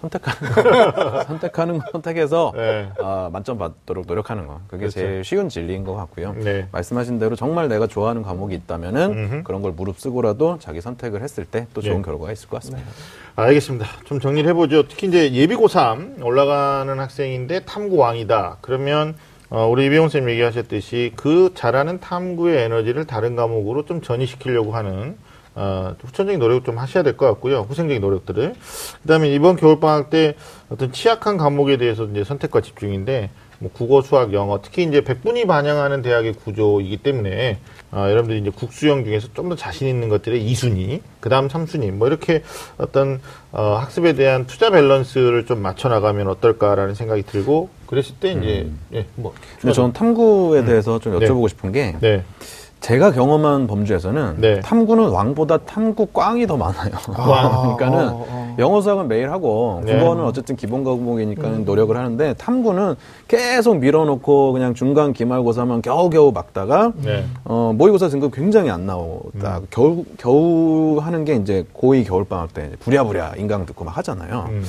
선택하는 0.09 0.51
거. 0.51 1.23
선택하는 1.25 1.79
거 1.79 1.85
선택해서 1.91 2.51
네. 2.55 2.89
아, 2.99 3.29
만점 3.31 3.57
받도록 3.57 4.05
노력하는 4.07 4.47
거. 4.47 4.59
그게 4.67 4.81
그렇죠. 4.81 4.99
제일 4.99 5.23
쉬운 5.23 5.49
진리인 5.49 5.83
것 5.83 5.95
같고요. 5.95 6.33
네. 6.33 6.67
말씀하신 6.71 7.19
대로 7.19 7.35
정말 7.35 7.67
내가 7.67 7.87
좋아하는 7.87 8.21
과목이 8.21 8.53
있다면은 8.55 9.11
음흠. 9.11 9.43
그런 9.43 9.61
걸 9.61 9.71
무릅쓰고라도 9.71 10.59
자기 10.59 10.81
선택을 10.81 11.21
했을 11.21 11.45
때 11.45 11.65
또 11.73 11.81
좋은 11.81 11.97
네. 11.97 12.01
결과가 12.03 12.31
있을 12.31 12.47
것 12.47 12.57
같습니다. 12.61 12.87
알겠습니다. 13.35 13.85
좀 14.05 14.19
정리를 14.19 14.47
해보죠. 14.51 14.87
특히 14.87 15.07
이제 15.07 15.31
예비 15.33 15.55
고3 15.55 16.23
올라가는 16.23 16.97
학생인데 16.99 17.61
탐구 17.65 17.97
왕이다. 17.97 18.57
그러면 18.61 19.15
어, 19.49 19.67
우리 19.67 19.85
이배용 19.87 20.09
쌤 20.09 20.29
얘기하셨듯이 20.29 21.11
그 21.15 21.51
잘하는 21.55 21.99
탐구의 21.99 22.63
에너지를 22.63 23.05
다른 23.05 23.35
과목으로 23.35 23.85
좀 23.85 24.01
전이시키려고 24.01 24.73
하는 24.75 25.17
어, 25.55 25.95
후천적인 26.03 26.39
노력을 26.39 26.63
좀 26.63 26.77
하셔야 26.77 27.03
될 27.03 27.15
것 27.17 27.25
같고요. 27.27 27.61
후생적인 27.67 28.01
노력들을. 28.01 28.53
그 29.01 29.07
다음에 29.07 29.29
이번 29.33 29.55
겨울방학 29.55 30.09
때 30.09 30.35
어떤 30.69 30.91
취약한 30.91 31.37
과목에 31.37 31.77
대해서 31.77 32.03
이제 32.05 32.23
선택과 32.23 32.61
집중인데, 32.61 33.29
뭐 33.59 33.71
국어, 33.73 34.01
수학, 34.01 34.33
영어, 34.33 34.59
특히 34.61 34.83
이제 34.83 34.99
백분위 35.01 35.45
반영하는 35.47 36.01
대학의 36.01 36.33
구조이기 36.33 36.97
때문에, 36.97 37.59
어, 37.93 38.07
여러분들이 38.09 38.39
이제 38.41 38.49
국수형 38.49 39.05
중에서 39.05 39.29
좀 39.33 39.47
더 39.47 39.55
자신 39.55 39.87
있는 39.87 40.09
것들의 40.09 40.45
2순위, 40.51 40.99
그 41.21 41.29
다음 41.29 41.47
3순위, 41.47 41.91
뭐 41.91 42.07
이렇게 42.09 42.43
어떤, 42.77 43.21
어, 43.53 43.77
학습에 43.79 44.11
대한 44.13 44.45
투자 44.47 44.69
밸런스를 44.71 45.45
좀 45.45 45.61
맞춰나가면 45.61 46.27
어떨까라는 46.27 46.95
생각이 46.95 47.23
들고, 47.23 47.69
그랬을 47.87 48.15
때 48.19 48.31
이제, 48.33 48.67
예, 48.93 49.05
뭐. 49.15 49.33
근데 49.61 49.71
저는 49.73 49.93
탐구에 49.93 50.65
대해서 50.65 50.99
좀 50.99 51.17
네. 51.17 51.25
여쭤보고 51.25 51.47
싶은 51.47 51.71
게 51.71 51.95
네. 52.01 52.23
제가 52.85 53.11
경험한 53.13 53.65
범주에서는 53.65 54.35
네. 54.37 54.59
탐구는 54.59 55.09
왕보다 55.09 55.57
탐구 55.57 56.05
꽝이 56.05 56.45
더 56.45 56.55
많아요. 56.55 56.91
아, 57.15 57.73
그러니까는 57.79 58.09
어, 58.09 58.25
어. 58.29 58.55
영어 58.59 58.79
수학은 58.79 59.07
매일 59.07 59.31
하고 59.31 59.81
네. 59.83 59.97
국어는 59.97 60.23
어쨌든 60.23 60.55
기본 60.55 60.83
과목이니까 60.83 61.47
음. 61.47 61.51
는 61.51 61.65
노력을 61.65 61.97
하는데 61.97 62.35
탐구는 62.35 62.93
계속 63.27 63.79
밀어놓고 63.79 64.53
그냥 64.53 64.75
중간 64.75 65.13
기말고사만 65.13 65.81
겨우겨우 65.81 66.31
막다가 66.31 66.91
네. 66.97 67.25
어, 67.43 67.73
모의고사 67.75 68.09
등급 68.09 68.35
굉장히 68.35 68.69
안 68.69 68.85
나오다. 68.85 69.57
음. 69.57 69.67
겨우, 69.71 70.05
겨우 70.19 70.99
하는 70.99 71.25
게 71.25 71.37
이제 71.37 71.65
고2 71.73 72.05
겨울 72.05 72.23
방학 72.25 72.53
때 72.53 72.67
이제 72.67 72.75
부랴부랴 72.81 73.33
인강 73.37 73.65
듣고 73.65 73.83
막 73.83 73.97
하잖아요. 73.97 74.45
음. 74.49 74.63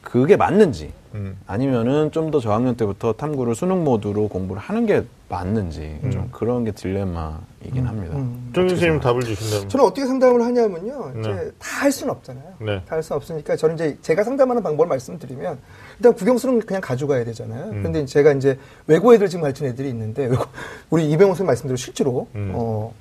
그게 0.00 0.36
맞는지 0.36 0.90
음. 1.14 1.36
아니면은 1.46 2.10
좀 2.12 2.30
더 2.30 2.40
저학년 2.40 2.76
때부터 2.76 3.12
탐구를 3.12 3.54
수능 3.54 3.84
모드로 3.84 4.28
공부를 4.28 4.62
하는 4.62 4.86
게 4.86 5.04
맞는지 5.32 5.98
음. 6.04 6.10
좀 6.10 6.28
그런 6.30 6.62
게 6.62 6.72
딜레마이긴 6.72 7.86
합니다. 7.86 8.14
정 8.54 8.68
선생님 8.68 9.00
답을 9.00 9.22
주신다면. 9.22 9.68
저는 9.70 9.86
어떻게 9.86 10.06
상담을 10.06 10.42
하냐면요. 10.42 11.12
네. 11.14 11.20
이제 11.20 11.52
다할 11.58 11.90
수는 11.90 12.12
없잖아요. 12.12 12.54
네. 12.60 12.82
다할 12.84 13.02
수는 13.02 13.16
없으니까 13.16 13.56
저는 13.56 13.76
이제 13.76 13.96
제가 14.02 14.24
상담하는 14.24 14.62
방법을 14.62 14.86
말씀드리면 14.88 15.58
일단 15.98 16.12
국영수는 16.12 16.60
그냥 16.60 16.82
가져가야 16.82 17.24
되잖아요. 17.24 17.70
음. 17.70 17.78
그런데 17.78 18.04
제가 18.04 18.32
이제 18.32 18.58
외고 18.86 19.14
애들 19.14 19.30
지금 19.30 19.40
가르치는 19.40 19.70
애들이 19.72 19.88
있는데 19.88 20.28
우리 20.90 21.10
이병호 21.10 21.30
선생님 21.30 21.46
말씀대로 21.46 21.76
실제로 21.76 22.28
음. 22.34 22.52
어, 22.54 22.92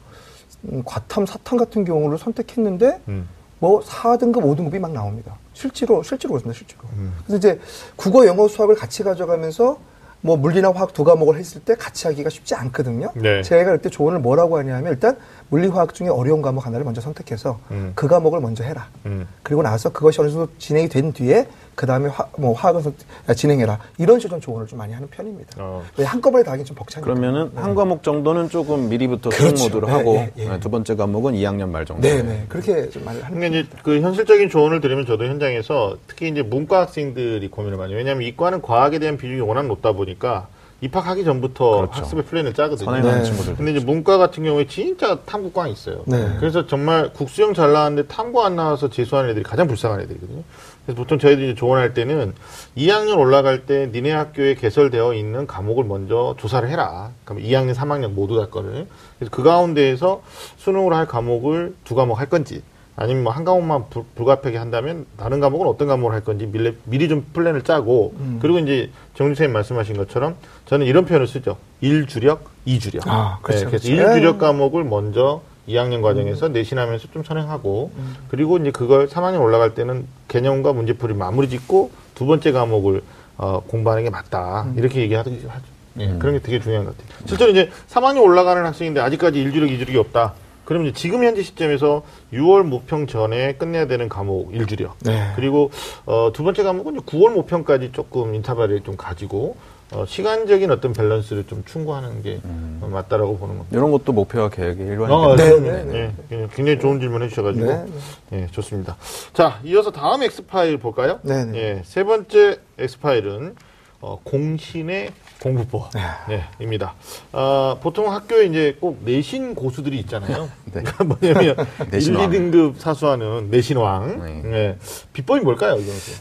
음, 0.71 0.83
과탐, 0.85 1.25
사탐 1.25 1.57
같은 1.57 1.83
경우를 1.83 2.17
선택했는데 2.17 3.01
음. 3.09 3.27
뭐 3.59 3.81
4등급, 3.81 4.37
5등급이 4.37 4.79
막 4.79 4.93
나옵니다. 4.93 5.35
실제로, 5.53 6.01
실제로 6.01 6.31
그렇습니다, 6.31 6.57
실제로. 6.57 6.81
음. 6.93 7.13
그래서 7.25 7.37
이제 7.37 7.59
국어, 7.97 8.25
영어, 8.25 8.47
수학을 8.47 8.75
같이 8.75 9.03
가져가면서 9.03 9.77
뭐 10.21 10.37
물리나 10.37 10.71
화학 10.71 10.93
두 10.93 11.03
과목을 11.03 11.35
했을 11.37 11.61
때 11.61 11.75
같이 11.75 12.07
하기가 12.07 12.29
쉽지 12.29 12.55
않거든요. 12.55 13.11
네. 13.15 13.41
제가 13.41 13.71
그때 13.71 13.89
조언을 13.89 14.19
뭐라고 14.19 14.57
하냐면 14.57 14.93
일단 14.93 15.17
물리, 15.51 15.67
화학 15.67 15.93
중에 15.93 16.07
어려운 16.07 16.41
과목 16.41 16.65
하나를 16.65 16.85
먼저 16.85 17.01
선택해서 17.01 17.59
음. 17.71 17.91
그 17.93 18.07
과목을 18.07 18.39
먼저 18.39 18.63
해라. 18.63 18.87
음. 19.05 19.27
그리고 19.43 19.61
나서 19.61 19.89
그것이 19.91 20.21
어느 20.21 20.29
정도 20.29 20.47
진행이 20.57 20.87
된 20.87 21.11
뒤에 21.11 21.45
그 21.75 21.85
다음에 21.85 22.07
화, 22.07 22.25
뭐 22.37 22.55
선- 22.57 22.93
야, 23.27 23.33
진행해라. 23.33 23.77
이런 23.97 24.17
식으로 24.19 24.39
좀 24.39 24.41
조언을 24.41 24.67
좀 24.67 24.79
많이 24.79 24.93
하는 24.93 25.09
편입니다. 25.09 25.57
어. 25.59 25.83
왜 25.97 26.05
한꺼번에 26.05 26.43
다 26.45 26.53
하긴 26.53 26.63
좀 26.63 26.75
벅차니까. 26.77 27.05
그러면은 27.13 27.51
한 27.55 27.75
과목 27.75 28.01
정도는 28.01 28.47
조금 28.47 28.87
미리부터 28.87 29.29
그렇죠. 29.29 29.65
모드로 29.65 29.87
네, 29.87 29.93
하고 29.93 30.13
네, 30.13 30.31
예. 30.37 30.47
네, 30.47 30.59
두 30.61 30.69
번째 30.69 30.95
과목은 30.95 31.33
2학년 31.33 31.67
말 31.69 31.85
정도. 31.85 32.01
네 32.07 32.23
네. 32.23 32.45
그렇게 32.47 32.89
좀 32.89 33.03
많이 33.03 33.19
하는 33.19 33.37
근데 33.37 33.59
이제 33.59 33.69
그 33.83 33.99
현실적인 33.99 34.49
조언을 34.49 34.79
들으면 34.79 35.05
저도 35.05 35.25
현장에서 35.25 35.97
특히 36.07 36.29
이제 36.29 36.41
문과 36.43 36.79
학생들이 36.81 37.49
고민을 37.49 37.77
많이 37.77 37.91
해요. 37.91 37.97
왜냐하면 37.97 38.23
이과는 38.23 38.61
과학에 38.61 38.99
대한 38.99 39.17
비중이 39.17 39.41
워낙 39.41 39.67
높다 39.67 39.91
보니까 39.91 40.47
입학하기 40.81 41.23
전부터 41.23 41.77
그렇죠. 41.77 41.99
학습의 41.99 42.23
플랜을 42.25 42.53
짜거든요. 42.53 42.91
네. 42.99 43.23
친구들. 43.23 43.55
근데 43.55 43.71
이제 43.71 43.85
문과 43.85 44.17
같은 44.17 44.43
경우에 44.43 44.65
진짜 44.65 45.19
탐구꽝이 45.25 45.71
있어요. 45.71 46.03
네. 46.07 46.35
그래서 46.39 46.65
정말 46.65 47.13
국수형 47.13 47.53
잘 47.53 47.71
나왔는데 47.71 48.07
탐구 48.07 48.43
안 48.43 48.55
나와서 48.55 48.89
재수하는 48.89 49.29
애들이 49.29 49.43
가장 49.43 49.67
불쌍한 49.67 50.01
애들이거든요. 50.01 50.41
그래서 50.85 50.97
보통 50.97 51.19
저희들이 51.19 51.53
조언할 51.53 51.93
때는 51.93 52.33
2학년 52.75 53.19
올라갈 53.19 53.67
때 53.67 53.91
니네 53.93 54.11
학교에 54.11 54.55
개설되어 54.55 55.13
있는 55.13 55.45
과목을 55.45 55.83
먼저 55.83 56.35
조사를 56.39 56.67
해라. 56.67 57.11
그럼 57.25 57.43
2학년, 57.43 57.75
3학년 57.75 58.13
모두 58.13 58.39
다 58.39 58.47
거를. 58.47 58.87
그래서 59.19 59.29
그 59.31 59.43
가운데에서 59.43 60.23
수능으로 60.57 60.95
할 60.95 61.05
과목을 61.07 61.75
두 61.83 61.93
과목 61.93 62.19
할 62.19 62.27
건지 62.27 62.63
아니면 62.95 63.23
뭐 63.23 63.31
한 63.33 63.45
과목만 63.45 63.85
불, 63.89 64.03
불가피하게 64.15 64.57
한다면 64.57 65.05
다른 65.17 65.39
과목은 65.39 65.67
어떤 65.67 65.87
과목을 65.87 66.13
할 66.13 66.23
건지 66.23 66.45
미리, 66.45 66.75
미리 66.83 67.07
좀 67.07 67.25
플랜을 67.33 67.63
짜고 67.63 68.13
그리고 68.41 68.59
이제 68.59 68.89
정준 69.15 69.35
선생님 69.35 69.53
말씀하신 69.53 69.97
것처럼 69.97 70.35
저는 70.65 70.85
이런 70.85 71.05
표현을 71.05 71.27
쓰죠. 71.27 71.57
1주력, 71.81 72.39
2주력. 72.67 73.01
아, 73.07 73.39
그렇죠, 73.41 73.65
그래서 73.67 73.87
그렇죠. 73.87 73.87
1주력 74.19 74.37
과목을 74.39 74.83
먼저 74.83 75.41
2학년 75.67 76.01
과정에서 76.01 76.49
내신하면서 76.49 77.07
좀 77.13 77.23
선행하고 77.23 77.91
그리고 78.29 78.57
이제 78.57 78.71
그걸 78.71 79.07
3학년 79.07 79.41
올라갈 79.41 79.73
때는 79.73 80.05
개념과 80.27 80.73
문제풀이 80.73 81.13
마무리 81.13 81.47
짓고 81.49 81.91
두 82.15 82.25
번째 82.25 82.51
과목을 82.51 83.01
어, 83.37 83.61
공부하는 83.67 84.03
게 84.03 84.09
맞다 84.09 84.67
이렇게 84.75 85.01
얘기하듯이 85.01 85.47
하죠. 85.47 85.63
예, 85.99 86.07
그런 86.19 86.35
게 86.35 86.41
되게 86.41 86.59
중요한 86.59 86.85
것 86.85 86.95
같아요. 86.97 87.17
실제로 87.25 87.51
이제 87.51 87.69
3학년 87.89 88.21
올라가는 88.23 88.63
학생인데 88.65 89.01
아직까지 89.01 89.43
1주력, 89.43 89.69
2주력이 89.79 89.95
없다. 89.97 90.33
그럼 90.71 90.85
이제 90.85 90.93
지금 90.93 91.25
현재 91.25 91.43
시점에서 91.43 92.01
6월 92.31 92.63
모평 92.63 93.05
전에 93.05 93.55
끝내야 93.55 93.87
되는 93.87 94.07
과목 94.07 94.53
1주력. 94.53 94.91
네. 95.01 95.33
그리고 95.35 95.69
어, 96.05 96.31
두 96.33 96.43
번째 96.45 96.63
과목은 96.63 96.95
이제 96.95 97.05
9월 97.07 97.33
모평까지 97.33 97.91
조금 97.91 98.33
인터벌을 98.35 98.79
좀 98.83 98.95
가지고 98.95 99.57
어, 99.91 100.05
시간적인 100.07 100.71
어떤 100.71 100.93
밸런스를 100.93 101.45
좀 101.45 101.65
추구하는 101.65 102.23
게 102.23 102.39
어, 102.45 102.87
맞다라고 102.89 103.37
보는 103.37 103.57
겁니다. 103.57 103.77
이런 103.77 103.91
것도 103.91 104.13
목표와 104.13 104.47
계획의 104.47 104.85
일환이겠죠. 104.85 105.13
어, 105.13 105.35
네, 105.35 105.49
그럼요. 105.49 105.71
네, 105.71 105.83
네. 105.83 106.13
예, 106.31 106.47
굉장히 106.55 106.79
좋은 106.79 107.01
질문 107.01 107.21
해주셔가지고. 107.23 107.65
네, 107.65 107.85
예, 108.31 108.47
좋습니다. 108.51 108.95
자, 109.33 109.59
이어서 109.65 109.91
다음 109.91 110.23
엑스파일 110.23 110.77
볼까요? 110.77 111.19
네, 111.23 111.43
네. 111.43 111.57
예, 111.57 111.81
세 111.83 112.05
번째 112.05 112.59
엑스파일은, 112.77 113.55
어, 113.99 114.21
공신의 114.23 115.11
공부법. 115.41 115.89
네, 116.29 116.43
입니다. 116.59 116.93
어, 117.33 117.77
보통 117.81 118.11
학교에 118.11 118.45
이제 118.45 118.77
꼭 118.79 118.99
내신 119.03 119.55
고수들이 119.55 119.97
있잖아요. 120.01 120.49
네. 120.71 120.83
그러니까 120.83 121.03
뭐냐면, 121.03 121.55
1, 121.79 121.87
내신왕. 121.89 122.29
2등급 122.29 122.77
사수하는 122.77 123.49
내신왕. 123.49 124.23
네. 124.23 124.41
예. 124.45 124.77
비법이 125.13 125.41
뭘까요? 125.41 125.77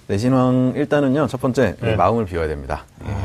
내신왕 0.06 0.72
일단은요 0.76 1.26
첫 1.26 1.40
번째 1.40 1.76
네. 1.80 1.96
마음을 1.96 2.24
비워야 2.24 2.48
됩니다. 2.48 2.85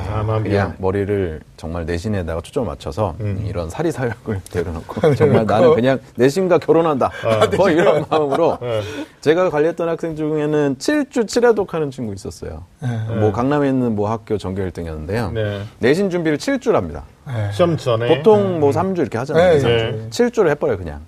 아, 0.09 0.23
마음 0.23 0.43
그냥 0.43 0.75
비워. 0.77 0.91
머리를 0.91 1.41
정말 1.57 1.85
내신에다가 1.85 2.41
초점을 2.41 2.67
맞춰서 2.67 3.15
음. 3.21 3.45
이런 3.47 3.69
사리 3.69 3.91
사욕을 3.91 4.41
내려놓고 4.53 5.15
정말 5.15 5.45
나는 5.45 5.73
그냥 5.75 5.99
내신과 6.15 6.59
결혼한다. 6.59 7.11
뭐 7.57 7.69
이런 7.69 8.05
마음으로 8.09 8.57
네. 8.61 8.81
제가 9.21 9.49
관리했던 9.49 9.87
학생 9.87 10.15
중에는 10.15 10.75
7주 10.77 11.25
7회독 11.25 11.69
하는 11.71 11.89
친구 11.89 12.13
있었어요. 12.13 12.63
네. 12.81 13.15
뭐 13.19 13.31
강남에 13.31 13.69
있는 13.69 13.95
뭐 13.95 14.09
학교 14.09 14.37
전교 14.37 14.61
1등이었는데요. 14.61 15.31
네. 15.85 15.89
내신 15.89 16.09
준비를 16.09 16.37
7주를 16.39 16.73
합니다. 16.73 17.03
네. 17.27 17.51
시험 17.51 17.77
전에. 17.77 18.07
보통 18.17 18.59
뭐 18.59 18.71
3주 18.71 18.99
이렇게 18.99 19.17
하잖아요. 19.19 19.59
네, 19.59 19.91
네. 19.91 20.09
7주를 20.09 20.49
해버려요, 20.49 20.77
그냥. 20.77 21.01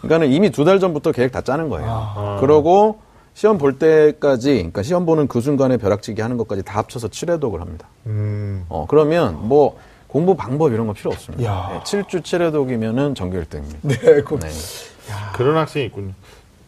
그러니까는 0.00 0.32
이미 0.32 0.50
두 0.50 0.64
달 0.64 0.78
전부터 0.80 1.12
계획 1.12 1.30
다 1.32 1.40
짜는 1.42 1.68
거예요. 1.68 1.86
아. 1.90 2.36
그러고 2.40 3.00
시험 3.34 3.58
볼 3.58 3.78
때까지, 3.78 4.54
그러니까 4.54 4.82
시험 4.82 5.04
보는 5.06 5.28
그 5.28 5.40
순간에 5.40 5.76
벼락치기 5.76 6.20
하는 6.22 6.36
것까지 6.38 6.62
다 6.62 6.78
합쳐서 6.78 7.08
7회독을 7.08 7.58
합니다. 7.60 7.86
음. 8.06 8.64
어, 8.68 8.86
그러면 8.88 9.36
뭐 9.46 9.76
공부 10.06 10.34
방법 10.34 10.72
이런 10.72 10.86
거 10.86 10.92
필요 10.94 11.10
없습니다. 11.10 11.44
야. 11.44 11.68
네, 11.72 11.80
7주 11.80 12.22
7회독이면은 12.22 13.14
전교 13.14 13.38
1등입니다. 13.42 13.76
네, 13.82 13.96
그, 14.22 14.38
네. 14.40 14.48
그런 15.34 15.56
학생이 15.56 15.86
있군요. 15.86 16.12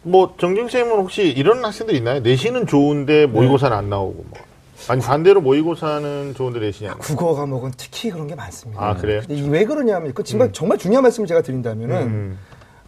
뭐 0.03 0.33
정경 0.39 0.67
쌤은 0.67 0.91
혹시 0.91 1.23
이런 1.29 1.63
학생들 1.63 1.95
있나요? 1.95 2.19
내신은 2.21 2.67
좋은데 2.67 3.25
모의고사는 3.27 3.75
안 3.75 3.89
나오고 3.89 4.25
뭐. 4.29 4.39
아니 4.87 5.01
반대로 5.01 5.41
모의고사는 5.41 6.33
좋은데 6.35 6.59
안 6.65 6.85
나오고. 6.87 6.99
국어 6.99 7.33
과목은 7.33 7.71
특히 7.77 8.11
그런 8.11 8.27
게 8.27 8.35
많습니다. 8.35 8.81
아, 8.81 8.95
그래요? 8.95 9.21
이왜 9.29 9.65
그러냐면, 9.65 10.13
그 10.13 10.23
정말, 10.23 10.51
정말 10.51 10.77
중요한 10.77 11.03
말씀을 11.03 11.27
제가 11.27 11.41
드린다면은, 11.41 11.95
음. 12.01 12.37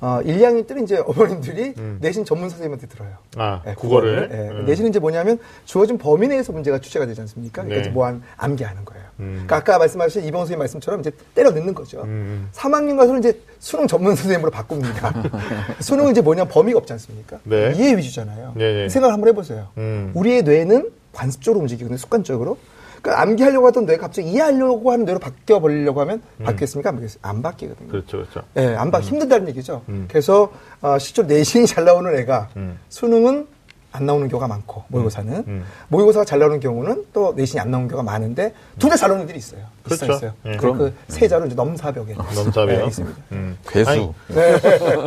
어, 0.03 0.19
1, 0.21 0.37
2학년 0.37 0.67
때는 0.67 0.83
이제 0.83 0.97
어머님들이 0.97 1.75
내신 2.01 2.25
전문 2.25 2.49
선생님한테 2.49 2.87
들어요. 2.87 3.11
아 3.37 3.61
네, 3.63 3.73
국어를. 3.73 4.29
예, 4.33 4.37
음. 4.59 4.65
내신은 4.65 4.89
이제 4.89 4.99
뭐냐면 4.99 5.39
주어진 5.63 5.97
범위 5.97 6.27
내에서 6.27 6.51
문제가 6.51 6.77
출제가 6.77 7.05
되지 7.05 7.21
않습니까? 7.21 7.61
그러니까 7.61 7.75
네. 7.75 7.81
이제 7.83 7.89
뭐한 7.89 8.21
암기하는 8.35 8.83
거예요. 8.83 9.05
음. 9.21 9.31
그러니까 9.45 9.55
아까 9.55 9.77
말씀하신 9.77 10.25
이병 10.25 10.41
선생님 10.41 10.59
말씀처럼 10.59 10.99
이제 10.99 11.11
때려 11.33 11.51
넣는 11.51 11.73
거죠. 11.73 12.01
음. 12.01 12.49
3학년 12.51 12.97
가서는 12.97 13.21
이제 13.21 13.39
수능 13.59 13.87
전문 13.87 14.13
선생님으로 14.13 14.51
바꿉니다. 14.51 15.13
수능은 15.79 16.11
이제 16.11 16.19
뭐냐 16.19 16.49
범위가 16.49 16.79
없지 16.79 16.91
않습니까? 16.91 17.39
네. 17.45 17.71
이해 17.77 17.95
위주잖아요. 17.95 18.55
네, 18.57 18.73
네. 18.73 18.89
생각을 18.89 19.13
한번 19.13 19.29
해보세요. 19.29 19.69
음. 19.77 20.11
우리의 20.15 20.43
뇌는 20.43 20.91
관습적으로 21.13 21.61
움직이거든요. 21.61 21.97
습관적으로. 21.97 22.57
그러니까 23.01 23.21
암기하려고 23.21 23.67
하던 23.67 23.85
뇌가 23.85 24.07
갑자기 24.07 24.29
이해하려고 24.29 24.91
하는 24.91 25.03
뇌로 25.05 25.19
바뀌어 25.19 25.59
버리려고 25.59 25.99
하면 26.01 26.21
바뀌겠습니까? 26.43 26.89
안? 26.89 27.09
안 27.21 27.41
바뀌거든요. 27.41 27.87
음. 27.87 27.91
그렇죠, 27.91 28.17
그렇죠. 28.17 28.41
예, 28.55 28.75
안 28.75 28.91
바, 28.91 29.01
힘들다는 29.01 29.49
얘기죠. 29.49 29.81
음. 29.89 30.05
그래서, 30.07 30.53
어, 30.81 30.97
실제로 30.99 31.27
내신이 31.27 31.67
잘 31.67 31.83
나오는 31.83 32.15
애가 32.15 32.49
음. 32.55 32.79
수능은 32.87 33.47
안 33.93 34.05
나오는 34.07 34.27
경우가 34.27 34.47
많고, 34.47 34.83
모의고사는. 34.87 35.43
음. 35.47 35.65
모의고사가 35.89 36.25
잘 36.25 36.39
나오는 36.39 36.59
경우는 36.59 37.05
또 37.13 37.33
내신이 37.35 37.59
안 37.61 37.69
나오는 37.69 37.87
경우가 37.87 38.03
많은데, 38.11 38.53
둘 38.79 38.89
다 38.89 38.97
잘 38.97 39.09
나오는 39.09 39.23
애들이 39.23 39.37
있어요. 39.37 39.61
있어 39.87 40.05
그렇죠. 40.05 40.13
있어요. 40.17 40.33
예. 40.47 40.57
그럼. 40.57 40.77
그 40.79 40.93
세자로 41.09 41.45
이제 41.45 41.55
넘사벽에. 41.55 42.13
넘사벽. 42.15 42.65
네, 42.67 42.85
있습니다. 42.87 43.17
음. 43.33 43.57
괴수. 43.67 43.89
아니, 43.91 44.13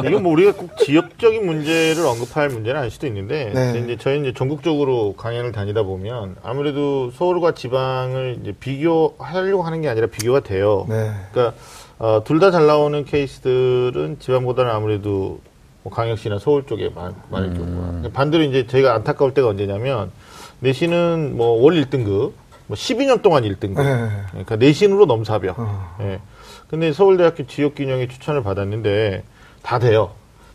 이건 0.07 0.23
뭐 0.23 0.33
우리가 0.33 0.53
꼭 0.53 0.77
지역적인 0.79 1.45
문제를 1.45 2.07
언급할 2.07 2.49
문제는 2.51 2.79
아닐 2.81 2.91
수도 2.93 3.07
있는데 3.09 3.51
네. 3.53 3.81
이제 3.81 3.97
저희 3.99 4.21
이제 4.21 4.33
전국적으로 4.33 5.15
강연을 5.17 5.51
다니다 5.53 5.83
보면 5.83 6.37
아무래도 6.45 7.11
서울과 7.11 7.55
지방을 7.55 8.39
이제 8.43 8.53
비교하려고 8.53 9.63
하는 9.65 9.81
게 9.81 9.89
아니라 9.89 10.07
비교가 10.07 10.41
돼요. 10.41 10.87
네. 10.89 11.11
그러니까 11.33 11.57
어, 11.99 12.23
둘 12.25 12.39
다 12.39 12.51
잘 12.51 12.67
나오는 12.67 13.05
케이스들은 13.05 14.19
지방보다는 14.21 14.71
아무래도 14.71 15.41
뭐 15.87 15.91
강역시나 15.93 16.41
서울 16.41 16.67
쪽에 16.67 16.89
많, 16.89 17.15
많을 17.31 17.55
경우가 17.55 18.09
반대로 18.13 18.43
이제 18.43 18.67
저희가 18.67 18.95
안타까울 18.95 19.35
때가 19.35 19.47
언제냐면 19.47 20.11
내신은 20.59 21.37
뭐 21.37 21.61
월 21.63 21.75
1등급 21.75 22.33
뭐 22.67 22.77
12년 22.77 23.23
동안 23.23 23.45
1등급 23.45 23.77
네. 23.77 24.11
그러니까 24.33 24.57
내신으로 24.57 25.07
넘사벽 25.07 25.61
어. 25.61 25.97
예. 26.01 26.19
근데 26.67 26.93
서울대학교 26.93 27.47
지역균형에 27.47 28.09
추천을 28.09 28.43
받았는데 28.43 29.23
다 29.63 29.79
돼요. 29.79 30.11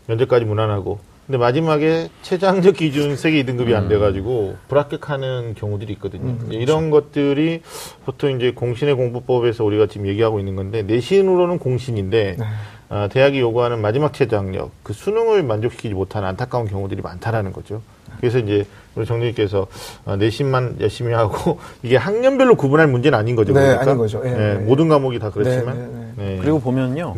면접까지 0.08 0.44
무난하고. 0.44 1.00
근데 1.32 1.38
마지막에 1.38 2.10
최장적 2.24 2.76
기준 2.76 3.16
세계 3.16 3.42
2등급이 3.46 3.74
안 3.74 3.88
돼가지고 3.88 4.58
불합격하는 4.68 5.54
경우들이 5.56 5.94
있거든요. 5.94 6.36
이제 6.48 6.58
이런 6.58 6.90
것들이 6.90 7.62
보통 8.04 8.36
이제 8.36 8.52
공신의 8.52 8.96
공부법에서 8.96 9.64
우리가 9.64 9.88
지금 9.88 10.08
얘기하고 10.08 10.40
있는 10.40 10.58
건데 10.58 10.84
내신으로는 10.84 11.58
공신인데 11.60 12.36
아, 12.90 13.08
대학이 13.08 13.40
요구하는 13.40 13.80
마지막 13.80 14.12
최저학력 14.12 14.72
그 14.84 14.92
수능을 14.92 15.44
만족시키지 15.44 15.94
못하는 15.94 16.28
안타까운 16.28 16.68
경우들이 16.68 17.02
많다라는 17.02 17.54
거죠. 17.54 17.82
그래서 18.20 18.38
이제 18.38 18.66
우리 18.96 19.06
정리님께서 19.06 19.68
아, 20.04 20.18
내신만 20.18 20.80
열심히 20.82 21.14
하고 21.14 21.60
이게 21.82 21.96
학년별로 21.96 22.56
구분할 22.56 22.88
문제는 22.88 23.18
아닌 23.18 23.38
거죠. 23.38 23.54
네, 23.54 23.62
그러니까? 23.62 23.84
아닌 23.84 23.98
거죠. 23.98 24.22
예, 24.26 24.32
네, 24.32 24.50
예. 24.50 24.54
모든 24.56 24.90
과목이 24.90 25.18
다 25.18 25.30
그렇지만 25.30 25.78
네, 25.78 26.24
네, 26.26 26.36
네. 26.36 26.40
그리고 26.42 26.60
보면요. 26.60 27.14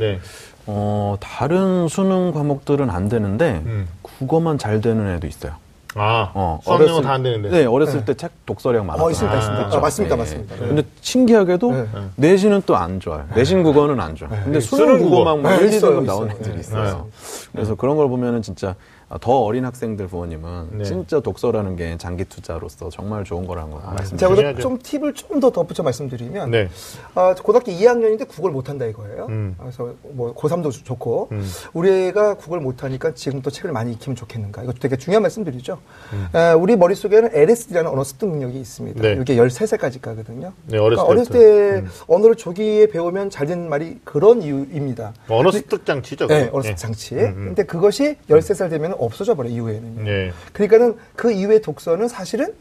네. 0.65 0.73
어, 0.75 1.17
다른 1.19 1.87
수능 1.87 2.31
과목들은 2.31 2.89
안 2.89 3.09
되는데 3.09 3.61
음. 3.65 3.87
국어만 4.01 4.57
잘 4.57 4.81
되는 4.81 5.07
애도 5.15 5.27
있어요. 5.27 5.53
아, 5.95 6.31
어, 6.33 6.59
수학영어 6.63 7.01
다안 7.01 7.21
되는데. 7.21 7.49
네, 7.51 7.65
어렸을 7.65 8.03
때책 8.03 8.31
독서량 8.47 8.83
많았어요. 8.87 9.05
어, 9.07 9.11
있습니다, 9.11 9.37
있습니다. 9.37 9.59
그렇죠. 9.63 9.77
아, 9.77 9.81
맞습니다, 9.81 10.15
네. 10.15 10.19
맞습니다. 10.21 10.55
근데 10.57 10.83
신기하게도 11.01 11.71
네. 11.71 11.85
내신은 12.15 12.63
또 12.65 12.75
안 12.75 12.99
좋아요. 12.99 13.25
내신 13.35 13.61
국어는 13.61 13.99
안 13.99 14.15
좋아 14.15 14.27
요. 14.29 14.33
근데 14.43 14.59
수능 14.59 14.85
수능 14.85 14.99
국어 15.03 15.17
국어. 15.23 15.35
막 15.37 15.49
네, 15.51 15.57
1, 15.65 15.69
2등급 15.69 15.73
있어요, 15.75 16.01
나온. 16.01 16.31
애들이 16.31 16.53
네. 16.55 16.59
있어요. 16.61 17.09
그래서 17.51 17.75
그런 17.75 17.95
걸 17.95 18.09
보면은 18.09 18.41
진짜 18.41 18.73
더 19.21 19.39
어린 19.41 19.65
학생들 19.65 20.07
부모님은 20.07 20.67
네. 20.79 20.83
진짜 20.83 21.19
독서라는 21.19 21.75
게 21.75 21.97
장기 21.97 22.25
투자로서 22.25 22.89
정말 22.89 23.23
좋은 23.23 23.45
거라는 23.45 23.71
거 23.71 23.77
말씀드립니다. 23.79 24.17
제가 24.17 24.35
중요하죠. 24.35 24.55
그래서 24.55 24.69
좀 24.69 24.79
팁을 24.81 25.13
좀 25.13 25.33
더 25.43 25.49
덧붙여 25.51 25.83
말씀드리면 25.83 26.51
네. 26.51 26.69
아, 27.15 27.33
고등학교 27.35 27.71
2학년인데 27.71 28.27
국어를 28.27 28.53
못한다 28.53 28.85
이거예요. 28.85 29.25
음. 29.29 29.55
그래서 29.59 29.93
뭐 30.03 30.33
고3도 30.35 30.71
좋고 30.85 31.29
음. 31.31 31.45
우리 31.73 31.89
애가 32.07 32.35
국어를 32.35 32.63
못하니까 32.63 33.13
지금부터 33.13 33.49
책을 33.49 33.71
많이 33.71 33.91
익히면 33.93 34.15
좋겠는가. 34.15 34.63
이것도 34.63 34.77
되게 34.79 34.95
중요한 34.95 35.21
말씀드리죠. 35.23 35.79
음. 36.13 36.27
아, 36.33 36.53
우리 36.55 36.75
머릿속에는 36.77 37.31
LSD라는 37.33 37.89
언어 37.91 38.03
습득 38.03 38.29
능력이 38.29 38.59
있습니다. 38.59 39.01
네. 39.01 39.17
이게 39.21 39.35
13살까지 39.35 39.99
가거든요. 40.01 40.53
네, 40.67 40.77
어렸을 40.77 41.03
어렸을 41.03 41.33
때부터. 41.33 41.39
때 41.39 41.79
음. 41.79 41.89
언어를 42.07 42.35
조기에 42.35 42.87
배우면 42.87 43.29
잘 43.29 43.47
되는 43.47 43.67
말이 43.67 43.99
그런 44.03 44.41
이유입니다. 44.41 45.13
언어 45.29 45.51
습득 45.51 45.85
장치죠. 45.85 46.27
네, 46.27 46.45
그거. 46.45 46.57
어렸을 46.57 46.69
예. 46.71 46.75
때 46.75 46.79
장치. 46.79 47.15
음, 47.15 47.19
음. 47.19 47.45
근데 47.47 47.63
그것이 47.63 48.15
13살 48.29 48.69
되면 48.69 48.93
없어져 49.05 49.35
버려, 49.35 49.49
이후에는. 49.49 50.03
네. 50.03 50.31
그러니까는 50.53 50.97
그 51.15 51.31
이후의 51.31 51.61
독서는 51.61 52.07
사실은 52.07 52.53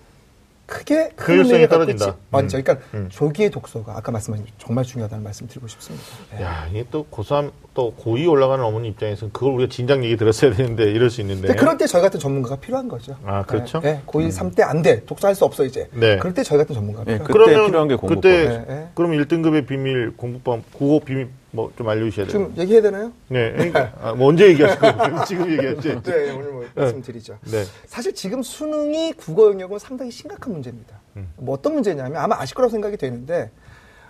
크게 0.65 1.11
큰 1.17 1.35
효율성이 1.35 1.55
의미를 1.55 1.69
떨어진다. 1.69 2.07
있지. 2.07 2.19
맞죠. 2.31 2.57
음. 2.57 2.63
그러니까 2.63 2.87
음. 2.95 3.09
조기의 3.11 3.51
독서가 3.51 3.95
아까 3.97 4.11
말씀하신 4.13 4.47
정말 4.59 4.85
중요하다는 4.85 5.23
말씀 5.23 5.47
드리고 5.47 5.67
싶습니다. 5.67 6.07
네. 6.35 6.43
야, 6.43 6.67
이게 6.71 6.87
또 6.91 7.05
고3, 7.11 7.51
또 7.75 7.95
고2 8.01 8.31
올라가는 8.31 8.65
어머니 8.65 8.89
입장에서는 8.89 9.33
그걸 9.33 9.53
우리가 9.55 9.71
진작 9.71 10.03
얘기 10.03 10.17
들었어야 10.17 10.55
되는데 10.55 10.85
이럴 10.85 11.11
수 11.11 11.21
있는데. 11.21 11.49
근데 11.49 11.61
그럴 11.61 11.77
때 11.77 11.87
저희 11.87 12.01
같은 12.01 12.19
전문가가 12.19 12.57
필요한 12.57 12.89
거죠. 12.89 13.17
아, 13.25 13.43
그렇죠? 13.43 13.81
네, 13.81 13.95
네. 13.95 14.03
고2, 14.07 14.31
3때 14.33 14.63
안 14.63 14.81
돼. 14.81 15.05
독서할 15.05 15.35
수 15.35 15.45
없어, 15.45 15.65
이제. 15.65 15.89
네. 15.93 16.17
그럴 16.17 16.33
때 16.33 16.43
저희 16.43 16.57
같은 16.59 16.75
전문가가 16.75 17.05
네, 17.05 17.19
필요한 17.19 17.27
그-. 17.27 17.33
그때 17.33 17.67
필요한 17.67 17.89
게 17.89 17.95
공부법. 17.97 18.23
그때 18.23 18.49
네, 18.49 18.65
네. 18.67 18.89
그럼 18.95 19.11
1등급의 19.13 19.67
비밀 19.67 20.17
공부법 20.17 20.63
국어 20.73 21.05
비밀 21.05 21.29
뭐 21.53 21.71
좀 21.77 21.89
알려주셔야 21.89 22.27
돼요. 22.27 22.33
지금 22.33 22.55
얘기해야 22.59 22.83
되나요? 22.83 23.13
네, 23.29 23.53
그러니까 23.53 23.93
아, 24.01 24.13
뭐 24.15 24.29
언제 24.29 24.49
얘기하실 24.49 24.79
거예요? 24.81 25.25
지금 25.27 25.51
얘기하죠. 25.53 26.03
네, 26.03 26.31
오늘 26.33 26.53
뭐 26.53 26.67
말씀드리죠. 26.75 27.39
네. 27.51 27.65
사실 27.87 28.15
지금 28.15 28.43
수능이 28.43 29.13
국어 29.15 29.47
영역은 29.51 29.79
상당히 29.79 30.11
심각한 30.11 30.53
문제입니다. 30.53 31.01
음. 31.17 31.29
뭐 31.37 31.55
어떤 31.55 31.75
문제냐면 31.75 32.17
아마 32.17 32.37
아실 32.41 32.55
거라고 32.55 32.71
생각이 32.71 32.97
되는데 32.97 33.51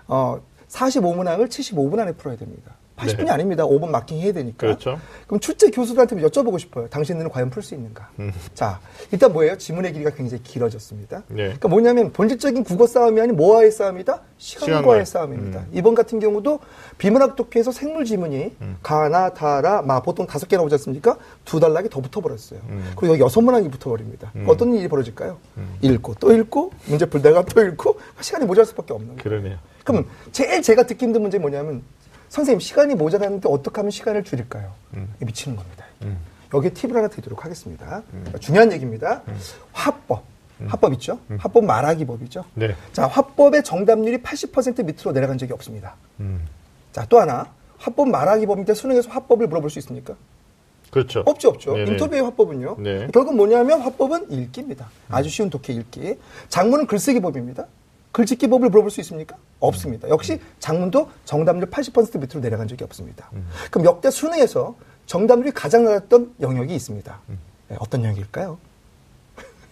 어 0.07 0.41
45문항을 0.69 1.49
75분 1.49 1.99
안에 1.99 2.13
풀어야 2.13 2.37
됩니다. 2.37 2.77
80분이 2.97 3.25
네. 3.25 3.31
아닙니다. 3.31 3.65
5분 3.65 3.89
마킹 3.89 4.19
해야 4.19 4.33
되니까. 4.33 4.59
그렇죠. 4.59 4.99
그럼 5.27 5.41
출제 5.41 5.71
교수들한테 5.71 6.17
여쭤보고 6.17 6.59
싶어요. 6.59 6.89
당신들은 6.89 7.31
과연 7.31 7.51
풀 7.51 7.63
수 7.63 7.75
있는가? 7.75 8.11
음. 8.19 8.33
자, 8.55 8.81
일단 9.11 9.33
뭐예요? 9.33 9.57
지문의 9.57 9.93
길이가 9.93 10.11
굉장히 10.11 10.43
길어졌습니다. 10.43 11.23
네. 11.29 11.45
그러니까 11.45 11.69
뭐냐면 11.69 12.13
본질적인 12.13 12.65
국어 12.65 12.87
싸움이 12.87 13.21
아닌 13.21 13.37
뭐와의 13.37 13.71
싸움이다? 13.71 14.21
시간과의 14.39 14.77
시간과의. 14.77 15.07
싸움입니다. 15.07 15.61
음. 15.61 15.69
이번 15.73 15.95
같은 15.95 16.19
경우도 16.21 16.61
비문학 16.99 17.37
독해에서 17.37 17.73
생물 17.73 18.05
지문이 18.05 18.57
음. 18.61 18.77
가나, 18.83 19.31
다라, 19.33 19.83
마 19.83 20.01
보통 20.01 20.27
다섯 20.27 20.47
개 20.49 20.57
나오지 20.57 20.75
않습니까? 20.75 21.17
두 21.45 21.61
달락이 21.61 21.89
더 21.89 22.01
붙어버렸어요. 22.01 22.61
음. 22.69 22.93
그리고 22.97 23.15
여기 23.15 23.23
여섯 23.23 23.41
문항이 23.41 23.71
붙어버립니다. 23.71 24.33
음. 24.37 24.45
어떤 24.49 24.75
일이 24.75 24.89
벌어질까요? 24.89 25.39
읽고 25.81 26.15
또 26.21 26.33
읽고 26.33 26.73
문제 26.87 27.07
풀다가 27.07 27.45
또 27.45 27.63
읽고 27.65 27.99
시간이 28.21 28.45
모자랄 28.45 28.67
수밖에 28.67 28.93
없는 28.93 29.17
거예요. 29.17 29.23
그러네요. 29.23 29.59
그럼 29.85 30.07
제일 30.31 30.63
제가 30.63 30.85
듣기 30.87 31.05
힘든 31.07 31.23
문제 31.23 31.39
뭐냐면 31.39 31.83
선생님 32.33 32.61
시간이 32.61 32.95
모자라는데 32.95 33.47
어떻게 33.51 33.77
하면 33.77 33.91
시간을 33.91 34.25
줄일까요? 34.25 34.73
이게 35.17 35.27
미치는 35.27 35.55
겁니다. 35.55 35.85
음. 36.01 36.17
여기에 36.55 36.71
팁을 36.71 36.97
하나 36.97 37.09
드리도록 37.09 37.45
하겠습니다. 37.45 38.03
중요한 38.41 38.73
얘기입니다. 38.73 39.21
화법. 39.73 40.25
화법 40.67 40.95
있죠? 40.95 41.19
화법 41.37 41.67
말하기 41.67 42.07
법이죠. 42.07 42.45
네. 42.55 42.75
자, 42.95 43.07
화법의 43.07 43.63
정답률이 43.65 44.23
80% 44.23 44.83
밑으로 44.83 45.13
내려간 45.13 45.37
적이 45.37 45.53
없습니다. 45.53 45.97
음. 46.21 46.47
자, 46.93 47.05
또 47.11 47.21
하나. 47.21 47.53
화법 47.77 48.09
말하기 48.09 48.47
법인데 48.47 48.73
수능에서 48.73 49.11
화법을 49.11 49.49
물어볼 49.49 49.69
수 49.69 49.79
있습니까? 49.81 50.15
그렇죠. 50.91 51.23
없죠, 51.27 51.51
없죠. 51.51 51.75
네네. 51.75 51.91
인터뷰의 51.91 52.23
화법은요. 52.23 52.77
네. 52.79 53.09
결국 53.13 53.37
뭐냐면 53.37 53.83
화법은 53.83 54.31
읽기입니다. 54.31 54.89
아주 55.11 55.29
쉬운 55.29 55.51
독해 55.51 55.75
읽기. 55.79 56.15
장문은 56.49 56.87
글쓰기 56.87 57.21
법입니다. 57.21 57.67
글짓기 58.13 58.47
법을 58.49 58.69
물어볼 58.69 58.91
수 58.91 59.01
있습니까? 59.01 59.37
없습니다. 59.59 60.09
역시 60.09 60.39
장문도 60.61 61.11
정답률 61.25 61.71
80% 61.71 62.21
밑으로 62.21 62.41
내려간 62.41 62.69
적이 62.69 62.85
없습니다. 62.85 63.31
음. 63.33 63.47
그럼 63.71 63.87
역대 63.87 64.11
수능에서 64.11 64.77
정답률이 65.07 65.53
가장 65.53 65.85
낮았던 65.85 66.35
영역이 66.41 66.75
있습니다. 66.75 67.21
음. 67.31 67.39
네, 67.69 67.77
어떤 67.81 68.05
영역일까요? 68.05 68.59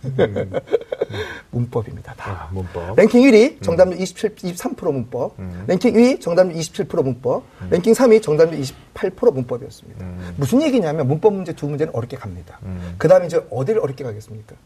문법입니다. 1.51 2.15
다. 2.15 2.49
아, 2.49 2.49
문법. 2.53 2.97
랭킹 2.97 3.21
1위 3.21 3.63
정답률 3.63 4.01
27, 4.01 4.35
23% 4.37 4.93
문법. 4.93 5.39
음. 5.39 5.65
랭킹 5.67 5.93
2위 5.93 6.21
정답률 6.21 6.57
27% 6.57 7.03
문법. 7.03 7.43
랭킹 7.69 7.93
3위 7.93 8.23
정답률 8.23 8.61
28% 8.95 9.33
문법이었습니다. 9.35 10.05
음. 10.05 10.35
무슨 10.37 10.63
얘기냐면 10.63 11.07
문법 11.07 11.35
문제 11.35 11.53
두 11.53 11.69
문제는 11.69 11.95
어렵게 11.95 12.17
갑니다. 12.17 12.59
음. 12.63 12.95
그 12.97 13.09
다음에 13.09 13.27
이제 13.27 13.45
어디를 13.51 13.83
어렵게 13.83 14.05
가겠습니까? 14.05 14.57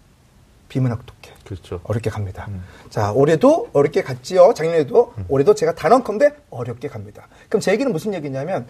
비문학 0.75 1.07
독해. 1.07 1.33
그렇죠. 1.45 1.81
어렵게 1.85 2.11
갑니다. 2.11 2.47
음. 2.49 2.65
자, 2.91 3.13
올해도 3.13 3.69
어렵게 3.73 4.03
갔지요. 4.03 4.55
작년에도. 4.57 5.15
올해도 5.29 5.55
제가 5.55 5.73
단언컨대 5.77 6.35
어렵게 6.51 6.89
갑니다. 6.89 7.29
그럼 7.49 7.61
제 7.61 7.71
얘기는 7.71 7.91
무슨 7.93 8.13
얘기냐면, 8.13 8.67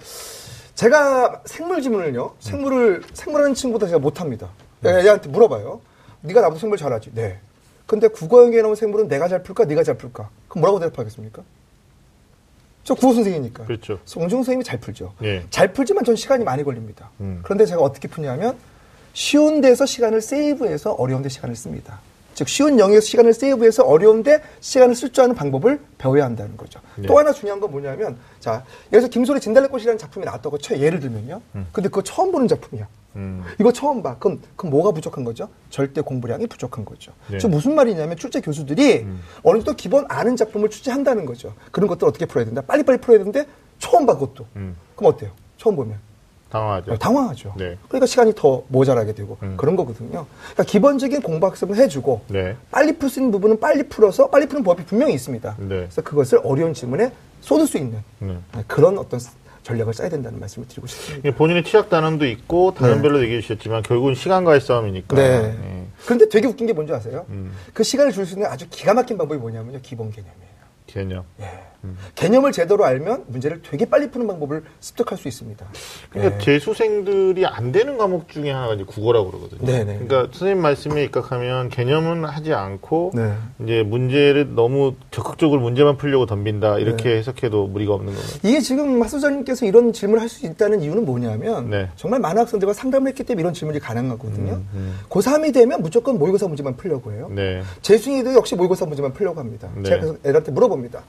제가 0.75 1.41
생물 1.47 1.81
지문을요, 1.81 2.35
생물을, 2.41 3.05
생물하는 3.15 3.55
친구보다 3.55 3.87
제가 3.87 3.99
못합니다. 4.01 4.51
애한테 4.85 5.31
물어봐요. 5.31 5.81
네가 6.21 6.43
나보다 6.43 6.61
생물 6.61 6.77
잘하지? 6.77 7.13
네. 7.15 7.39
근데 7.87 8.09
국어 8.09 8.43
영역에 8.43 8.61
나온 8.61 8.75
생물은 8.75 9.09
내가 9.09 9.29
잘 9.29 9.43
풀까? 9.43 9.65
네가 9.65 9.83
잘 9.83 9.97
풀까? 9.97 10.29
그럼 10.49 10.61
뭐라고 10.61 10.81
대답하겠습니까? 10.81 11.43
저 12.83 12.95
국어 12.95 13.15
선생이니까. 13.15 13.65
그렇죠. 13.65 13.99
송중 14.05 14.41
선생님이 14.41 14.65
잘 14.65 14.79
풀죠. 14.79 15.15
예. 15.23 15.47
잘 15.49 15.73
풀지만 15.73 16.05
전 16.05 16.17
시간이 16.17 16.45
많이 16.45 16.63
걸립니다. 16.65 17.09
음. 17.21 17.41
그런데 17.43 17.65
제가 17.65 17.81
어떻게 17.81 18.09
푸냐면 18.09 18.59
쉬운 19.15 19.61
데서 19.61 19.87
시간을 19.87 20.21
세이브해서 20.21 20.93
어려운 20.93 21.23
데 21.23 21.29
시간을 21.29 21.57
씁니다. 21.57 22.01
즉 22.35 22.49
쉬운 22.49 22.81
영역에서 22.81 23.07
시간을 23.07 23.33
세이브해서 23.33 23.85
어려운 23.85 24.25
데 24.25 24.43
시간을 24.61 24.97
쓸 24.97 25.13
줄 25.13 25.23
아는 25.23 25.37
방법을 25.37 25.81
배워야 25.99 26.25
한다는 26.25 26.57
거죠. 26.57 26.81
네. 26.97 27.07
또 27.07 27.17
하나 27.17 27.33
중요한 27.33 27.61
건 27.61 27.71
뭐냐면 27.71 28.17
자 28.41 28.65
여기서 28.93 29.09
김소리 29.09 29.39
진달래꽃이라는 29.41 29.99
작품이 29.99 30.27
나왔다고 30.27 30.59
쳐 30.59 30.77
예를 30.77 30.99
들면요. 30.99 31.41
근데 31.73 31.89
그거 31.89 32.03
처음 32.03 32.33
보는 32.33 32.49
작품이야. 32.49 32.89
음. 33.17 33.45
이거 33.61 33.73
처음 33.73 34.03
봐. 34.03 34.17
그럼, 34.19 34.41
그럼 34.57 34.73
뭐가 34.73 34.91
부족한 34.91 35.23
거죠? 35.23 35.49
절대 35.71 36.01
공부량이 36.01 36.49
부족한 36.49 36.85
거죠. 36.85 37.13
네. 37.31 37.39
무슨 37.47 37.77
말이냐면 37.77 38.17
출제 38.17 38.41
교수들이 38.41 39.03
음. 39.03 39.21
어느 39.45 39.59
정도 39.59 39.75
기본 39.75 40.05
아는 40.09 40.35
작품을 40.35 40.71
출제한다는 40.71 41.25
거죠. 41.25 41.55
그런 41.71 41.87
것들 41.89 42.09
어떻게 42.09 42.27
풀어야 42.27 42.45
된다? 42.45 42.63
빨리빨리 42.63 42.99
풀어야 42.99 43.19
되는데 43.19 43.47
처음 43.79 44.07
봐 44.07 44.15
그것도. 44.15 44.47
음. 44.57 44.77
그럼 44.97 45.13
어때요? 45.15 45.31
처음 45.57 45.77
보면. 45.77 45.99
당황하죠. 46.59 46.97
당황하죠. 46.99 47.55
네. 47.57 47.77
그러니까 47.89 48.07
시간이 48.07 48.33
더 48.37 48.63
모자라게 48.69 49.13
되고 49.13 49.37
음. 49.43 49.55
그런 49.57 49.75
거거든요. 49.77 50.27
그러니까 50.53 50.63
기본적인 50.63 51.21
공부 51.23 51.47
학습을 51.47 51.77
해주고 51.77 52.23
네. 52.29 52.57
빨리 52.71 52.97
풀 52.97 53.11
수 53.11 53.19
있는 53.21 53.33
부분은 53.33 53.59
빨리 53.61 53.83
풀어서 53.89 54.31
빨리 54.31 54.47
푸는 54.47 54.63
법이 54.63 54.85
분명히 54.85 55.15
있습니다. 55.15 55.57
네. 55.59 55.67
그래서 55.69 56.03
그것을 56.03 56.41
어려운 56.45 56.73
질문에 56.73 57.13
쏟을 57.41 57.67
수 57.67 57.77
있는 57.77 58.03
네. 58.21 58.37
그런 58.69 58.97
어떤 58.99 59.21
전략을 59.65 59.93
짜야 59.95 60.09
된다는 60.11 60.39
말씀을 60.41 60.69
드리고 60.69 60.87
싶습니다. 60.87 61.31
본인의 61.37 61.65
취약 61.65 61.89
단원도 61.91 62.27
있고 62.27 62.75
단원별로 62.75 63.23
얘기해 63.23 63.41
주셨지만 63.41 63.83
결국은 63.83 64.15
시간과의 64.15 64.61
싸움이니까. 64.61 65.17
네. 65.17 65.23
예. 65.23 65.85
그런데 66.05 66.29
되게 66.29 66.47
웃긴 66.47 66.67
게 66.67 66.73
뭔지 66.73 66.93
아세요? 66.93 67.25
음. 67.31 67.53
그 67.73 67.83
시간을 67.83 68.13
줄 68.13 68.27
수 68.27 68.35
있는 68.35 68.47
아주 68.49 68.67
기가 68.71 68.95
막힌 68.95 69.17
방법이 69.19 69.41
뭐냐면요. 69.41 69.79
기본 69.83 70.11
개념이에요. 70.11 70.35
개념. 70.87 71.25
개념을 72.15 72.53
제대로 72.53 72.85
알면 72.85 73.25
문제를 73.29 73.63
되게 73.63 73.85
빨리 73.87 74.11
푸는 74.11 74.27
방법을 74.27 74.65
습득할 74.81 75.19
수 75.19 75.29
있습니다. 75.29 75.67
그러니까 76.11 76.39
재수생들이 76.39 77.47
안 77.47 77.73
되는 77.73 77.97
과목 77.97 78.29
중에 78.29 78.51
하나가 78.51 78.75
이제 78.75 78.85
국어라고 78.85 79.31
그러거든요. 79.31 79.65
네네. 79.67 79.99
그러니까 80.07 80.33
선생님 80.37 80.61
말씀에 80.63 81.05
입각하면 81.05 81.69
개념은 81.71 82.25
하지 82.25 82.53
않고 82.53 83.13
네. 83.15 83.33
이제 83.63 83.83
문제를 83.83 84.55
너무 84.55 84.95
적극적으로 85.11 85.61
문제만 85.61 85.97
풀려고 85.97 86.27
덤빈다 86.27 86.79
이렇게 86.79 87.05
네. 87.11 87.17
해석해도 87.19 87.69
무리가 87.69 87.95
없는 87.95 88.13
거예요. 88.13 88.29
이게 88.43 88.61
지금 88.61 89.01
학소장님께서 89.03 89.65
이런 89.67 89.93
질문을 89.93 90.21
할 90.21 90.35
수 90.35 90.47
있다는 90.47 90.81
이유는 90.83 91.05
뭐냐면 91.05 91.71
네. 91.71 91.89
정말 91.95 92.19
많은 92.19 92.43
학생들과 92.43 92.73
상담을 92.73 93.09
했기 93.09 93.23
때문에 93.23 93.41
이런 93.43 93.55
질문이 93.55 93.79
가능하거든요. 93.79 94.63
음, 94.75 94.99
고3이 95.09 95.55
되면 95.55 95.81
무조건 95.81 96.19
모의고사 96.19 96.49
문제만 96.49 96.77
풀려고 96.77 97.13
해요. 97.13 97.31
네. 97.31 97.63
재수생도 97.83 98.35
역시 98.35 98.57
모의고사 98.57 98.87
문제만 98.87 99.13
풀려고 99.13 99.39
합니다. 99.39 99.69
네. 99.77 99.83
제가 99.85 100.01
그래서 100.01 100.19
애들한테 100.25 100.51
물어봅니다. 100.51 101.03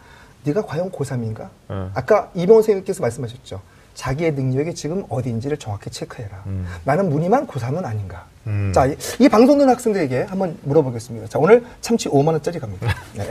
네가 0.45 0.63
과연 0.65 0.91
고3인가? 0.91 1.49
어. 1.69 1.91
아까 1.93 2.31
이병헌 2.35 2.61
선생님께서 2.61 3.01
말씀하셨죠. 3.01 3.61
자기의 3.95 4.33
능력이 4.33 4.75
지금 4.75 5.05
어디인지를 5.09 5.57
정확히 5.57 5.89
체크해라. 5.89 6.43
나는 6.83 7.09
무늬만 7.09 7.47
고3은 7.47 7.85
아닌가? 7.85 8.27
음. 8.45 8.71
자, 8.75 8.85
이, 8.85 8.95
이 9.19 9.29
방송 9.29 9.57
듣는 9.57 9.71
학생들에게 9.73 10.23
한번 10.23 10.57
물어보겠습니다. 10.63 11.27
자, 11.27 11.39
오늘 11.39 11.63
참치 11.81 12.09
5만원짜리 12.09 12.59
갑니다. 12.59 12.93
네. 13.15 13.25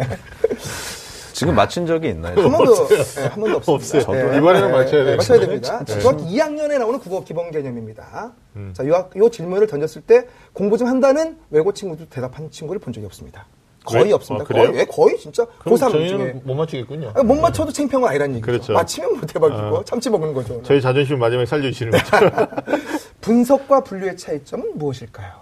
지금 1.34 1.54
맞춘 1.54 1.84
적이 1.84 2.10
있나요? 2.10 2.40
한 2.40 2.50
번도, 2.50 2.88
네, 2.88 3.22
한 3.28 3.40
번도 3.40 3.56
없습니다. 3.58 3.72
없어요. 3.72 4.02
저도 4.02 4.38
이번에는 4.38 4.70
맞춰야 4.70 5.04
돼요. 5.04 5.16
맞춰야 5.16 5.40
됩니다. 5.40 5.84
네. 5.84 5.98
중학교 6.00 6.24
2학년에 6.24 6.78
나오는 6.78 6.98
국어 7.00 7.24
기본 7.24 7.50
개념입니다. 7.50 8.32
음. 8.56 8.72
자, 8.74 8.86
요, 8.86 9.10
요 9.16 9.28
질문을 9.28 9.66
던졌을 9.66 10.00
때 10.02 10.26
공부 10.52 10.78
좀 10.78 10.88
한다는 10.88 11.36
외고 11.50 11.72
친구도 11.72 12.08
대답한 12.08 12.50
친구를 12.50 12.80
본 12.80 12.92
적이 12.92 13.06
없습니다. 13.06 13.46
거의 13.84 14.04
왜? 14.06 14.12
없습니다. 14.12 14.44
아? 14.44 14.52
거의, 14.52 14.74
예, 14.78 14.84
거의 14.84 15.18
진짜 15.18 15.46
그럼 15.58 15.76
고3 15.76 15.90
중에. 15.92 16.08
저희는 16.08 16.40
못 16.44 16.54
맞추겠군요. 16.54 17.12
아니, 17.14 17.24
못 17.26 17.34
맞춰도 17.40 17.72
건 18.00 18.10
아니라는 18.10 18.36
얘기죠. 18.36 18.46
그렇죠. 18.46 18.72
맞히면 18.72 19.12
뭐 19.12 19.20
대박이고 19.26 19.76
어. 19.76 19.84
참치 19.84 20.08
먹는 20.10 20.32
거죠. 20.34 20.62
저희 20.62 20.80
자존심 20.80 21.18
마지막에 21.18 21.46
살려주시는 21.46 21.92
거죠. 21.92 22.36
분석과 23.20 23.84
분류의 23.84 24.16
차이점은 24.16 24.72
무엇일까요? 24.78 25.32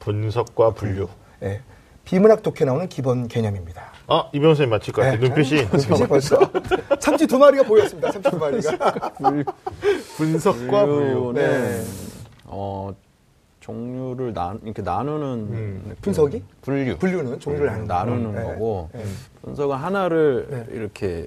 분석과 0.00 0.70
분류. 0.74 1.08
예. 1.42 1.60
비문학 2.04 2.42
독해 2.42 2.64
나오는 2.64 2.88
기본 2.88 3.28
개념입니다. 3.28 3.92
아, 4.08 4.28
이병 4.32 4.50
선생님 4.50 4.70
맞힐 4.70 4.92
것 4.92 5.02
같아요. 5.02 5.20
네. 5.20 5.28
눈빛이. 5.28 5.62
눈빛이 5.62 6.08
벌써 6.08 6.38
참치 6.98 7.26
두 7.26 7.38
마리가 7.38 7.62
보였습니다. 7.62 8.10
참치 8.10 8.30
두 8.30 8.36
마리가. 8.38 9.12
분석과 10.16 10.86
분류. 10.86 11.14
분류는 11.24 11.34
네. 11.34 11.84
어, 12.46 12.92
종류를 13.60 14.32
나, 14.32 14.56
이렇게 14.64 14.82
나누는 14.82 15.26
음. 15.26 15.96
분석이? 16.00 16.42
분류. 16.62 16.96
분류는 16.96 17.38
종류를 17.40 17.68
음, 17.68 17.84
나누는 17.84 18.32
네. 18.32 18.42
거고 18.42 18.88
네. 18.92 19.04
분석은 19.42 19.76
하나를 19.76 20.46
네. 20.50 20.66
이렇게 20.72 21.26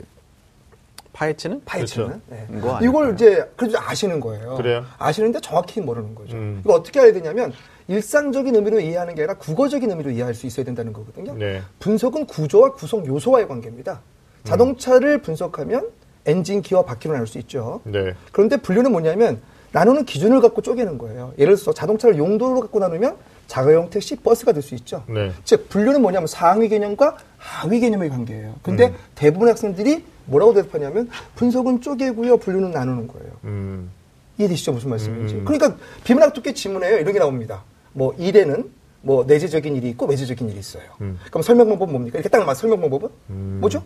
파헤치는 1.14 1.62
파헤치는. 1.64 2.08
그렇죠. 2.08 2.22
네. 2.30 2.60
거 2.60 2.80
이걸 2.82 3.08
아닐까요? 3.08 3.14
이제 3.14 3.52
그래도 3.56 3.80
아시는 3.80 4.20
거예요. 4.20 4.56
그래요? 4.56 4.84
아시는데 4.98 5.40
정확히 5.42 5.80
모르는 5.80 6.16
거죠. 6.16 6.36
음. 6.36 6.62
이거 6.66 6.74
어떻게 6.74 7.00
알아야 7.00 7.14
되냐면 7.14 7.54
일상적인 7.88 8.56
의미로 8.56 8.80
이해하는 8.80 9.14
게 9.14 9.22
아니라 9.22 9.36
국어적인 9.36 9.90
의미로 9.92 10.10
이해할 10.10 10.34
수 10.34 10.48
있어야 10.48 10.66
된다는 10.66 10.92
거거든요. 10.92 11.36
네. 11.36 11.62
분석은 11.80 12.26
구조와 12.26 12.74
구성 12.74 13.06
요소와의 13.06 13.48
관계입니다. 13.48 14.02
자동차를 14.44 15.22
분석하면 15.22 15.90
엔진, 16.26 16.62
기어, 16.62 16.84
바퀴로 16.84 17.14
나눌 17.14 17.28
수 17.28 17.38
있죠. 17.40 17.82
네. 17.84 18.14
그런데 18.32 18.58
분류는 18.58 18.92
뭐냐면 18.92 19.42
나누는 19.74 20.06
기준을 20.06 20.40
갖고 20.40 20.62
쪼개는 20.62 20.98
거예요. 20.98 21.34
예를 21.38 21.56
들어서 21.56 21.74
자동차를 21.74 22.18
용도로 22.18 22.62
갖고 22.62 22.80
나누면 22.80 23.18
자가용 23.48 23.90
택시, 23.90 24.16
버스가 24.16 24.54
될 24.54 24.64
수 24.64 24.74
있죠. 24.76 25.04
네. 25.08 25.32
즉 25.44 25.68
분류는 25.68 26.02
뭐냐면 26.02 26.28
상위 26.28 26.70
개념과 26.70 27.18
하위 27.38 27.80
개념의 27.82 28.10
관계예요. 28.10 28.56
근데 28.64 28.88
음. 28.88 28.96
대부분 29.16 29.50
학생들이 29.50 30.06
뭐라고 30.26 30.54
대답하냐면 30.54 31.10
분석은 31.36 31.82
쪼개고요, 31.82 32.38
분류는 32.38 32.72
나누는 32.72 33.08
거예요. 33.08 33.32
음. 33.44 33.92
이해되시죠 34.38 34.72
무슨 34.72 34.90
말씀인지? 34.92 35.36
음. 35.36 35.46
그러니까 35.46 35.76
비문학 36.04 36.34
두께 36.34 36.54
지문에요 36.54 36.98
이런 36.98 37.12
게 37.14 37.20
나옵니다. 37.20 37.64
뭐 37.92 38.14
일에는 38.18 38.70
뭐 39.02 39.26
내재적인 39.26 39.76
일이 39.76 39.90
있고 39.90 40.06
외재적인 40.06 40.50
일이 40.50 40.60
있어요. 40.60 40.84
음. 41.02 41.20
그럼 41.30 41.42
설명 41.42 41.68
방법은 41.70 41.92
뭡니까? 41.92 42.18
이렇게 42.20 42.30
딱 42.30 42.46
맞. 42.46 42.56
설명 42.56 42.80
방법은 42.80 43.10
음. 43.32 43.58
뭐죠? 43.60 43.84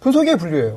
분석의 0.00 0.36
분류예요. 0.38 0.76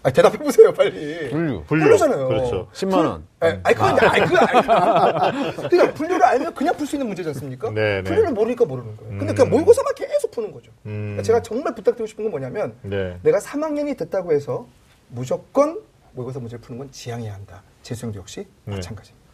음. 0.00 0.06
아, 0.06 0.10
대답해 0.10 0.38
보세요 0.38 0.72
빨리. 0.72 1.28
분류. 1.30 1.62
분류. 1.64 1.84
분류 1.84 1.98
잖아요. 1.98 2.28
그렇죠. 2.28 2.68
10만 2.72 2.94
원. 2.94 3.24
예, 3.44 3.60
아니 3.62 3.74
그건 3.74 3.98
아니 4.00 4.24
그거 4.26 4.38
아니. 4.38 5.56
그러니까 5.68 5.94
분류를 5.94 6.24
알면 6.24 6.54
그냥 6.54 6.74
풀 6.76 6.86
수 6.86 6.96
있는 6.96 7.06
문제지 7.06 7.28
않습니까? 7.30 7.70
네, 7.70 7.96
네. 7.96 8.02
분류를 8.04 8.32
모르니까 8.32 8.64
모르는 8.64 8.96
거예요. 8.96 9.18
근데 9.18 9.32
음. 9.32 9.34
그냥 9.34 9.50
모의고사만 9.50 9.94
계속 9.94 10.30
푸는 10.30 10.52
거죠. 10.52 10.70
음. 10.86 10.90
그러니까 11.16 11.22
제가 11.22 11.42
정말 11.42 11.74
부탁드리고 11.74 12.06
싶은 12.06 12.24
건 12.24 12.30
뭐냐면 12.30 12.74
네. 12.82 13.18
내가 13.22 13.38
3학년이 13.38 13.96
됐다고 13.98 14.32
해서 14.32 14.66
무조건 15.08 15.80
모의고사 16.12 16.40
문제를 16.40 16.60
푸는 16.62 16.78
건 16.78 16.90
지양해야 16.90 17.34
한다. 17.34 17.62
재수생도 17.82 18.18
역시 18.20 18.46
네. 18.64 18.74
마찬가지입니다. 18.76 19.26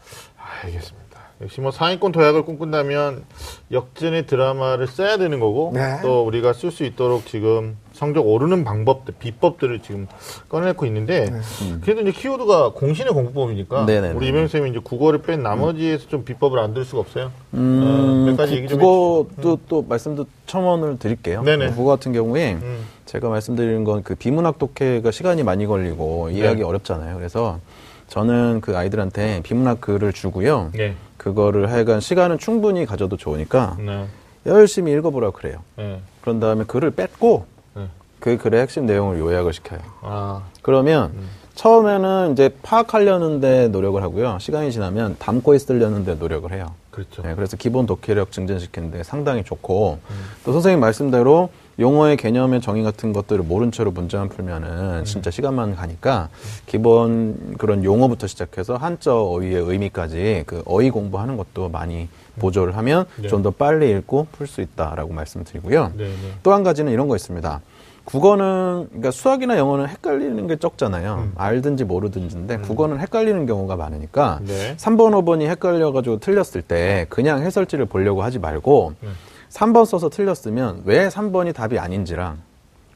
알겠습니다. 0.63 1.06
역시 1.43 1.61
뭐 1.61 1.71
상위권 1.71 2.13
도약을 2.13 2.45
꿈꾼다면 2.47 3.25
역전의 3.71 4.27
드라마를 4.27 4.87
써야 4.87 5.19
되는 5.19 5.39
거고 5.39 5.71
네. 5.75 5.99
또 6.01 6.25
우리가 6.25 6.55
쓸 6.55 6.71
수 6.71 6.83
있도록 6.85 7.27
지금 7.27 7.77
성적 7.93 8.27
오르는 8.27 8.65
방법들, 8.65 9.15
비법들을 9.19 9.81
지금 9.81 10.07
꺼내놓고 10.49 10.87
있는데 10.87 11.27
네. 11.27 11.41
그래도 11.83 12.01
이제 12.01 12.13
키워드가 12.13 12.73
공신의 12.73 13.13
공부법이니까 13.13 13.85
네네네. 13.85 14.15
우리 14.15 14.29
이병 14.29 14.49
쌤이 14.49 14.71
이제 14.71 14.81
국어를 14.83 15.21
뺀 15.23 15.43
나머지에서 15.43 16.09
좀 16.09 16.25
비법을 16.25 16.59
안 16.59 16.73
들 16.73 16.85
수가 16.87 17.01
없어요. 17.01 17.31
음, 17.55 17.83
어, 17.85 18.31
몇 18.31 18.37
가지 18.37 18.53
구- 18.53 18.57
얘기 18.59 18.69
좀 18.69 18.79
국어도 18.81 19.59
또 19.69 19.83
말씀도 19.87 20.27
첨언을 20.47 20.99
드릴게요. 20.99 21.43
네네. 21.43 21.71
국어 21.73 21.91
같은 21.91 22.13
경우에 22.13 22.55
음. 22.55 22.85
제가 23.05 23.29
말씀드리는 23.29 23.85
건 23.85 24.03
그 24.03 24.15
비문학 24.15 24.59
독해가 24.59 25.11
시간이 25.11 25.43
많이 25.43 25.67
걸리고 25.67 26.31
이해하기 26.31 26.61
네. 26.61 26.65
어렵잖아요. 26.67 27.17
그래서 27.17 27.61
저는 28.09 28.61
그 28.63 28.77
아이들한테 28.77 29.41
비문학 29.43 29.81
글을 29.81 30.13
주고요. 30.13 30.71
네. 30.75 30.95
그거를 31.27 31.73
하여간 31.73 31.99
시간은 31.99 32.39
충분히 32.39 32.87
가져도 32.87 33.17
좋으니까 33.17 33.77
네. 33.81 34.07
열심히 34.47 34.93
읽어보라고 34.93 35.33
그래요. 35.33 35.59
네. 35.75 36.01
그런 36.21 36.39
다음에 36.39 36.63
글을 36.63 36.93
뺏고 36.93 37.47
네. 37.75 37.89
그 38.21 38.39
글의 38.39 38.63
핵심 38.63 38.87
내용을 38.87 39.19
요약을 39.19 39.53
시켜요. 39.53 39.81
아, 40.03 40.43
그러면 40.63 41.11
처음에는 41.57 42.31
이제 42.31 42.51
파악하려는데 42.63 43.69
노력을 43.69 44.01
하고요. 44.01 44.39
시간이 44.39 44.71
지나면 44.71 45.17
담고 45.19 45.57
있으려는데 45.57 46.15
노력을 46.15 46.53
해요. 46.53 46.75
그렇죠. 46.93 47.23
네, 47.23 47.35
그래서 47.35 47.57
기본 47.57 47.87
독해력 47.87 48.31
증진시키는데 48.31 49.03
상당히 49.03 49.43
좋고 49.43 49.99
또 50.45 50.53
선생님 50.53 50.79
말씀대로 50.79 51.51
용어의 51.79 52.17
개념의 52.17 52.61
정의 52.61 52.83
같은 52.83 53.13
것들을 53.13 53.45
모른 53.45 53.71
채로 53.71 53.91
문제만 53.91 54.29
풀면은 54.29 55.05
진짜 55.05 55.31
시간만 55.31 55.77
가니까 55.77 56.31
기본 56.67 57.57
그런 57.59 57.85
용어부터 57.85 58.27
시작해서 58.27 58.77
한자 58.77 59.15
어휘의 59.15 59.63
의미까지 59.63 60.45
그 60.47 60.63
어휘 60.65 60.91
공부하는 60.91 61.37
것도 61.37 61.69
많이 61.69 62.09
보조를 62.39 62.77
하면 62.77 63.05
네. 63.17 63.29
좀더 63.29 63.51
빨리 63.51 63.91
읽고 63.91 64.29
풀 64.33 64.47
수 64.47 64.61
있다라고 64.61 65.13
말씀드리고요. 65.13 65.93
네, 65.97 66.05
네. 66.05 66.13
또한 66.43 66.63
가지는 66.63 66.93
이런 66.93 67.09
거 67.09 67.17
있습니다. 67.17 67.61
국어는 68.05 68.87
그러니까 68.89 69.11
수학이나 69.11 69.59
영어는 69.59 69.89
헷갈리는 69.89 70.47
게 70.47 70.57
적잖아요. 70.57 71.33
알든지 71.35 71.85
모르든지인데 71.85 72.59
국어는 72.59 73.01
헷갈리는 73.01 73.47
경우가 73.47 73.75
많으니까 73.75 74.39
네. 74.45 74.77
3번, 74.77 75.11
5번이 75.25 75.47
헷갈려가지고 75.49 76.21
틀렸을 76.21 76.63
때 76.63 77.07
그냥 77.09 77.43
해설지를 77.43 77.87
보려고 77.87 78.23
하지 78.23 78.39
말고 78.39 78.95
네. 79.01 79.09
3번 79.57 79.87
써서 79.87 80.11
틀렸으면 80.11 80.83
왜 80.85 81.09
3번이 81.09 81.55
답이 81.55 81.79
아닌지랑 81.79 82.39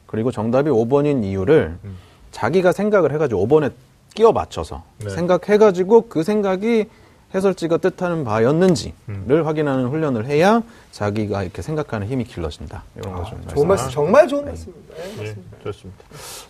그리고 0.05 0.31
정답이 0.31 0.69
5번인 0.69 1.23
이유를 1.23 1.77
음. 1.83 1.97
자기가 2.31 2.71
생각을 2.71 3.11
해가지고 3.13 3.47
5번에 3.47 3.71
끼워 4.13 4.31
맞춰서 4.31 4.83
네. 4.99 5.09
생각해가지고 5.09 6.07
그 6.07 6.23
생각이 6.23 6.85
해설지가 7.33 7.77
뜻하는 7.77 8.25
바였는지를 8.25 8.93
음. 9.09 9.43
확인하는 9.45 9.87
훈련을 9.87 10.25
해야 10.25 10.61
자기가 10.91 11.43
이렇게 11.43 11.61
생각하는 11.61 12.07
힘이 12.07 12.25
길러진다. 12.25 12.83
이런 12.97 13.15
거좀 13.15 13.41
아, 13.47 13.53
좋은 13.53 13.67
말씀, 13.67 13.85
말씀. 13.85 13.89
정말 13.89 14.27
좋은 14.27 14.45
말씀입니다. 14.45 14.95
네, 14.95 15.03
예, 15.03 15.17
맞습니다. 15.27 15.57
좋습니다. 15.63 16.03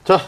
자, 0.04 0.20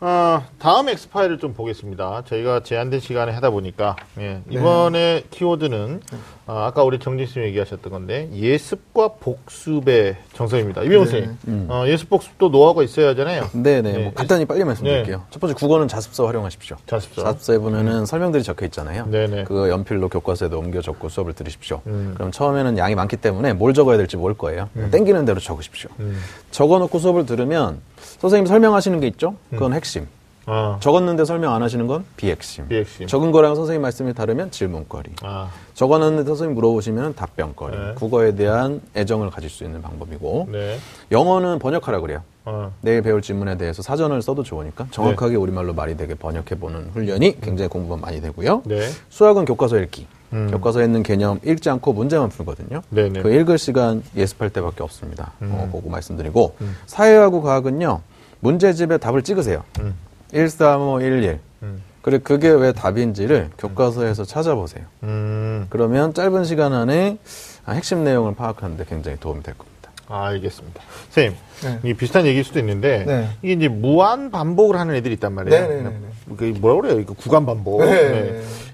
어, 0.00 0.42
다음 0.58 0.88
엑스파일을 0.88 1.38
좀 1.38 1.52
보겠습니다. 1.52 2.22
저희가 2.24 2.62
제한된 2.62 3.00
시간에 3.00 3.32
하다 3.32 3.50
보니까, 3.50 3.96
예, 4.18 4.40
이번에 4.48 5.24
키워드는, 5.30 6.00
어, 6.12 6.18
아 6.52 6.72
까 6.74 6.82
우리 6.82 6.98
정진수님 6.98 7.46
얘기하셨던 7.48 7.92
건데, 7.92 8.28
예습과 8.32 9.08
복습의 9.20 10.16
정성입니다. 10.34 10.82
이병호 10.82 11.04
네. 11.04 11.10
선생님, 11.10 11.66
어, 11.70 11.84
예습 11.86 12.08
복습도 12.10 12.48
노하우가 12.48 12.82
있어야 12.82 13.10
하잖아요. 13.10 13.48
네네. 13.52 13.92
네. 13.92 13.98
뭐 14.04 14.12
간단히 14.14 14.44
빨리 14.44 14.64
말씀드릴게요. 14.64 15.22
첫 15.30 15.38
번째 15.38 15.54
국어는 15.54 15.86
자습서 15.88 16.26
활용하십시오. 16.26 16.76
자습서. 16.86 17.22
자습서에 17.22 17.58
보면은 17.58 18.04
설명들이 18.06 18.42
적혀 18.42 18.66
있잖아요. 18.66 19.06
네네. 19.06 19.44
그거 19.44 19.68
연필로 19.68 20.08
교과서에도 20.08 20.58
옮겨 20.58 20.80
적고 20.80 21.08
수업을 21.08 21.32
들으십시오. 21.34 21.80
음. 21.86 22.12
그럼 22.14 22.32
처음에는 22.32 22.78
양이 22.78 22.94
많기 22.94 23.16
때문에 23.16 23.52
뭘 23.52 23.72
적어야 23.72 23.96
될지 23.96 24.16
모를 24.16 24.36
거예요. 24.36 24.68
땡기는 24.90 25.24
대로 25.24 25.38
적으십시오. 25.40 25.88
음. 26.00 26.18
적어놓고 26.50 26.98
수업을 26.98 27.26
들으면 27.26 27.80
선생님 28.18 28.46
설명하시는 28.46 28.98
게 29.00 29.06
있죠? 29.08 29.36
그건 29.50 29.72
핵심. 29.72 30.06
아, 30.52 30.78
적었는데 30.80 31.24
설명 31.24 31.54
안 31.54 31.62
하시는 31.62 31.86
건 31.86 32.04
비핵심. 32.16 32.66
비핵심. 32.66 33.06
적은 33.06 33.30
거랑 33.30 33.54
선생님 33.54 33.82
말씀이 33.82 34.12
다르면 34.12 34.50
질문거리. 34.50 35.10
아, 35.22 35.48
적어놨는데 35.74 36.26
선생님 36.26 36.56
물어보시면 36.56 37.14
답변거리. 37.14 37.76
네. 37.76 37.94
국어에 37.94 38.34
대한 38.34 38.80
애정을 38.96 39.30
가질 39.30 39.48
수 39.48 39.62
있는 39.62 39.80
방법이고. 39.80 40.48
네. 40.50 40.78
영어는 41.12 41.60
번역하라 41.60 42.00
그래요. 42.00 42.22
어, 42.44 42.72
내일 42.80 43.02
배울 43.02 43.22
질문에 43.22 43.56
대해서 43.58 43.80
사전을 43.82 44.22
써도 44.22 44.42
좋으니까 44.42 44.88
정확하게 44.90 45.36
우리말로 45.36 45.72
말이 45.72 45.96
되게 45.96 46.14
번역해보는 46.16 46.90
훈련이 46.94 47.40
굉장히 47.40 47.68
공부가 47.68 47.96
많이 48.00 48.20
되고요. 48.20 48.62
네. 48.64 48.88
수학은 49.08 49.44
교과서 49.44 49.78
읽기. 49.78 50.06
음. 50.32 50.48
교과서에 50.50 50.84
있는 50.84 51.02
개념 51.04 51.38
읽지 51.44 51.70
않고 51.70 51.92
문제만 51.92 52.28
풀거든요. 52.28 52.82
네네. 52.90 53.22
그 53.22 53.32
읽을 53.32 53.56
시간 53.58 54.02
예습할 54.16 54.50
때밖에 54.50 54.82
없습니다. 54.82 55.32
어, 55.40 55.64
음. 55.64 55.68
보고 55.70 55.88
말씀드리고 55.90 56.56
사회하고 56.86 57.42
과학은요. 57.42 58.00
문제집에 58.40 58.98
답을 58.98 59.22
찍으세요. 59.22 59.62
음. 59.80 59.94
13511. 60.32 61.38
음. 61.62 61.82
그리고 62.02 62.24
그게 62.24 62.48
왜 62.48 62.72
답인지를 62.72 63.50
교과서에서 63.58 64.24
찾아보세요. 64.24 64.84
음, 65.02 65.66
그러면 65.68 66.14
짧은 66.14 66.44
시간 66.44 66.72
안에 66.72 67.18
아, 67.66 67.72
핵심 67.72 68.04
내용을 68.04 68.34
파악하는데 68.34 68.84
굉장히 68.86 69.18
도움이 69.18 69.42
될 69.42 69.56
겁니다. 69.56 69.79
아, 70.10 70.26
알겠습니다. 70.26 70.82
선생님, 71.10 71.38
네. 71.62 71.78
이게 71.84 71.94
비슷한 71.94 72.26
얘기일 72.26 72.44
수도 72.44 72.58
있는데, 72.58 73.04
네. 73.06 73.28
이게 73.42 73.52
이제 73.52 73.68
무한 73.68 74.30
반복을 74.32 74.76
하는 74.76 74.96
애들이 74.96 75.14
있단 75.14 75.32
말이에요. 75.32 75.68
네, 75.68 75.98
그 76.36 76.44
뭐라 76.60 76.80
그래요? 76.80 76.98
이거 76.98 77.14
구간 77.14 77.46
반복. 77.46 77.82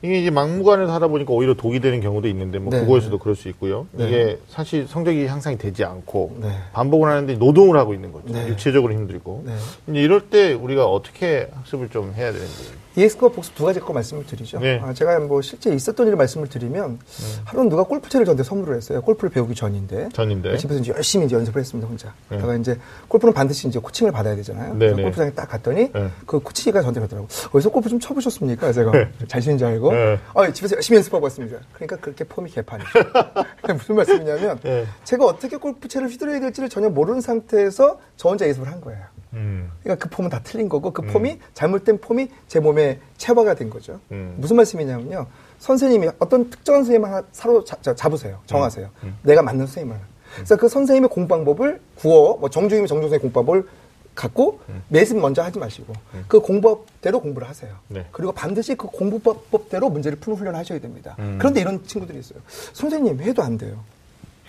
이게 0.03 0.21
이제 0.21 0.31
막무가내로 0.31 0.91
하다 0.91 1.09
보니까 1.09 1.33
오히려 1.33 1.55
독이 1.55 1.81
되는 1.81 2.01
경우도 2.01 2.27
있는데, 2.29 2.59
뭐 2.59 2.73
네. 2.73 2.81
국어에서도 2.81 3.19
그럴 3.19 3.37
수 3.37 3.49
있고요. 3.51 3.87
네. 3.93 4.07
이게 4.07 4.39
사실 4.49 4.87
성적이 4.89 5.27
향상이 5.27 5.59
되지 5.59 5.85
않고, 5.85 6.39
네. 6.41 6.49
반복을 6.73 7.09
하는데 7.09 7.35
노동을 7.35 7.77
하고 7.77 7.93
있는 7.93 8.13
거죠. 8.13 8.33
네. 8.33 8.49
육체적으로 8.49 8.95
힘들고. 8.95 9.45
네. 9.47 9.53
이제 9.91 10.01
이럴 10.01 10.23
때 10.31 10.55
우리가 10.55 10.87
어떻게 10.87 11.49
학습을 11.53 11.91
좀 11.91 12.15
해야 12.17 12.33
되는지. 12.33 12.86
EX과 12.97 13.29
복습 13.29 13.55
두 13.55 13.65
가지 13.65 13.79
거 13.79 13.93
말씀을 13.93 14.25
드리죠. 14.25 14.59
네. 14.59 14.81
아, 14.83 14.93
제가 14.95 15.19
뭐 15.21 15.43
실제 15.43 15.73
있었던 15.73 16.07
일을 16.07 16.17
말씀을 16.17 16.49
드리면 16.49 16.99
하루는 17.45 17.69
누가 17.69 17.83
골프채를 17.83 18.25
저한테 18.25 18.43
선물을 18.43 18.75
했어요. 18.75 19.03
골프를 19.03 19.31
배우기 19.31 19.55
전인데. 19.55 20.09
전인데. 20.15 20.57
집에서 20.57 20.81
이제 20.81 20.93
열심히 20.95 21.27
이제 21.27 21.37
연습을 21.37 21.61
했습니다, 21.61 21.87
혼자. 21.87 22.15
네. 22.31 22.41
제가 22.41 22.57
이제 22.57 22.79
골프는 23.09 23.35
반드시 23.35 23.69
이제 23.69 23.79
코칭을 23.79 24.13
받아야 24.13 24.35
되잖아요. 24.37 24.75
네, 24.75 24.95
네. 24.95 25.03
골프장에 25.03 25.31
딱 25.33 25.47
갔더니 25.49 25.93
네. 25.93 26.11
그 26.25 26.41
코치가 26.41 26.81
저한테 26.81 27.01
그러더라고. 27.01 27.29
어디서 27.53 27.69
골프 27.71 27.91
좀 27.91 28.01
쳐보셨습니까? 28.01 28.73
제가 28.73 28.93
잘 29.29 29.43
치는 29.43 29.59
줄 29.59 29.67
알고. 29.67 29.93
네. 29.93 30.19
아, 30.35 30.51
집에서 30.51 30.77
열심히 30.77 30.97
연습하고 30.97 31.25
왔습니다. 31.25 31.59
그러니까 31.75 31.97
그렇게 31.97 32.25
폼이 32.25 32.51
개판이죠. 32.51 32.89
무슨 33.77 33.97
말씀이냐면 33.97 34.59
네. 34.63 34.87
제가 35.05 35.27
어떻게 35.27 35.59
골프채를 35.59 36.09
휘두르야 36.09 36.41
될지를 36.41 36.71
전혀 36.71 36.89
모르는 36.89 37.21
상태에서 37.21 38.01
저 38.17 38.29
혼자 38.31 38.47
연습을 38.47 38.73
한 38.73 38.81
거예요. 38.81 39.01
음. 39.33 39.71
그러니까 39.83 40.09
그 40.09 40.15
폼은 40.15 40.31
다 40.31 40.41
틀린 40.43 40.69
거고 40.69 40.93
그 40.93 41.03
폼이 41.03 41.39
잘못된 41.55 41.99
폼이 42.01 42.29
제 42.49 42.61
몸에 42.61 43.01
체화가 43.17 43.55
된 43.55 43.71
거죠. 43.71 44.01
음. 44.11 44.37
무슨 44.39 44.57
말씀이냐면요. 44.57 45.27
선생님이 45.59 46.11
어떤 46.19 46.51
특정한 46.51 46.85
선생님 46.85 47.05
하나 47.05 47.23
사로 47.33 47.65
잡, 47.65 47.83
잡으세요. 47.83 48.41
정하세요. 48.47 48.89
음. 49.05 49.19
내가 49.23 49.43
맞는 49.43 49.67
선생님 49.67 49.93
하나. 49.93 50.03
그래서 50.35 50.57
그 50.57 50.69
선생님의 50.69 51.09
공부 51.09 51.29
방법을 51.29 51.81
구어, 51.97 52.37
뭐 52.37 52.51
정중이면 52.51 52.87
정중 52.87 53.09
선생님 53.09 53.33
공법을 53.33 53.67
갖고 54.15 54.61
음. 54.71 54.83
매습 54.89 55.19
먼저 55.19 55.43
하지 55.43 55.59
마시고 55.59 55.93
그 56.27 56.41
공법대로 56.41 57.21
공부를 57.21 57.49
하세요. 57.49 57.75
네. 57.89 58.07
그리고 58.13 58.33
반드시 58.33 58.75
그 58.75 58.87
공부법대로 58.87 59.91
문제를 59.91 60.19
푸는 60.19 60.39
훈련을 60.39 60.59
하셔야 60.59 60.81
됩니다. 60.81 61.15
음. 61.19 61.37
그런데 61.39 61.61
이런 61.61 61.85
친구들이 61.85 62.19
있어요. 62.19 62.41
선생님 62.73 63.21
해도 63.21 63.43
안 63.43 63.59
돼요. 63.59 63.79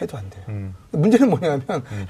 해도 0.02 0.18
안 0.18 0.30
돼요. 0.30 0.44
음. 0.50 0.76
문제는 0.92 1.30
뭐냐면 1.30 1.64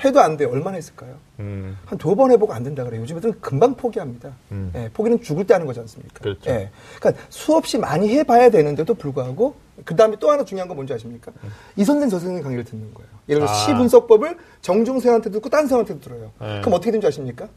해도 0.04 0.20
안 0.20 0.38
돼요. 0.38 0.50
얼마나 0.52 0.76
했을까요? 0.76 1.16
음. 1.40 1.78
한두 1.86 2.16
번 2.16 2.32
해보고 2.32 2.54
안 2.54 2.64
된다 2.64 2.84
그래요. 2.84 3.02
요즘 3.02 3.18
애들은 3.18 3.40
금방 3.40 3.76
포기합니다. 3.76 4.34
음. 4.52 4.72
예, 4.76 4.90
포기는 4.94 5.22
죽을 5.22 5.46
때 5.46 5.54
하는 5.54 5.66
거지 5.66 5.80
않습니까? 5.80 6.20
그렇죠. 6.20 6.50
예. 6.50 6.70
그러니까 7.00 7.24
수없이 7.30 7.78
많이 7.78 8.10
해봐야 8.10 8.50
되는데도 8.50 8.94
불구하고 8.94 9.56
그 9.86 9.96
다음에 9.96 10.18
또 10.20 10.30
하나 10.32 10.44
중요한 10.44 10.68
건 10.68 10.76
뭔지 10.76 10.94
아십니까? 10.94 11.32
이 11.76 11.84
선생 11.84 12.10
저 12.10 12.20
선생 12.20 12.42
강의를 12.42 12.64
듣는 12.66 12.94
거예요. 12.94 13.10
예를 13.30 13.42
들어 13.42 13.52
아. 13.52 13.54
시 13.54 13.74
분석법을 13.74 14.38
정중생한테 14.62 15.30
듣고 15.32 15.50
딴 15.50 15.68
사람한테도 15.68 16.02
들어요. 16.02 16.32
네. 16.40 16.62
그럼 16.62 16.74
어떻게 16.74 16.92
되는지 16.92 17.08
아십니까? 17.08 17.48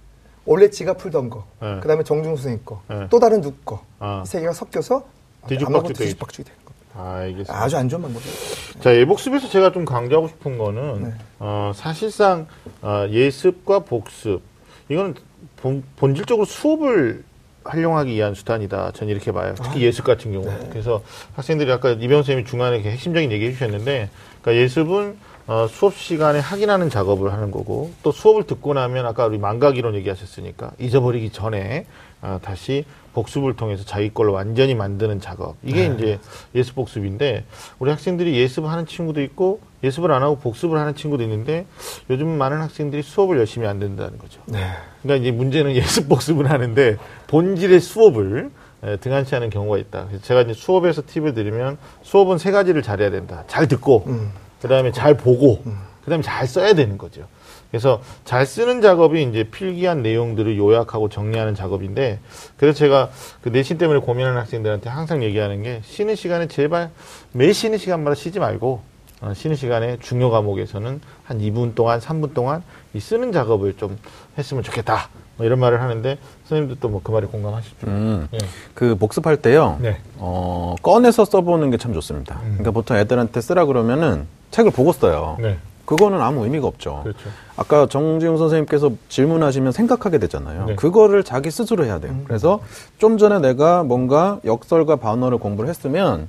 원래 0.44 0.70
지가 0.70 0.94
풀던 0.94 1.30
거, 1.30 1.46
네. 1.60 1.78
그 1.80 1.88
다음에 1.88 2.02
정중 2.02 2.34
선생님 2.36 2.64
거, 2.64 2.82
네. 2.88 3.06
또 3.10 3.18
다른 3.18 3.40
누구 3.40 3.56
거, 3.64 3.84
아. 3.98 4.22
이세 4.24 4.40
개가 4.40 4.52
섞여서 4.52 5.06
뒤죽박죽 5.46 5.96
되는. 5.96 6.60
아, 6.64 6.79
알겠습니다. 6.94 7.62
아주 7.62 7.76
안 7.76 7.88
좋은 7.88 8.02
방법이에요. 8.02 8.34
자, 8.80 8.96
예복습에서 8.96 9.48
제가 9.48 9.72
좀 9.72 9.84
강조하고 9.84 10.28
싶은 10.28 10.58
거는, 10.58 11.04
네. 11.04 11.14
어, 11.38 11.72
사실상, 11.74 12.46
어, 12.82 13.06
예습과 13.10 13.80
복습, 13.80 14.40
이거는 14.88 15.14
본, 15.56 15.84
본질적으로 15.96 16.44
수업을 16.46 17.24
활용하기 17.64 18.12
위한 18.12 18.34
수단이다. 18.34 18.92
전 18.92 19.08
이렇게 19.08 19.32
봐요. 19.32 19.54
특히 19.62 19.82
예습 19.82 20.04
같은 20.04 20.32
경우. 20.32 20.46
는 20.46 20.70
그래서 20.70 21.02
학생들이 21.36 21.70
아까 21.70 21.90
이병 21.90 22.22
선생님이 22.22 22.48
중간에 22.48 22.76
이렇게 22.76 22.90
핵심적인 22.90 23.30
얘기 23.30 23.46
해주셨는데, 23.46 24.08
그러니까 24.40 24.62
예습은 24.62 25.30
어, 25.46 25.66
수업 25.68 25.94
시간에 25.94 26.38
확인하는 26.38 26.90
작업을 26.90 27.32
하는 27.32 27.50
거고, 27.50 27.90
또 28.02 28.12
수업을 28.12 28.44
듣고 28.44 28.72
나면 28.72 29.04
아까 29.04 29.26
우리 29.26 29.36
망각 29.36 29.76
이론 29.76 29.94
얘기하셨으니까, 29.96 30.72
잊어버리기 30.78 31.30
전에 31.30 31.86
어, 32.22 32.38
다시 32.42 32.84
복습을 33.12 33.54
통해서 33.56 33.84
자기 33.84 34.12
걸로 34.12 34.32
완전히 34.32 34.74
만드는 34.74 35.20
작업. 35.20 35.56
이게 35.62 35.86
이제 35.86 36.18
예습 36.54 36.74
복습인데, 36.74 37.44
우리 37.78 37.90
학생들이 37.90 38.36
예습을 38.36 38.68
하는 38.68 38.86
친구도 38.86 39.20
있고, 39.22 39.60
예습을 39.82 40.12
안 40.12 40.22
하고 40.22 40.38
복습을 40.38 40.78
하는 40.78 40.94
친구도 40.94 41.22
있는데, 41.24 41.66
요즘 42.08 42.28
많은 42.28 42.60
학생들이 42.60 43.02
수업을 43.02 43.38
열심히 43.38 43.66
안 43.66 43.78
된다는 43.78 44.18
거죠. 44.18 44.40
네. 44.46 44.58
그러니까 45.02 45.22
이제 45.22 45.36
문제는 45.36 45.74
예습 45.76 46.08
복습을 46.08 46.50
하는데 46.50 46.96
본질의 47.26 47.80
수업을 47.80 48.50
에, 48.82 48.96
등한치 48.96 49.34
않은 49.36 49.50
경우가 49.50 49.78
있다. 49.78 50.06
그래서 50.06 50.24
제가 50.24 50.42
이제 50.42 50.54
수업에서 50.54 51.02
팁을 51.06 51.34
드리면 51.34 51.78
수업은 52.02 52.38
세 52.38 52.50
가지를 52.50 52.82
잘해야 52.82 53.10
된다. 53.10 53.44
잘 53.46 53.68
듣고, 53.68 54.04
음. 54.06 54.30
그 54.62 54.68
다음에 54.68 54.92
잘 54.92 55.16
보고, 55.16 55.62
그 56.04 56.10
다음에 56.10 56.22
잘 56.22 56.46
써야 56.46 56.72
되는 56.74 56.96
거죠. 56.96 57.26
그래서 57.70 58.00
잘 58.24 58.46
쓰는 58.46 58.80
작업이 58.82 59.22
이제 59.22 59.44
필기한 59.44 60.02
내용들을 60.02 60.58
요약하고 60.58 61.08
정리하는 61.08 61.54
작업인데, 61.54 62.18
그래서 62.56 62.76
제가 62.76 63.10
그 63.42 63.48
내신 63.50 63.78
때문에 63.78 64.00
고민하는 64.00 64.38
학생들한테 64.40 64.90
항상 64.90 65.22
얘기하는 65.22 65.62
게 65.62 65.80
쉬는 65.84 66.16
시간에 66.16 66.48
제발 66.48 66.90
매 67.32 67.52
쉬는 67.52 67.78
시간마다 67.78 68.16
쉬지 68.16 68.40
말고, 68.40 68.80
어, 69.22 69.32
쉬는 69.34 69.54
시간에 69.54 69.98
중요 70.00 70.30
과목에서는 70.30 71.00
한 71.24 71.38
2분 71.38 71.74
동안, 71.76 72.00
3분 72.00 72.34
동안 72.34 72.62
이 72.92 72.98
쓰는 73.00 73.30
작업을 73.32 73.76
좀 73.76 73.98
했으면 74.36 74.62
좋겠다. 74.64 75.08
뭐 75.36 75.46
이런 75.46 75.60
말을 75.60 75.80
하는데, 75.80 76.18
선생님도 76.44 76.80
또 76.80 76.88
뭐 76.90 77.00
그 77.04 77.12
말에 77.12 77.26
공감하시죠? 77.28 77.86
음. 77.86 78.26
예. 78.34 78.38
그 78.74 78.96
복습할 78.96 79.36
때요. 79.36 79.78
네. 79.80 79.98
어, 80.16 80.74
꺼내서 80.82 81.24
써보는 81.24 81.70
게 81.70 81.76
참 81.76 81.92
좋습니다. 81.94 82.36
음. 82.42 82.48
그러니까 82.58 82.72
보통 82.72 82.96
애들한테 82.96 83.40
쓰라 83.40 83.64
그러면은 83.66 84.26
책을 84.50 84.72
보고 84.72 84.92
써요. 84.92 85.36
네. 85.40 85.56
그거는 85.90 86.20
아무 86.20 86.44
의미가 86.44 86.68
없죠. 86.68 87.00
그렇죠. 87.02 87.18
아까 87.56 87.86
정지용 87.86 88.36
선생님께서 88.36 88.92
질문하시면 89.08 89.72
생각하게 89.72 90.18
되잖아요. 90.18 90.66
네. 90.66 90.74
그거를 90.76 91.24
자기 91.24 91.50
스스로 91.50 91.84
해야 91.84 91.98
돼요. 91.98 92.14
그래서 92.28 92.60
좀 92.98 93.18
전에 93.18 93.40
내가 93.40 93.82
뭔가 93.82 94.38
역설과 94.44 94.96
반어를 94.96 95.38
공부를 95.38 95.68
했으면 95.68 96.28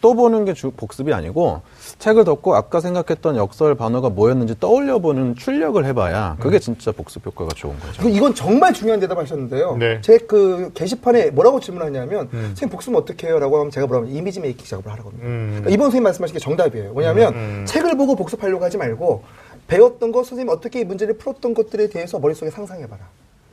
또 0.00 0.14
보는 0.14 0.44
게 0.44 0.54
주- 0.54 0.70
복습이 0.70 1.12
아니고 1.12 1.62
책을 1.98 2.24
덮고 2.24 2.54
아까 2.54 2.80
생각했던 2.80 3.36
역설 3.36 3.74
반어가 3.74 4.10
뭐였는지 4.10 4.58
떠올려보는 4.60 5.34
출력을 5.36 5.84
해봐야 5.86 6.36
그게 6.38 6.58
진짜 6.58 6.92
복습 6.92 7.26
효과가 7.26 7.50
좋은 7.56 7.78
거죠. 7.80 8.02
그 8.02 8.08
이건 8.08 8.34
정말 8.34 8.72
중요한 8.72 9.00
대답하셨는데요. 9.00 9.76
네. 9.76 10.00
제그 10.00 10.70
게시판에 10.74 11.30
뭐라고 11.30 11.58
질문하냐면 11.60 12.28
음. 12.32 12.42
선생님 12.48 12.70
복습은 12.70 12.96
어떻게 12.98 13.26
해요? 13.26 13.38
라고 13.38 13.56
하면 13.58 13.70
제가 13.70 13.86
뭐라면 13.86 14.10
이미지 14.10 14.40
메이킹 14.40 14.64
작업을 14.66 14.92
하라고 14.92 15.10
합니다. 15.10 15.26
음. 15.26 15.46
그러니까 15.50 15.70
이번 15.70 15.86
선생님 15.86 16.04
말씀하신 16.04 16.34
게 16.34 16.38
정답이에요. 16.38 16.92
뭐냐면 16.92 17.34
음, 17.34 17.38
음. 17.60 17.64
책을 17.66 17.96
보고 17.96 18.14
복습하려고 18.14 18.64
하지 18.64 18.76
말고 18.78 19.24
배웠던 19.66 20.12
거 20.12 20.22
선생님 20.22 20.48
어떻게 20.48 20.80
이 20.80 20.84
문제를 20.84 21.18
풀었던 21.18 21.54
것들에 21.54 21.88
대해서 21.88 22.18
머릿속에 22.18 22.50
상상해봐라. 22.50 23.02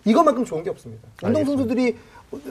이것만큼 0.05 0.45
좋은 0.45 0.63
게 0.63 0.69
없습니다. 0.69 1.01
운동 1.23 1.43
선수들이 1.43 1.97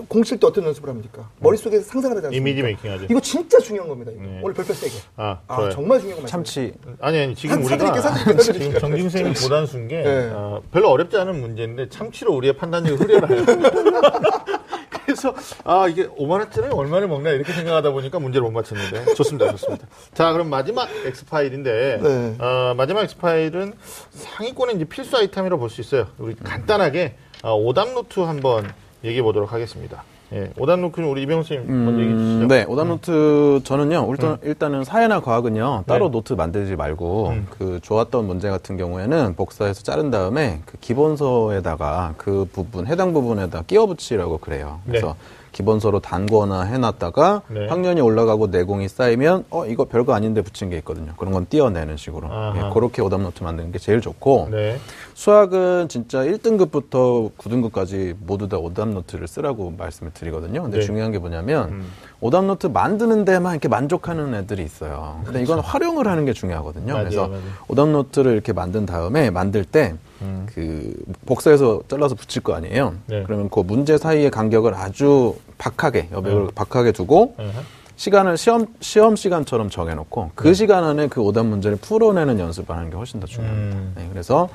공칠 0.09 0.39
때 0.41 0.47
어떤 0.47 0.65
연습을 0.65 0.89
합니까? 0.89 1.29
머릿속에 1.41 1.81
상상을 1.81 2.17
하지 2.17 2.27
않습니까? 2.29 2.37
이미지 2.51 2.63
메이킹 2.63 2.91
하죠. 2.93 3.07
이거 3.11 3.21
진짜 3.21 3.59
중요한 3.59 3.89
겁니다. 3.89 4.13
이거. 4.15 4.23
네. 4.23 4.41
오늘 4.43 4.55
별표 4.55 4.73
세게. 4.73 4.93
아, 5.17 5.39
아. 5.47 5.69
정말 5.71 5.99
중요한 6.01 6.17
거 6.17 6.23
말씀. 6.23 6.27
참치 6.45 6.73
아니, 7.01 7.19
아니, 7.21 7.35
지금 7.35 7.63
사- 7.65 7.75
우리가 7.75 8.01
지금 8.01 8.39
사드릴게요. 8.39 8.79
정진 8.79 9.03
선생님이 9.11 9.35
보단 9.43 9.67
쓴 9.67 9.89
게, 9.89 10.03
네. 10.03 10.31
어, 10.33 10.63
별로 10.73 10.91
어렵지 10.91 11.17
않은 11.19 11.39
문제인데, 11.41 11.89
참치로 11.91 12.33
우리의 12.35 12.57
판단력이 12.57 13.03
흐려나요. 13.05 13.45
그래서, 15.05 15.35
아, 15.65 15.87
이게 15.87 16.07
5만 16.09 16.31
원짜리 16.41 16.69
얼마를 16.69 17.09
먹나, 17.09 17.31
이렇게 17.31 17.53
생각하다 17.53 17.91
보니까 17.91 18.19
문제를 18.19 18.43
못 18.49 18.53
맞췄는데. 18.53 19.15
좋습니다, 19.15 19.51
좋습니다. 19.51 19.87
자, 20.15 20.33
그럼 20.33 20.49
마지막 20.49 20.89
엑스파일인데, 21.05 22.01
네. 22.03 22.35
어, 22.39 22.73
마지막 22.75 23.03
엑스파일은 23.03 23.75
상위권의 24.13 24.77
이제 24.77 24.85
필수 24.87 25.17
아이템이라고 25.17 25.65
볼 25.67 25.71
수 25.71 25.81
있어요. 25.83 26.07
우리 26.19 26.35
간단하게, 26.37 27.17
어, 27.43 27.55
오답 27.55 27.93
노트 27.93 28.21
한번 28.21 28.73
얘기해 29.05 29.23
보도록 29.23 29.53
하겠습니다. 29.53 30.03
예, 30.33 30.51
오답노트는 30.59 31.09
우리 31.09 31.23
이병훈 31.23 31.43
선생님 31.43 31.85
먼저 31.85 32.01
얘기해 32.01 32.17
주시죠. 32.19 32.41
음, 32.45 32.49
네, 32.49 32.65
오답노트 32.67 33.61
저는요. 33.63 34.09
일단 34.11 34.39
일단은 34.43 34.83
사회나 34.85 35.21
과학은요. 35.21 35.85
따로 35.87 36.07
네. 36.07 36.13
노트 36.13 36.33
만들지 36.33 36.75
말고 36.77 37.35
그 37.51 37.79
좋았던 37.83 38.27
문제 38.27 38.49
같은 38.49 38.77
경우에는 38.77 39.35
복사해서 39.37 39.83
자른 39.83 40.11
다음에 40.11 40.61
그 40.65 40.79
기본서에다가 40.79 42.15
그 42.17 42.49
부분 42.51 42.87
해당 42.87 43.13
부분에다 43.13 43.63
끼워 43.67 43.87
붙이라고 43.87 44.39
그래요. 44.39 44.81
그래서 44.87 45.09
네. 45.09 45.15
기본서로 45.55 46.01
단거나 46.01 46.63
해놨다가 46.63 47.43
네. 47.49 47.69
학년이 47.69 48.01
올라가고 48.01 48.49
내공이 48.49 48.89
쌓이면 48.89 49.45
어 49.51 49.65
이거 49.67 49.85
별거 49.85 50.13
아닌데 50.13 50.43
붙인 50.43 50.69
게 50.69 50.77
있거든요. 50.79 51.13
그런 51.17 51.33
건 51.33 51.47
띄어내는 51.49 51.97
식으로. 51.97 52.29
예, 52.57 52.71
그렇게 52.75 53.01
오답노트 53.01 53.45
만드는 53.45 53.71
게 53.71 53.79
제일 53.79 54.01
좋고 54.01 54.49
네. 54.51 54.79
수학은 55.15 55.89
진짜 55.89 56.25
1등급부터 56.25 57.31
9등급까지 57.39 58.17
모두 58.19 58.49
다 58.49 58.59
오답노트를 58.59 59.29
쓰라고 59.29 59.73
말씀을 59.79 60.13
드리거든요. 60.13 60.63
근데 60.63 60.81
네. 60.81 60.85
중요한 60.85 61.13
게 61.13 61.19
뭐냐면 61.19 61.85
오답노트 62.21 62.67
만드는 62.67 63.25
데만 63.25 63.53
이렇게 63.53 63.69
만족하는 63.69 64.35
애들이 64.35 64.65
있어요. 64.65 65.21
근데 65.25 65.41
이건 65.41 65.61
활용을 65.61 66.09
하는 66.09 66.25
게 66.25 66.33
중요하거든요. 66.33 66.95
맞아요, 66.95 67.05
그래서 67.05 67.29
맞아요. 67.29 67.43
오답노트를 67.69 68.33
이렇게 68.33 68.53
만든 68.53 68.87
다음에 68.87 69.31
만들 69.31 69.65
때그 69.65 70.95
복사해서 71.27 71.83
잘라서 71.87 72.17
붙일 72.17 72.43
거 72.43 72.55
아니에요. 72.55 72.95
네. 73.07 73.23
그러면 73.25 73.49
그 73.51 73.61
문제 73.61 73.97
사이의 73.97 74.33
간격을 74.33 74.75
아주 74.75 75.37
박하게 75.59 76.09
여백을 76.13 76.49
박하게 76.55 76.93
두고 76.93 77.35
네. 77.39 77.51
시간을 77.97 78.37
시험 78.37 78.67
시험 78.81 79.15
시간처럼 79.15 79.71
정해놓고 79.71 80.33
그 80.35 80.49
네. 80.49 80.55
시간 80.55 80.85
안에 80.85 81.09
그 81.09 81.21
오답 81.21 81.47
문제를 81.47 81.77
풀어내는 81.77 82.41
연습을 82.41 82.75
하는 82.75 82.91
게 82.91 82.97
훨씬 82.97 83.21
더 83.21 83.27
중요합니다. 83.27 83.77
음. 83.77 83.93
네, 83.97 84.09
그래서 84.11 84.49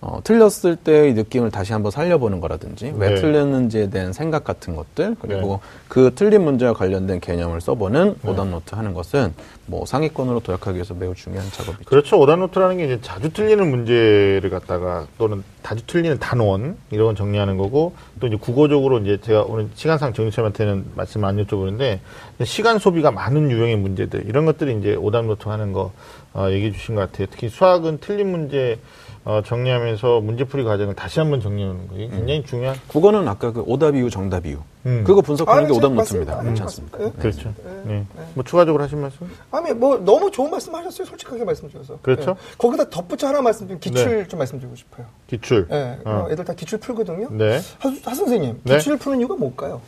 어, 0.00 0.20
틀렸을 0.24 0.76
때의 0.76 1.14
느낌을 1.14 1.50
다시 1.50 1.72
한번 1.72 1.92
살려보는 1.92 2.40
거라든지 2.40 2.92
왜 2.96 3.10
네. 3.10 3.20
틀렸는지에 3.20 3.90
대한 3.90 4.12
생각 4.12 4.44
같은 4.44 4.74
것들 4.74 5.16
그리고 5.20 5.60
그 5.88 6.12
틀린 6.14 6.42
문제와 6.42 6.72
관련된 6.72 7.20
개념을 7.20 7.60
써보는 7.60 8.16
네. 8.20 8.30
오답 8.30 8.48
노트 8.48 8.74
하는 8.74 8.92
것은 8.92 9.34
뭐 9.66 9.86
상위권으로 9.86 10.40
도약하기 10.40 10.74
위해서 10.74 10.94
매우 10.94 11.14
중요한 11.14 11.48
작업이죠. 11.52 11.84
그렇죠. 11.84 12.18
오답 12.18 12.40
노트라는 12.40 12.78
게 12.78 12.86
이제 12.86 12.98
자주 13.02 13.32
틀리는 13.32 13.70
문제를 13.70 14.50
갖다가 14.50 15.06
또는 15.16 15.44
자주 15.62 15.86
틀리는 15.86 16.18
단원 16.18 16.76
이런 16.90 17.06
건 17.06 17.16
정리하는 17.16 17.56
거고 17.56 17.94
또 18.18 18.26
이제 18.26 18.36
국어적으로 18.36 18.98
이제 18.98 19.18
제가 19.22 19.42
오늘 19.42 19.68
시간상 19.74 20.12
정유쌤한테는 20.12 20.92
말씀 20.96 21.24
안 21.24 21.36
여쭤보는데 21.36 22.00
시간 22.44 22.79
소비가 22.80 23.10
많은 23.10 23.50
유형의 23.50 23.76
문제들 23.76 24.24
이런 24.26 24.46
것들이 24.46 24.78
이제 24.78 24.94
오답노트 24.94 25.48
하는 25.48 25.72
거 25.72 25.92
어, 26.32 26.48
얘기해 26.50 26.72
주신 26.72 26.94
것 26.94 27.02
같아요. 27.02 27.26
특히 27.30 27.48
수학은 27.48 27.98
틀린 28.00 28.30
문제 28.30 28.78
어, 29.24 29.42
정리하면서 29.44 30.20
문제풀이 30.20 30.64
과정을 30.64 30.94
다시 30.94 31.20
한번 31.20 31.40
정리하는 31.40 31.88
거 31.88 31.94
이게 31.94 32.08
굉장히 32.08 32.42
중요한 32.44 32.76
국어는 32.88 33.28
아까 33.28 33.52
그 33.52 33.62
오답 33.66 33.94
이유 33.94 34.08
정답 34.08 34.46
이유 34.46 34.58
음. 34.86 35.04
그거 35.04 35.20
분석하는 35.20 35.64
아, 35.64 35.66
게 35.66 35.72
네, 35.72 35.78
오답. 35.78 35.92
노트입니다. 35.92 36.38
음, 36.40 36.42
그렇지. 36.44 36.62
않습니까? 36.62 36.98
네. 36.98 37.12
그렇죠. 37.18 37.54
네. 37.84 38.06
뭐 38.34 38.42
추가적으로 38.44 38.82
하신 38.82 39.00
말씀? 39.00 39.30
아니 39.50 39.74
뭐 39.74 39.98
너무 39.98 40.30
좋은 40.30 40.50
말씀하셨어요. 40.50 41.06
솔직하게 41.06 41.44
말씀드려서. 41.44 41.98
그렇죠. 42.00 42.30
예. 42.30 42.56
거기다 42.56 42.88
덧붙여 42.88 43.28
하나 43.28 43.42
말씀드리면 43.42 43.80
기출 43.80 44.26
좀 44.26 44.38
말씀드리고 44.38 44.74
싶어요. 44.74 45.06
기출. 45.26 45.68
예. 45.70 45.98
어. 46.04 46.24
어, 46.26 46.28
애들 46.30 46.44
다 46.46 46.54
기출 46.54 46.78
풀거든요. 46.78 47.28
네. 47.30 47.60
하, 47.78 47.90
하 47.90 48.14
선생님, 48.14 48.60
네. 48.64 48.78
기출 48.78 48.96
푸는 48.96 49.20
이유가 49.20 49.36
뭘까요? 49.36 49.82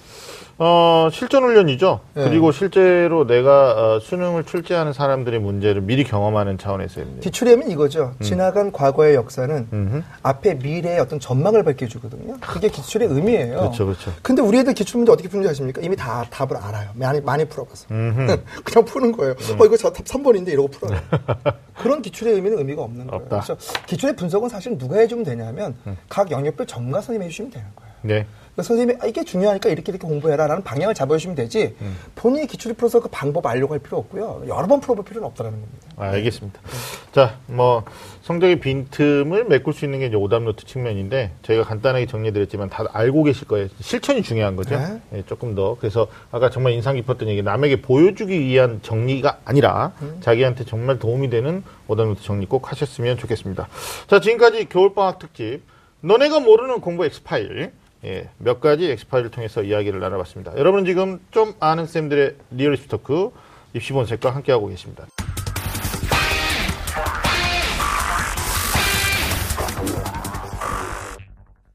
어, 0.65 1.09
실전 1.11 1.43
훈련이죠. 1.43 1.99
네. 2.15 2.23
그리고 2.23 2.53
실제로 2.53 3.27
내가 3.27 3.95
어, 3.97 3.99
수능을 3.99 4.45
출제하는 4.45 4.93
사람들의 4.93 5.41
문제를 5.41 5.83
미리 5.83 6.05
경험하는. 6.05 6.57
기출의 7.21 7.55
의미는 7.55 7.73
이거죠. 7.73 8.15
지나간 8.23 8.71
과거의 8.71 9.17
역사는 9.17 9.69
음. 9.73 9.91
음흠. 9.93 10.03
앞에 10.23 10.55
미래의 10.55 11.01
어떤 11.01 11.19
전망을 11.19 11.65
밝혀주거든요. 11.65 12.37
그게 12.41 12.69
기출의 12.69 13.09
의미예요. 13.09 13.57
그렇죠, 13.59 13.87
그렇죠. 13.87 14.13
근데 14.23 14.41
우리 14.41 14.59
애들 14.59 14.75
기출 14.75 14.99
문제 14.99 15.11
어떻게 15.11 15.29
푸는지 15.29 15.49
아십니까? 15.49 15.81
이미 15.83 15.97
다 15.97 16.25
답을 16.31 16.57
알아요. 16.57 16.91
많이, 16.95 17.21
많이. 17.21 17.43
음흠. 17.91 18.37
그냥 18.63 18.85
푸는 18.85 19.13
거예요. 19.13 19.35
음. 19.51 19.61
어, 19.61 19.65
이거 19.65 19.77
정답 19.77 20.05
3번인데 20.05 20.49
이러고 20.49 20.69
풀어요. 20.69 21.01
그런 21.83 22.03
기출의 22.03 22.35
의미는 22.35 22.59
의미가 22.59 22.83
없는 22.83 23.09
거예요. 23.09 23.23
없다. 23.25 23.41
그래서 23.41 23.57
기출의 23.87 24.15
분석은 24.15 24.49
사실 24.49 24.79
누가 24.79 24.99
해주면 24.99 25.25
되냐면 25.25 25.75
음. 25.89 25.97
각 26.09 26.31
영역별 26.31 26.69
전문가 26.69 27.01
선생님이 27.01 27.25
해주시면 27.27 27.51
되는 27.51 27.67
거예요. 27.75 27.93
네. 28.03 28.27
그러니까 28.55 28.63
선생님이 28.65 28.99
아, 29.01 29.07
이게 29.07 29.25
중요하니까 29.25 29.71
이렇게 29.71 29.93
이렇게 29.93 30.07
공부해라라는 30.07 30.63
방향을 30.63 30.95
잡아주시면 30.95 31.37
되지 31.37 31.75
음. 31.81 31.97
본인이 32.15 32.47
기출을 32.47 32.77
풀어서 32.77 33.01
그 33.01 33.09
방법 33.11 33.47
알려고 33.47 33.73
할 33.73 33.81
필요 33.81 33.97
없고요. 33.99 34.45
여러 34.47 34.67
번 34.67 34.81
풀어볼 34.81 35.05
필요는 35.05 35.27
없다는 35.29 35.53
겁니다. 35.53 35.73
아, 35.97 36.05
알겠습니다. 36.11 36.61
자, 37.13 37.39
뭐 37.47 37.85
성적의 38.23 38.61
빈틈을 38.61 39.45
메꿀 39.47 39.73
수 39.73 39.87
있는 39.87 40.01
게 40.01 40.07
이제 40.07 40.17
오답 40.17 40.43
노트 40.43 40.67
측면인데 40.67 41.33
저희가 41.43 41.65
간단하게 41.65 42.07
정리해드렸지만 42.07 42.69
다 42.69 42.85
알고 42.93 43.25
계실 43.25 43.49
거예요. 43.49 43.69
실천이 43.81 44.23
중요한 44.23 44.55
거죠. 44.55 44.77
네. 44.79 45.01
예, 45.15 45.23
조금 45.27 45.55
더. 45.55 45.77
그래서 45.81 46.09
아까 46.31 46.51
정말 46.51 46.75
인상 46.75 46.95
깊었던 46.97 47.29
얘기, 47.29 47.43
남에게 47.43 47.81
보여주기 47.81 48.39
위한 48.39 48.81
정리가 48.83 49.39
아니라 49.47 49.93
자기한테 50.21 50.65
정말 50.65 50.99
도움이 50.99 51.31
되는 51.31 51.65
오답 51.89 52.07
노트 52.07 52.23
정리 52.23 52.45
꼭 52.47 52.71
하셨으면 52.71 53.17
좋겠습니다. 53.17 53.69
자, 54.09 54.21
지금까지 54.21 54.69
겨울방학 54.69 55.19
특집 55.19 55.63
너네가 56.01 56.41
모르는 56.41 56.81
공부 56.81 57.05
엑스파일 57.07 57.73
예, 58.05 58.29
몇 58.39 58.61
가지 58.61 58.91
엑스파일을 58.91 59.31
통해서 59.31 59.63
이야기를 59.63 60.01
나눠봤습니다. 60.01 60.57
여러분 60.57 60.85
지금 60.85 61.21
좀 61.31 61.55
아는 61.61 61.87
쌤들의 61.87 62.37
리얼리스트 62.51 62.89
토크 62.89 63.31
입시본색과 63.75 64.31
함께하고 64.31 64.67
계십니다. 64.69 65.07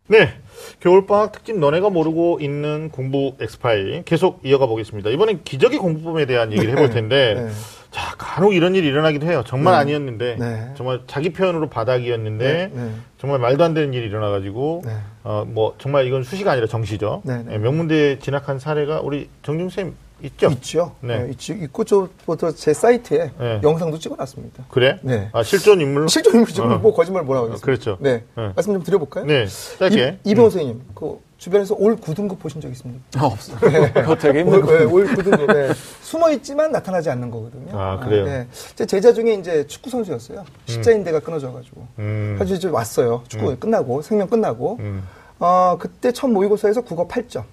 네. 0.07 0.33
겨울방학 0.79 1.31
특집 1.31 1.57
너네가 1.57 1.89
모르고 1.89 2.39
있는 2.39 2.89
공부 2.91 3.35
엑스파일 3.39 4.03
계속 4.03 4.41
이어가 4.45 4.67
보겠습니다. 4.67 5.09
이번엔 5.09 5.43
기적의 5.43 5.79
공부법에 5.79 6.25
대한 6.25 6.51
얘기를 6.51 6.71
해볼 6.71 6.91
텐데, 6.91 7.33
네. 7.33 7.49
자, 7.97 8.13
간혹 8.19 8.53
이런 8.53 8.75
일이 8.75 8.87
일어나기도 8.87 9.25
해요. 9.25 9.43
정말 9.47 9.73
아니었는데, 9.73 10.35
네. 10.39 10.71
정말 10.77 11.01
자기 11.07 11.33
표현으로 11.33 11.67
바닥이었는데, 11.67 12.45
네, 12.45 12.71
네. 12.71 12.91
정말 13.17 13.39
말도 13.39 13.63
안 13.63 13.73
되는 13.73 13.91
일이 13.91 14.05
일어나가지고, 14.05 14.83
네. 14.85 14.91
어, 15.23 15.45
뭐, 15.47 15.73
정말 15.79 16.05
이건 16.05 16.21
수시가 16.23 16.51
아니라 16.51 16.67
정시죠. 16.67 17.23
네, 17.25 17.41
네. 17.41 17.55
예, 17.55 17.57
명문대에 17.57 18.19
진학한 18.19 18.59
사례가 18.59 19.01
우리 19.01 19.29
정중쌤 19.41 19.95
있죠? 20.21 20.49
있죠. 20.49 20.95
네. 21.01 21.23
네, 21.23 21.31
있죠. 21.31 21.53
있고 21.53 21.83
저부터 21.83 22.51
제 22.51 22.71
사이트에 22.73 23.31
네. 23.39 23.61
영상도 23.63 23.97
찍어놨습니다. 23.97 24.65
그래? 24.69 24.99
네. 25.01 25.29
아, 25.33 25.41
실존 25.41 25.81
인물로? 25.81 26.07
실존 26.07 26.35
인물이죠. 26.35 26.63
어. 26.63 26.77
뭐 26.77 26.93
거짓말 26.93 27.23
뭐라고 27.23 27.47
하겠습니까? 27.47 27.65
그렇죠. 27.65 27.97
네. 27.99 28.23
네. 28.35 28.51
말씀 28.55 28.73
좀 28.73 28.83
드려볼까요? 28.83 29.25
네. 29.25 29.47
짧게. 29.79 30.19
이, 30.23 30.31
이병호 30.31 30.49
선생님, 30.51 30.81
그 30.95 31.19
주변에서 31.37 31.75
올 31.77 31.95
9등급 31.95 32.39
보신 32.39 32.59
적 32.61 32.69
있습니까? 32.71 33.01
아, 33.17 33.25
없어요. 33.25 33.57
그거 33.93 34.15
되게 34.15 34.39
힘든 34.39 34.61
거. 34.61 34.71
네, 34.77 34.83
올 34.85 35.05
9등급. 35.05 35.53
네. 35.53 35.73
숨어 36.01 36.31
있지만 36.31 36.71
나타나지 36.71 37.09
않는 37.11 37.29
거거든요. 37.29 37.79
아, 37.79 37.99
그래요? 37.99 38.25
네. 38.25 38.47
제 38.75 38.85
제자 38.85 39.13
중에 39.13 39.33
이제 39.35 39.65
축구 39.67 39.89
선수였어요. 39.89 40.43
십자인대가 40.65 41.19
끊어져가지고. 41.19 41.87
음. 41.99 42.35
사실 42.39 42.57
이제 42.57 42.67
왔어요. 42.67 43.23
축구 43.27 43.55
끝나고 43.57 44.01
생명 44.01 44.27
끝나고. 44.27 44.77
음. 44.79 45.03
어 45.39 45.77
그때 45.79 46.11
첫 46.11 46.27
모의고사에서 46.29 46.81
국어 46.81 47.07
8점, 47.07 47.43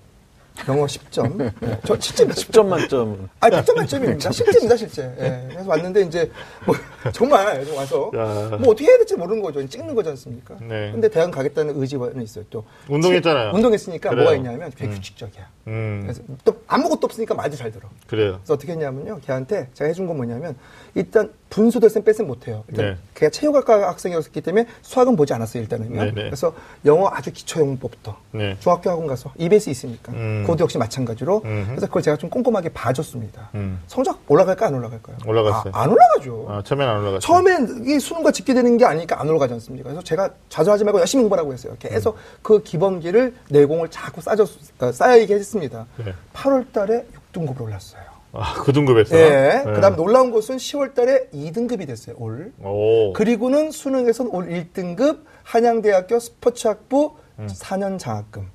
영어 0.69 0.87
10점. 0.87 1.37
네. 1.37 1.81
저 1.85 1.99
실제 1.99 2.25
10점 2.27 2.67
만점. 2.67 3.29
아, 3.41 3.51
100점 3.51 3.75
만점입니다. 3.75 4.31
실제입니다, 4.31 4.77
실제. 4.77 5.03
예. 5.19 5.49
그래서 5.51 5.69
왔는데, 5.69 6.03
이제, 6.03 6.31
뭐, 6.65 6.75
정말, 7.13 7.65
좀 7.67 7.77
와서, 7.77 8.11
야. 8.15 8.57
뭐, 8.59 8.71
어떻게 8.73 8.87
해야 8.87 8.97
될지 8.97 9.17
모르는 9.17 9.43
거죠. 9.43 9.67
찍는 9.67 9.95
거지 9.95 10.09
않습니까? 10.11 10.57
네. 10.61 10.93
근데 10.93 11.09
대학 11.09 11.31
가겠다는 11.33 11.79
의지는 11.81 12.23
있어요, 12.23 12.45
또. 12.51 12.65
운동했잖아요. 12.89 13.53
운동했으니까 13.53 14.11
그래요. 14.11 14.23
뭐가 14.25 14.37
있냐면, 14.37 14.71
되게 14.77 14.93
규칙적이야. 14.95 15.49
음. 15.67 16.01
그래서 16.05 16.23
또 16.45 16.57
아무것도 16.69 17.01
없으니까 17.07 17.35
말도 17.35 17.57
잘 17.57 17.73
들어. 17.73 17.89
그래요. 18.07 18.39
그래서 18.39 18.55
어떻게 18.55 18.73
했냐면요, 18.73 19.21
걔한테 19.27 19.69
제가 19.75 19.89
해준 19.89 20.07
건 20.07 20.17
뭐냐면, 20.17 20.57
일단 20.95 21.33
분수 21.51 21.79
델쌤 21.79 22.03
뺐으면 22.03 22.27
못해요. 22.27 22.65
일단 22.69 22.87
네. 22.87 22.97
걔가 23.15 23.31
체육학과 23.31 23.89
학생이었기 23.89 24.41
때문에 24.41 24.67
수학은 24.83 25.15
보지 25.15 25.35
않았어요, 25.35 25.63
일단은요. 25.63 25.97
네네. 25.97 26.13
그래서 26.25 26.53
영어 26.85 27.09
아주 27.13 27.33
기초 27.33 27.61
영문법부터 27.61 28.17
네. 28.33 28.57
중학교 28.59 28.91
학원 28.91 29.07
가서 29.07 29.33
EBS 29.39 29.71
있으니까 29.71 30.13
음. 30.13 30.43
그것도 30.43 30.65
역시 30.65 30.79
마찬가지로 30.79 31.43
음흠. 31.45 31.67
그래서 31.69 31.87
그걸 31.87 32.03
제가 32.03 32.17
좀 32.17 32.29
꼼꼼하게 32.29 32.71
봐줬습니다. 32.71 33.51
음. 33.55 33.81
성적 33.87 34.21
올라갈까 34.27 34.67
안 34.67 34.75
올라갈까요? 34.75 35.17
올라갔어요. 35.25 35.73
아, 35.77 35.83
안 35.83 35.91
올라가죠. 35.91 36.47
아, 36.49 36.63
처음엔 36.65 36.89
안 36.89 36.97
올라갔어요. 36.97 37.21
처음엔 37.21 37.85
이 37.87 38.01
수능과 38.01 38.33
직계되는 38.33 38.77
게 38.77 38.85
아니니까 38.85 39.21
안 39.21 39.29
올라가지 39.29 39.55
않습니까? 39.55 39.91
그래서 39.91 40.03
제가 40.03 40.31
자주하지 40.49 40.83
말고 40.83 40.99
열심히 40.99 41.23
공부하라고 41.23 41.53
했어요. 41.53 41.77
계속 41.79 42.17
그 42.43 42.65
기본기를 42.65 43.35
내공을 43.51 43.91
자꾸 43.91 44.21
쌓아줬, 44.21 44.49
어, 44.81 44.91
쌓여있게 44.91 45.35
했습니다. 45.35 45.87
네. 46.05 46.15
8월 46.33 46.73
달에 46.73 47.07
6등급으로 47.33 47.63
올랐어요. 47.63 48.14
아, 48.35 48.55
그 48.65 48.73
등급에서. 48.73 49.17
예. 49.17 49.63
그 49.65 49.81
다음 49.81 49.97
놀라운 49.97 50.31
것은 50.31 50.57
10월 50.57 50.95
달에 50.95 51.29
2등급이 51.33 51.87
됐어요, 51.87 52.17
올. 52.19 52.53
오. 52.63 53.13
그리고는 53.13 53.71
수능에서는 53.71 54.31
올 54.33 54.49
1등급 54.49 55.21
한양대학교 55.45 56.19
스포츠학부 56.19 57.17
음. 57.39 57.47
4년 57.47 57.99
장학금. 57.99 58.51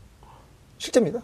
실제입니다. 0.77 1.21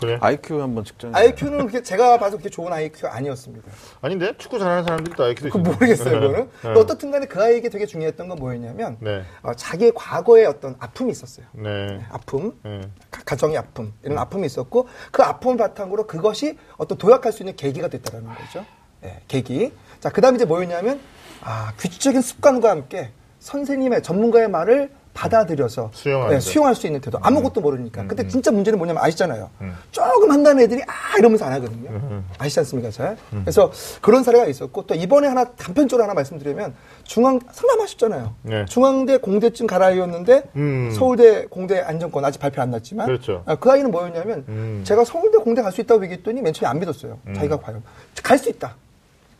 그래? 0.00 0.18
IQ 0.20 0.60
한번 0.62 0.84
측정. 0.84 1.14
IQ는 1.14 1.58
그렇게 1.58 1.82
제가 1.82 2.18
봐서 2.18 2.32
그렇게 2.36 2.48
좋은 2.50 2.72
IQ가 2.72 3.14
아니었습니다. 3.14 3.70
아닌데 4.00 4.34
축구 4.38 4.58
잘하는 4.58 4.84
사람들도 4.84 5.22
IQ도 5.24 5.50
그 5.50 5.58
모르겠어요, 5.58 6.20
그거는. 6.20 6.50
네. 6.62 6.70
어떻든 6.70 7.10
간에 7.10 7.26
그 7.26 7.42
아이에게 7.42 7.68
되게 7.68 7.86
중요했던 7.86 8.28
건 8.28 8.38
뭐였냐면, 8.38 8.96
네. 9.00 9.22
어, 9.42 9.54
자기의 9.54 9.92
과거에 9.94 10.44
어떤 10.44 10.76
아픔이 10.78 11.10
있었어요. 11.12 11.46
네. 11.52 12.00
아픔, 12.10 12.58
네. 12.62 12.80
가- 13.10 13.22
가정의 13.24 13.56
아픔, 13.58 13.92
이런 14.02 14.18
아픔이 14.18 14.46
있었고, 14.46 14.88
그 15.12 15.22
아픔을 15.22 15.56
바탕으로 15.56 16.06
그것이 16.06 16.58
어떤 16.76 16.98
도약할 16.98 17.32
수 17.32 17.42
있는 17.42 17.56
계기가 17.56 17.88
됐다라는 17.88 18.28
거죠. 18.34 18.64
예, 19.04 19.20
계기. 19.28 19.72
자, 20.00 20.10
그 20.10 20.20
다음에 20.20 20.36
이제 20.36 20.44
뭐였냐면, 20.44 21.00
아, 21.42 21.72
규칙적인 21.78 22.20
습관과 22.20 22.70
함께 22.70 23.10
선생님의, 23.38 24.02
전문가의 24.02 24.48
말을 24.48 24.90
받아들여서 25.18 25.90
거. 25.92 26.40
수용할 26.40 26.74
수 26.76 26.86
있는 26.86 27.00
태도. 27.00 27.18
아무것도 27.20 27.60
모르니까. 27.60 28.02
음, 28.02 28.08
근데 28.08 28.28
진짜 28.28 28.52
문제는 28.52 28.78
뭐냐면 28.78 29.02
아시잖아요. 29.02 29.50
조금 29.90 30.30
한다는 30.30 30.62
애들이 30.62 30.82
아 30.86 31.18
이러면서 31.18 31.44
안 31.44 31.52
하거든요. 31.54 31.90
음, 31.90 32.24
아시지 32.38 32.60
않습니까, 32.60 32.90
잘? 32.90 33.16
그래서 33.30 33.72
그런 34.00 34.22
사례가 34.22 34.46
있었고 34.46 34.86
또 34.86 34.94
이번에 34.94 35.26
하나 35.26 35.44
단편적으로 35.44 36.04
하나 36.04 36.14
말씀드리면 36.14 36.74
중앙 37.02 37.40
상담하셨잖아요. 37.50 38.34
네. 38.42 38.64
중앙대 38.66 39.16
공대쯤 39.18 39.66
갈아이었는데 39.66 40.42
음. 40.54 40.90
서울대 40.96 41.46
공대 41.46 41.80
안정권 41.80 42.24
아직 42.24 42.38
발표 42.38 42.62
안 42.62 42.70
났지만 42.70 43.06
그렇죠. 43.06 43.42
아, 43.46 43.56
그 43.56 43.70
아이는 43.70 43.90
뭐였냐면 43.90 44.44
음. 44.48 44.82
제가 44.84 45.04
서울대 45.04 45.38
공대 45.38 45.62
갈 45.62 45.68
수 45.72 45.80
있다고 45.82 46.02
얘기했더니 46.04 46.40
맨 46.40 46.52
처음에 46.54 46.70
안 46.70 46.78
믿었어요. 46.78 47.18
자기가 47.34 47.58
과연 47.58 47.82
갈 48.22 48.38
수 48.38 48.48
있다. 48.48 48.74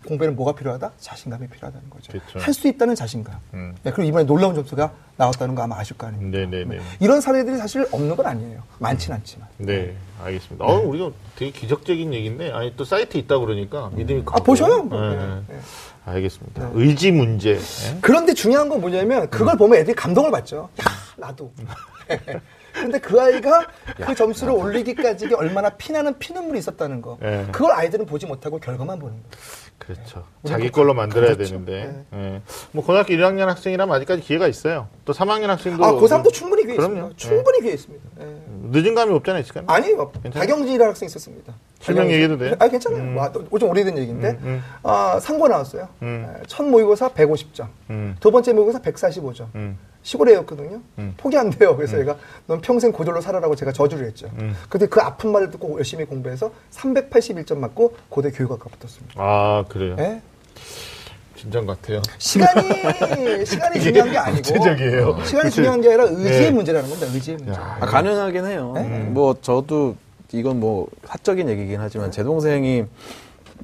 공부에는 0.08 0.34
뭐가 0.36 0.52
필요하다? 0.52 0.92
자신감이 0.98 1.46
필요하다는 1.48 1.90
거죠. 1.90 2.12
할 2.38 2.54
수 2.54 2.66
있다는 2.66 2.94
자신감. 2.94 3.38
음. 3.54 3.74
예, 3.84 3.90
그리고 3.90 4.08
이번에 4.08 4.24
놀라운 4.24 4.54
점수가 4.54 4.90
나왔다는 5.16 5.54
거 5.54 5.62
아마 5.62 5.78
아실 5.78 5.96
거 5.98 6.06
아닙니까? 6.06 6.38
네네네. 6.38 6.80
이런 7.00 7.20
사례들이 7.20 7.56
사실 7.58 7.86
없는 7.92 8.16
건 8.16 8.26
아니에요. 8.26 8.62
많진 8.78 9.12
않지만. 9.12 9.46
네, 9.58 9.94
알겠습니다. 10.24 10.64
어, 10.64 10.78
우리가 10.80 11.10
되게 11.36 11.50
기적적인 11.52 12.12
얘기인데, 12.14 12.50
아니, 12.52 12.74
또 12.76 12.84
사이트 12.84 13.18
있다 13.18 13.38
그러니까 13.38 13.90
믿음이 13.94 14.24
가고. 14.24 14.36
아, 14.36 14.42
보셔요. 14.42 14.82
뭐. 14.82 15.00
네, 15.00 15.16
네, 15.16 15.26
네. 15.26 15.42
네. 15.48 15.58
알겠습니다. 16.06 16.70
의지 16.72 17.12
문제. 17.12 17.50
예? 17.52 17.98
그런데 18.00 18.32
중요한 18.32 18.68
건 18.70 18.80
뭐냐면 18.80 19.28
그걸 19.28 19.54
음. 19.54 19.58
보면 19.58 19.78
애들이 19.80 19.94
감동을 19.94 20.30
받죠. 20.30 20.70
야, 20.80 20.84
나도. 21.18 21.52
근데 22.72 22.98
그 23.00 23.20
아이가 23.20 23.66
그 23.96 24.14
점수를 24.14 24.52
올리기까지 24.54 25.26
이게 25.26 25.34
얼마나 25.34 25.68
피나는 25.70 26.16
피눈물이 26.18 26.58
있었다는 26.60 27.02
거. 27.02 27.18
예. 27.22 27.46
그걸 27.52 27.72
아이들은 27.72 28.06
보지 28.06 28.24
못하고 28.26 28.58
결과만 28.60 28.98
보는 28.98 29.14
거예요. 29.16 29.26
그렇죠. 29.88 30.24
자기 30.46 30.66
또 30.66 30.72
걸로 30.72 30.92
만들어야 30.92 31.34
그렇죠. 31.34 31.52
되는데. 31.64 32.04
예. 32.12 32.42
뭐, 32.72 32.84
고등학교 32.84 33.14
1학년 33.14 33.46
학생이라면 33.46 33.96
아직까지 33.96 34.20
기회가 34.22 34.46
있어요. 34.46 34.88
또 35.06 35.14
3학년 35.14 35.46
학생도. 35.46 35.82
아, 35.82 35.92
고3도 35.92 36.30
충분히 36.30 36.64
기회 36.66 36.76
그럼요. 36.76 36.94
있습니다. 36.94 37.16
충분히 37.16 37.60
기회 37.62 37.72
있습니다. 37.72 38.04
예. 38.20 38.24
예. 38.26 38.38
늦은 38.70 38.94
감이 38.94 39.14
없잖아요, 39.14 39.42
시간. 39.44 39.64
아니요. 39.66 40.10
괜찮아요? 40.22 40.46
박영진이라는 40.46 40.90
학생이 40.90 41.06
있었습니다. 41.06 41.54
실명 41.80 42.04
박영진. 42.06 42.10
얘기해도 42.14 42.38
돼요? 42.38 42.54
아, 42.58 42.68
괜찮아요. 42.68 43.16
와, 43.18 43.30
또좀 43.32 43.70
오래된 43.70 43.96
얘기인데. 43.98 44.30
음, 44.30 44.38
음. 44.42 44.62
아, 44.82 45.18
상고 45.20 45.46
나왔어요. 45.48 45.88
음. 46.02 46.26
예, 46.38 46.42
첫 46.46 46.64
모의고사 46.64 47.10
150점. 47.10 47.68
음. 47.90 48.16
두 48.20 48.30
번째 48.32 48.52
모의고사 48.52 48.80
145점. 48.80 49.46
음. 49.54 49.78
시골에였거든요. 50.02 50.80
음. 50.98 51.14
포기 51.16 51.36
안 51.36 51.50
돼요. 51.50 51.76
그래서 51.76 51.98
얘가 52.00 52.16
넌 52.46 52.60
평생 52.60 52.90
고졸로 52.92 53.20
살아라고 53.20 53.54
제가 53.56 53.72
저주를 53.72 54.06
했죠. 54.06 54.28
음. 54.38 54.56
근데 54.68 54.86
그 54.86 55.00
아픈 55.00 55.30
말을 55.32 55.50
듣고 55.50 55.76
열심히 55.76 56.04
공부해서 56.04 56.50
381점 56.72 57.58
맞고 57.58 57.94
고대 58.08 58.30
교육학과 58.30 58.68
붙었습니다. 58.70 59.14
아, 59.16 59.64
그래요. 59.68 59.96
예? 59.98 60.20
진정 61.36 61.66
같아요. 61.66 62.02
시간이 62.18 62.62
시간이 63.46 63.80
중요한 63.80 64.10
게 64.10 64.18
아니고 64.18 64.42
구체적이에요. 64.42 65.08
어, 65.10 65.24
시간이 65.24 65.44
그치. 65.44 65.54
중요한 65.56 65.80
게 65.80 65.88
아니라 65.88 66.04
의지의 66.04 66.40
네. 66.40 66.50
문제라는 66.50 66.88
겁니다. 66.88 67.12
의지의 67.14 67.36
문제. 67.36 67.52
야. 67.52 67.76
아, 67.80 67.86
가능하긴 67.86 68.46
해요. 68.46 68.74
뭐 69.10 69.36
저도 69.40 69.94
이건 70.32 70.60
뭐 70.60 70.88
사적인 71.04 71.48
얘기긴 71.48 71.80
하지만 71.80 72.10
제 72.10 72.22
동생이 72.22 72.84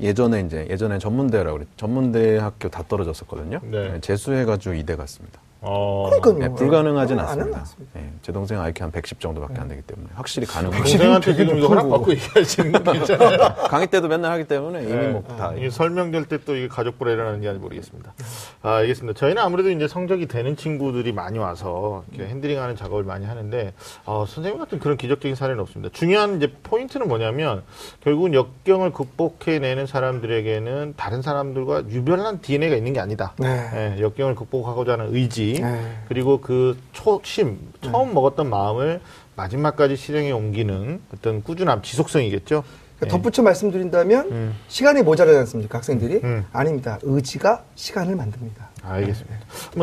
예전에 0.00 0.40
이제 0.40 0.66
예전에 0.70 0.98
전문대라고 0.98 1.58
그랬 1.58 1.68
전문대 1.76 2.38
학교 2.38 2.68
다 2.68 2.82
떨어졌었거든요. 2.88 3.60
네. 3.70 4.00
재수해가지고 4.00 4.74
이대 4.74 4.96
갔습니다. 4.96 5.40
어. 5.64 6.10
그러니까요. 6.10 6.48
네, 6.50 6.54
불가능하진 6.54 7.18
어, 7.18 7.22
안 7.22 7.28
않습니다. 7.30 7.64
네, 7.94 8.12
제 8.22 8.32
동생 8.32 8.60
IQ 8.60 8.84
한 8.84 8.92
110 8.92 9.18
정도밖에 9.18 9.60
안 9.60 9.68
되기 9.68 9.82
때문에 9.82 10.08
확실히 10.14 10.46
가능해요. 10.46 10.78
동생한테 10.78 11.34
지금 11.34 11.58
이거 11.58 11.66
허락 11.68 11.88
받고 11.88 12.12
얘기하시는 12.12 12.72
거 12.72 12.92
괜찮아요. 12.92 13.38
강의 13.68 13.86
때도 13.88 14.08
맨날 14.08 14.30
하기 14.32 14.44
때문에 14.44 14.82
이미 14.82 14.92
네. 14.92 15.08
뭐다 15.08 15.54
이게 15.54 15.70
설명될 15.70 16.26
때 16.26 16.44
또 16.44 16.56
이게 16.56 16.68
가족 16.68 16.98
불안이라는지 16.98 17.48
아닌지 17.48 17.62
모르겠습니다. 17.62 18.14
아, 18.62 18.76
알겠습니다. 18.76 19.18
저희는 19.18 19.42
아무래도 19.42 19.70
이제 19.70 19.88
성적이 19.88 20.26
되는 20.26 20.56
친구들이 20.56 21.12
많이 21.12 21.38
와서 21.38 22.04
이렇게 22.12 22.30
핸들링하는 22.30 22.76
작업을 22.76 23.04
많이 23.04 23.24
하는데 23.26 23.72
어, 24.04 24.24
선생님 24.26 24.58
같은 24.58 24.78
그런 24.78 24.96
기적적인 24.96 25.34
사례는 25.34 25.60
없습니다. 25.60 25.92
중요한 25.92 26.36
이제 26.36 26.52
포인트는 26.62 27.08
뭐냐면 27.08 27.62
결국은 28.02 28.34
역경을 28.34 28.92
극복해내는 28.92 29.86
사람들에게는 29.86 30.94
다른 30.96 31.22
사람들과 31.22 31.84
유별난 31.88 32.40
DNA가 32.40 32.76
있는 32.76 32.92
게 32.92 33.00
아니다. 33.00 33.34
네. 33.38 33.94
예, 33.96 34.00
역경을 34.00 34.34
극복하고자 34.34 34.92
하는 34.92 35.14
의지 35.14 35.53
네. 35.60 35.96
그리고 36.08 36.40
그 36.40 36.78
초심 36.92 37.58
처음 37.80 38.14
먹었던 38.14 38.48
마음을 38.48 39.00
마지막까지 39.36 39.96
실행에 39.96 40.30
옮기는 40.30 41.00
어떤 41.12 41.42
꾸준함 41.42 41.82
지속성이겠죠. 41.82 42.64
그러니까 42.98 43.16
덧붙여 43.16 43.42
말씀드린다면 43.42 44.30
음. 44.30 44.54
시간이 44.68 45.02
모자라지 45.02 45.38
않습니까 45.38 45.78
학생들이? 45.78 46.20
음. 46.22 46.44
아닙니다. 46.52 46.98
의지가 47.02 47.64
시간을 47.74 48.16
만듭니다. 48.16 48.73
알겠습니다. 48.86 49.36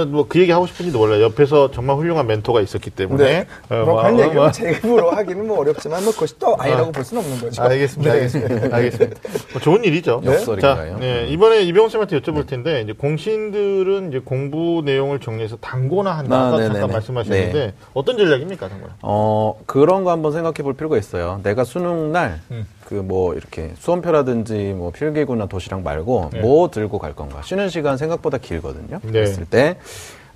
뭐그 0.07 0.39
얘기 0.39 0.51
하고 0.51 0.67
싶은지도 0.67 0.99
몰라요. 0.99 1.23
옆에서 1.23 1.71
정말 1.71 1.97
훌륭한 1.97 2.27
멘토가 2.27 2.61
있었기 2.61 2.89
때문에. 2.91 3.23
네. 3.23 3.47
어, 3.69 3.85
뭐 3.85 3.85
뭐, 3.85 4.01
그런 4.01 4.15
어, 4.15 4.19
얘기를 4.21 4.41
뭐. 4.41 4.51
제 4.51 4.71
입으로 4.71 5.11
하기는 5.11 5.47
뭐 5.47 5.59
어렵지만 5.59 6.03
뭐 6.03 6.13
그것이 6.13 6.37
또 6.39 6.55
아니라고 6.57 6.91
볼 6.91 7.03
수는 7.03 7.23
없는 7.23 7.39
거죠. 7.39 7.61
알겠습니다. 7.61 8.11
네. 8.13 8.19
알겠습니다. 8.19 8.75
알겠습니다. 8.75 9.21
뭐 9.53 9.61
좋은 9.61 9.83
일이죠. 9.83 10.21
역설인가요? 10.23 10.91
자, 10.93 10.97
네, 10.99 11.27
이번에 11.29 11.61
이병훈 11.63 11.89
쌤한테 11.89 12.19
여쭤볼 12.19 12.47
텐데 12.47 12.81
이제 12.81 12.93
공신들은 12.93 14.09
이제 14.09 14.19
공부 14.19 14.81
내용을 14.85 15.19
정리해서 15.19 15.57
단고나 15.57 16.11
한다. 16.17 16.47
아, 16.47 16.51
네네네. 16.51 16.73
잠깐 16.73 16.91
말씀하셨는데 16.91 17.53
네. 17.53 17.73
어떤 17.93 18.17
전략입니까, 18.17 18.67
단고는? 18.67 18.93
어, 19.01 19.59
그런 19.65 20.03
거 20.03 20.11
한번 20.11 20.31
생각해 20.31 20.55
볼 20.63 20.73
필요가 20.73 20.97
있어요. 20.97 21.39
내가 21.43 21.63
수능 21.63 22.11
날, 22.11 22.39
음. 22.51 22.65
그 22.85 22.95
뭐, 22.95 23.33
이렇게 23.35 23.71
수험표라든지 23.79 24.73
뭐 24.75 24.91
필기구나 24.91 25.45
도시락 25.45 25.81
말고 25.81 26.31
네. 26.33 26.41
뭐 26.41 26.69
들고 26.69 26.99
갈 26.99 27.13
건가. 27.13 27.41
쉬는 27.41 27.69
시간 27.69 27.95
생각보다 27.97 28.37
길거든요. 28.37 28.90
네. 29.03 29.11
그랬을 29.11 29.45
때, 29.45 29.77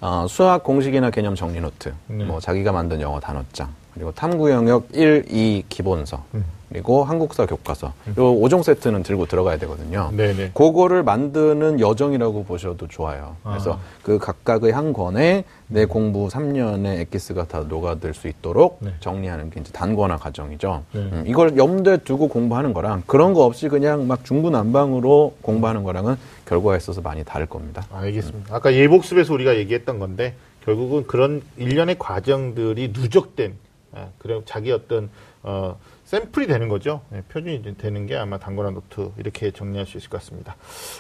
어, 0.02 0.26
수학 0.30 0.64
공식이나 0.64 1.10
개념 1.10 1.36
정리 1.36 1.60
노트, 1.60 1.94
네. 2.08 2.24
뭐 2.24 2.40
자기가 2.40 2.72
만든 2.72 3.02
영어 3.02 3.20
단어장, 3.20 3.74
그리고 3.94 4.12
탐구 4.12 4.52
영역 4.52 4.88
1, 4.94 5.26
2 5.30 5.64
기본서, 5.70 6.24
음. 6.34 6.46
그리고 6.70 7.04
한국사 7.04 7.46
교과서, 7.46 7.88
요 7.88 7.94
5종 8.16 8.64
세트는 8.64 9.04
들고 9.04 9.28
들어가야 9.28 9.58
되거든요. 9.60 10.12
네네. 10.16 10.52
그거를 10.54 11.04
만드는 11.04 11.80
여정이라고 11.80 12.44
보셔도 12.44 12.88
좋아요. 12.88 13.36
그래서 13.44 13.74
아. 13.74 13.80
그 14.02 14.18
각각의 14.18 14.72
한 14.72 14.92
권에 14.94 15.44
내 15.68 15.86
공부 15.86 16.28
3년의 16.28 17.00
엑기스가 17.02 17.46
다 17.46 17.62
녹아들 17.62 18.14
수 18.14 18.28
있도록 18.28 18.80
네. 18.82 18.94
정리하는 19.00 19.50
게 19.50 19.62
이제 19.62 19.72
단권화 19.72 20.18
과정이죠. 20.18 20.84
네. 20.92 21.00
음, 21.00 21.24
이걸 21.28 21.58
염두에 21.58 21.98
두고 21.98 22.28
공부하는 22.28 22.74
거랑 22.74 23.04
그런 23.08 23.34
거 23.34 23.46
없이 23.46 23.68
그냥 23.68 24.08
막 24.08 24.26
중구난방으로 24.26 25.36
공부하는 25.42 25.84
거랑은 25.84 26.16
결과에 26.46 26.78
있어서 26.78 27.02
많이 27.02 27.24
다를 27.24 27.46
겁니다. 27.46 27.86
알겠습니다. 27.92 28.56
아까 28.56 28.74
예복습에서 28.74 29.34
우리가 29.34 29.56
얘기했던 29.58 30.00
건데 30.00 30.36
결국은 30.64 31.06
그런 31.08 31.42
일련의 31.58 31.98
과정들이 32.00 32.92
누적된 32.94 33.54
아, 33.94 34.08
그런 34.18 34.44
자기 34.46 34.72
어떤 34.72 35.10
어, 35.44 35.78
샘플이 36.16 36.48
되는 36.48 36.70
거죠. 36.70 37.02
네, 37.10 37.22
표준이 37.28 37.62
되- 37.62 37.74
되는 37.76 38.06
게 38.06 38.16
아마 38.16 38.38
단권화 38.38 38.70
노트 38.72 39.12
이렇게 39.18 39.52
정리할 39.52 39.86
수 39.86 39.98
있을 39.98 40.10
것 40.10 40.20
같습니다. 40.22 40.56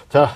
자, 0.09 0.30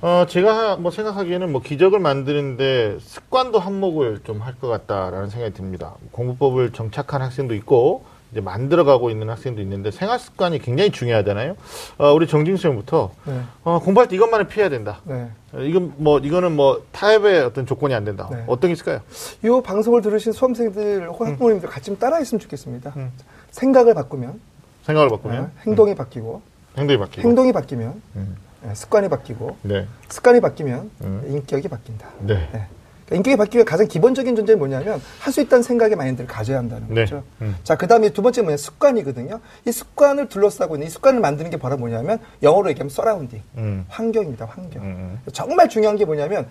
어, 0.00 0.26
제가 0.28 0.76
뭐 0.76 0.90
생각하기에는 0.92 1.50
뭐 1.50 1.60
기적을 1.60 1.98
만드는데 1.98 2.98
습관도 3.00 3.58
한몫을 3.58 4.20
좀 4.24 4.40
할 4.42 4.54
것 4.60 4.68
같다라는 4.68 5.28
생각이 5.28 5.54
듭니다. 5.54 5.94
공부법을 6.12 6.72
정착한 6.72 7.20
학생도 7.22 7.54
있고 7.56 8.04
이제 8.30 8.40
만들어가고 8.40 9.10
있는 9.10 9.28
학생도 9.28 9.60
있는데 9.60 9.90
생활 9.90 10.18
습관이 10.18 10.58
굉장히 10.60 10.90
중요하잖아요. 10.90 11.56
어, 11.98 12.12
우리 12.12 12.26
정진수 12.26 12.68
형부터 12.68 13.10
네. 13.26 13.40
어, 13.64 13.78
공부할 13.80 14.08
때 14.08 14.16
이것만은 14.16 14.46
피해야 14.48 14.68
된다. 14.70 15.00
네. 15.04 15.28
어, 15.52 15.58
이건 15.60 15.92
뭐 15.98 16.18
이거는 16.20 16.54
뭐 16.56 16.82
타협의 16.92 17.40
어떤 17.42 17.66
조건이 17.66 17.92
안 17.94 18.04
된다. 18.04 18.28
네. 18.32 18.42
어떤 18.46 18.68
게 18.68 18.72
있을까요? 18.72 19.00
이 19.44 19.62
방송을 19.64 20.00
들으신 20.00 20.32
수험생들 20.32 21.08
혹은 21.08 21.26
학부모님들 21.32 21.68
같이 21.68 21.86
좀 21.86 21.98
따라했으면 21.98 22.40
좋겠습니다. 22.40 22.92
음. 22.96 23.12
생각을 23.52 23.94
바꾸면 23.94 24.40
생각을 24.84 25.08
바꾸면 25.10 25.42
어, 25.44 25.50
행동이 25.66 25.94
바뀌고 25.94 26.42
행동이 26.76 26.98
바뀌고. 26.98 27.28
행동이 27.28 27.52
바뀌면 27.52 28.02
음. 28.16 28.36
예, 28.68 28.74
습관이 28.74 29.08
바뀌고 29.08 29.56
네. 29.62 29.86
습관이 30.08 30.40
바뀌면 30.40 30.90
음. 31.02 31.22
인격이 31.28 31.68
바뀐다. 31.68 32.08
네. 32.20 32.34
예. 32.34 32.66
그러니까 33.06 33.16
인격이 33.16 33.36
바뀌면 33.36 33.64
가장 33.66 33.86
기본적인 33.88 34.36
존재는 34.36 34.58
뭐냐면 34.58 35.00
할 35.18 35.32
수 35.32 35.40
있다는 35.40 35.62
생각의 35.62 35.96
마인드를 35.96 36.26
가져야 36.28 36.58
한다는 36.58 36.86
네. 36.88 37.02
거죠. 37.02 37.22
음. 37.42 37.56
자, 37.64 37.76
그 37.76 37.86
다음에 37.86 38.08
두 38.10 38.22
번째 38.22 38.42
뭐냐 38.42 38.56
습관이거든요. 38.56 39.40
이 39.66 39.72
습관을 39.72 40.28
둘러싸고 40.28 40.76
있는 40.76 40.86
이 40.86 40.90
습관을 40.90 41.20
만드는 41.20 41.50
게 41.50 41.58
바로 41.58 41.76
뭐냐면 41.76 42.18
영어로 42.42 42.70
얘기하면 42.70 42.88
surrounding, 42.90 43.42
음. 43.58 43.84
환경입니다. 43.88 44.46
환경. 44.46 44.82
음. 44.82 45.20
정말 45.32 45.68
중요한 45.68 45.96
게 45.96 46.04
뭐냐면 46.04 46.46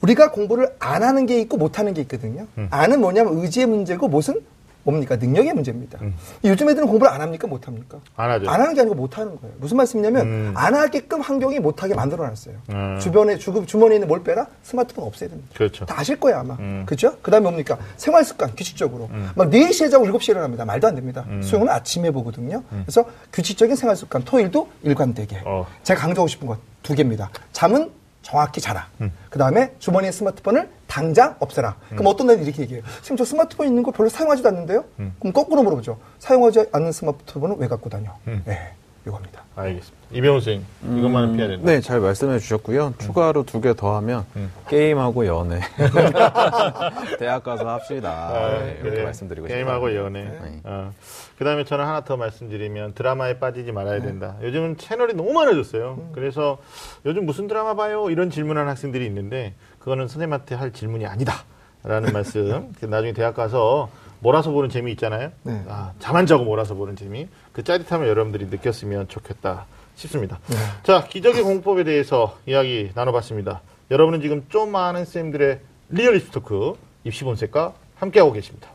우리가 0.00 0.30
공부를 0.32 0.74
안 0.78 1.02
하는 1.02 1.26
게 1.26 1.38
있고 1.40 1.58
못 1.58 1.78
하는 1.78 1.92
게 1.94 2.00
있거든요. 2.02 2.46
음. 2.58 2.66
안은 2.70 3.00
뭐냐면 3.00 3.38
의지의 3.38 3.66
문제고 3.66 4.08
못은 4.08 4.40
뭡니까? 4.82 5.16
능력의 5.16 5.52
문제입니다. 5.54 5.98
요즘 6.44 6.68
애들은 6.70 6.86
공부를 6.88 7.12
안 7.12 7.20
합니까? 7.20 7.46
못 7.46 7.66
합니까? 7.66 7.98
안 8.16 8.30
하죠. 8.30 8.48
안 8.48 8.60
하는 8.60 8.74
게 8.74 8.80
아니고 8.80 8.94
못 8.94 9.18
하는 9.18 9.38
거예요. 9.40 9.54
무슨 9.58 9.76
말씀이냐면 9.76 10.26
음. 10.26 10.52
안 10.56 10.74
하게끔 10.74 11.20
환경이 11.20 11.58
못 11.60 11.82
하게 11.82 11.94
만들어 11.94 12.26
놨어요. 12.26 12.54
음. 12.70 12.98
주변에 13.00 13.36
주, 13.38 13.64
주머니에 13.66 13.96
있는 13.96 14.08
뭘 14.08 14.22
빼라? 14.22 14.46
스마트폰 14.62 15.04
없애야 15.06 15.28
됩니다. 15.30 15.50
그렇죠. 15.54 15.84
다 15.86 15.98
아실 15.98 16.18
거예요, 16.18 16.38
아마. 16.38 16.54
음. 16.60 16.84
그죠? 16.86 17.16
그 17.22 17.30
다음에 17.30 17.42
뭡니까? 17.44 17.78
생활 17.96 18.24
습관, 18.24 18.54
규칙적으로. 18.56 19.08
막 19.34 19.50
4시에 19.50 19.90
자고 19.90 20.06
7시에 20.06 20.30
일어납니다. 20.30 20.64
말도 20.64 20.86
안 20.86 20.94
됩니다. 20.94 21.24
음. 21.28 21.42
수영은 21.42 21.68
아침에 21.68 22.10
보거든요. 22.10 22.62
그래서 22.70 23.04
규칙적인 23.32 23.76
생활 23.76 23.96
습관, 23.96 24.22
토일도 24.24 24.68
일관되게. 24.82 25.42
어. 25.44 25.66
제가 25.82 26.00
강조하고 26.00 26.28
싶은 26.28 26.46
건 26.46 26.58
두 26.82 26.94
개입니다. 26.94 27.30
잠은 27.52 27.90
정확히 28.22 28.60
자라. 28.60 28.88
음. 29.00 29.10
그 29.28 29.38
다음에 29.38 29.72
주머니에 29.78 30.10
스마트폰을 30.12 30.68
당장 30.94 31.36
없애라. 31.38 31.76
그럼 31.90 32.06
어떤 32.08 32.28
애들이 32.30 32.46
이렇게 32.46 32.62
얘기해요. 32.62 32.82
선생님, 32.84 33.16
저 33.18 33.24
스마트폰 33.24 33.68
있는 33.68 33.84
거 33.84 33.92
별로 33.92 34.08
사용하지도 34.08 34.48
않는데요? 34.48 34.84
음. 34.98 35.14
그럼 35.20 35.32
거꾸로 35.32 35.62
물어보죠. 35.62 35.98
사용하지 36.18 36.66
않는 36.72 36.90
스마트폰은 36.90 37.56
왜 37.58 37.68
갖고 37.68 37.88
다녀? 37.88 38.10
음. 38.26 38.42
네, 38.44 38.72
이겁니다. 39.06 39.44
알겠습니다. 39.54 40.00
이병훈 40.12 40.40
선생님, 40.40 40.98
이것만은 40.98 41.32
피해야 41.34 41.48
된다. 41.50 41.64
네, 41.70 41.80
잘 41.80 42.00
말씀해 42.00 42.40
주셨고요. 42.40 42.94
추가로 42.98 43.44
두 43.44 43.60
개 43.60 43.72
더 43.74 43.94
하면 43.96 44.24
음. 44.34 44.50
게임하고 44.68 45.26
연애. 45.26 45.60
대학 47.18 47.44
가서 47.44 47.68
합시다. 47.68 48.10
아, 48.10 48.58
네, 48.58 48.72
이렇게 48.80 48.90
그래. 48.90 49.04
말씀드리고 49.04 49.46
게임하고 49.46 49.88
싶어요. 49.88 50.04
연애. 50.06 50.24
네. 50.24 50.60
어. 50.64 50.92
그 51.38 51.44
다음에 51.44 51.64
저는 51.64 51.84
하나 51.84 52.02
더 52.02 52.16
말씀드리면 52.16 52.94
드라마에 52.94 53.38
빠지지 53.38 53.72
말아야 53.72 54.02
된다. 54.02 54.36
요즘은 54.42 54.76
채널이 54.78 55.14
너무 55.14 55.32
많아졌어요. 55.32 56.10
그래서 56.12 56.58
요즘 57.06 57.24
무슨 57.24 57.46
드라마 57.46 57.74
봐요? 57.74 58.10
이런 58.10 58.30
질문하는 58.30 58.68
학생들이 58.70 59.06
있는데 59.06 59.54
그거는 59.80 60.06
선생님한테 60.08 60.54
할 60.54 60.72
질문이 60.72 61.06
아니다. 61.06 61.34
라는 61.82 62.12
말씀. 62.14 62.72
그 62.78 62.84
나중에 62.86 63.12
대학 63.12 63.34
가서 63.34 63.90
몰아서 64.20 64.50
보는 64.50 64.68
재미 64.68 64.92
있잖아요. 64.92 65.32
네. 65.42 65.64
아, 65.68 65.92
잠안 65.98 66.26
자고 66.26 66.44
몰아서 66.44 66.74
보는 66.74 66.94
재미. 66.94 67.26
그 67.52 67.64
짜릿함을 67.64 68.06
여러분들이 68.06 68.46
느꼈으면 68.46 69.08
좋겠다 69.08 69.66
싶습니다. 69.96 70.38
네. 70.48 70.56
자, 70.82 71.04
기적의 71.06 71.42
공부법에 71.42 71.84
대해서 71.84 72.38
이야기 72.46 72.90
나눠봤습니다. 72.94 73.62
여러분은 73.90 74.20
지금 74.20 74.44
좀 74.50 74.70
아는 74.70 75.04
쌤들의 75.04 75.60
리얼리스트 75.88 76.30
토크 76.30 76.74
입시 77.04 77.24
본색과 77.24 77.72
함께하고 77.96 78.32
계십니다. 78.32 78.68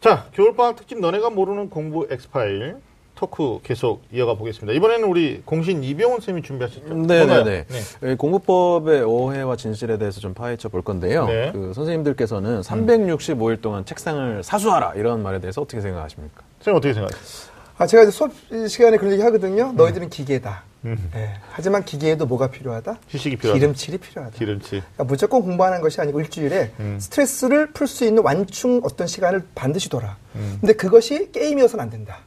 자, 0.00 0.26
겨울방학 0.32 0.76
특집 0.76 1.00
너네가 1.00 1.30
모르는 1.30 1.70
공부 1.70 2.06
엑스파일 2.10 2.76
토크 3.18 3.58
계속 3.64 4.02
이어가 4.12 4.34
보겠습니다. 4.34 4.72
이번에는 4.74 5.08
우리 5.08 5.42
공신 5.44 5.82
이병훈 5.82 6.20
쌤이 6.20 6.40
준비하셨죠? 6.42 6.94
네네네. 6.94 7.64
네, 8.00 8.14
공부법의 8.14 9.02
오해와 9.02 9.56
진실에 9.56 9.98
대해서 9.98 10.20
좀 10.20 10.34
파헤쳐 10.34 10.68
볼 10.68 10.82
건데요. 10.82 11.26
네. 11.26 11.50
그 11.52 11.72
선생님들께서는 11.74 12.60
365일 12.60 13.60
동안 13.60 13.84
책상을 13.84 14.44
사수하라 14.44 14.92
이런 14.94 15.24
말에 15.24 15.40
대해서 15.40 15.60
어떻게 15.60 15.80
생각하십니까? 15.80 16.42
쌤 16.60 16.76
어떻게 16.76 16.94
생각하세요? 16.94 17.58
아, 17.78 17.86
제가 17.88 18.04
이제 18.04 18.12
수업 18.12 18.30
시간에 18.68 18.96
그런 18.96 19.12
얘기 19.12 19.22
하거든요. 19.22 19.72
너희들은 19.72 20.10
기계다. 20.10 20.62
음. 20.84 21.10
예. 21.16 21.34
하지만 21.50 21.84
기계에도 21.84 22.24
뭐가 22.26 22.52
필요하다? 22.52 22.98
휴식이 23.08 23.36
필요하다. 23.36 23.58
기름칠이 23.58 23.98
필요하다. 23.98 24.36
기름칠. 24.36 24.80
그러니까 24.80 25.04
무조건 25.04 25.42
공부하는 25.42 25.80
것이 25.80 26.00
아니고 26.00 26.20
일주일에 26.20 26.70
음. 26.78 26.98
스트레스를 27.00 27.72
풀 27.72 27.88
수 27.88 28.04
있는 28.04 28.22
완충 28.22 28.80
어떤 28.84 29.08
시간을 29.08 29.42
반드시 29.56 29.88
둬라. 29.88 30.16
음. 30.36 30.58
근데 30.60 30.72
그것이 30.74 31.32
게임이어서는 31.32 31.82
안 31.82 31.90
된다. 31.90 32.20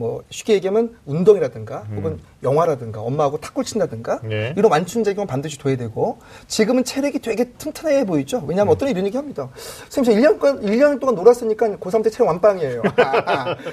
뭐 0.00 0.24
쉽게 0.30 0.54
얘기하면 0.54 0.96
운동이라든가 1.04 1.80
혹은 1.94 2.18
영화라든가 2.42 3.02
엄마하고 3.02 3.38
탁구 3.38 3.64
친다든가 3.64 4.20
음. 4.24 4.30
네. 4.30 4.54
이런 4.56 4.72
완충 4.72 5.04
작용은 5.04 5.26
반드시 5.26 5.58
둬야 5.58 5.76
되고 5.76 6.18
지금은 6.48 6.84
체력이 6.84 7.18
되게 7.18 7.44
튼튼해 7.44 8.06
보이죠. 8.06 8.38
음. 8.38 8.48
왜냐하면 8.48 8.72
어떤 8.72 8.88
이런 8.88 9.04
얘기 9.04 9.18
합니다. 9.18 9.50
선생님 9.90 10.22
저 10.22 10.38
1년, 10.38 10.62
1년 10.62 10.98
동안 11.00 11.14
놀았으니까 11.16 11.76
고3 11.76 12.02
때 12.02 12.08
체력 12.08 12.28
완빵이에요. 12.28 12.82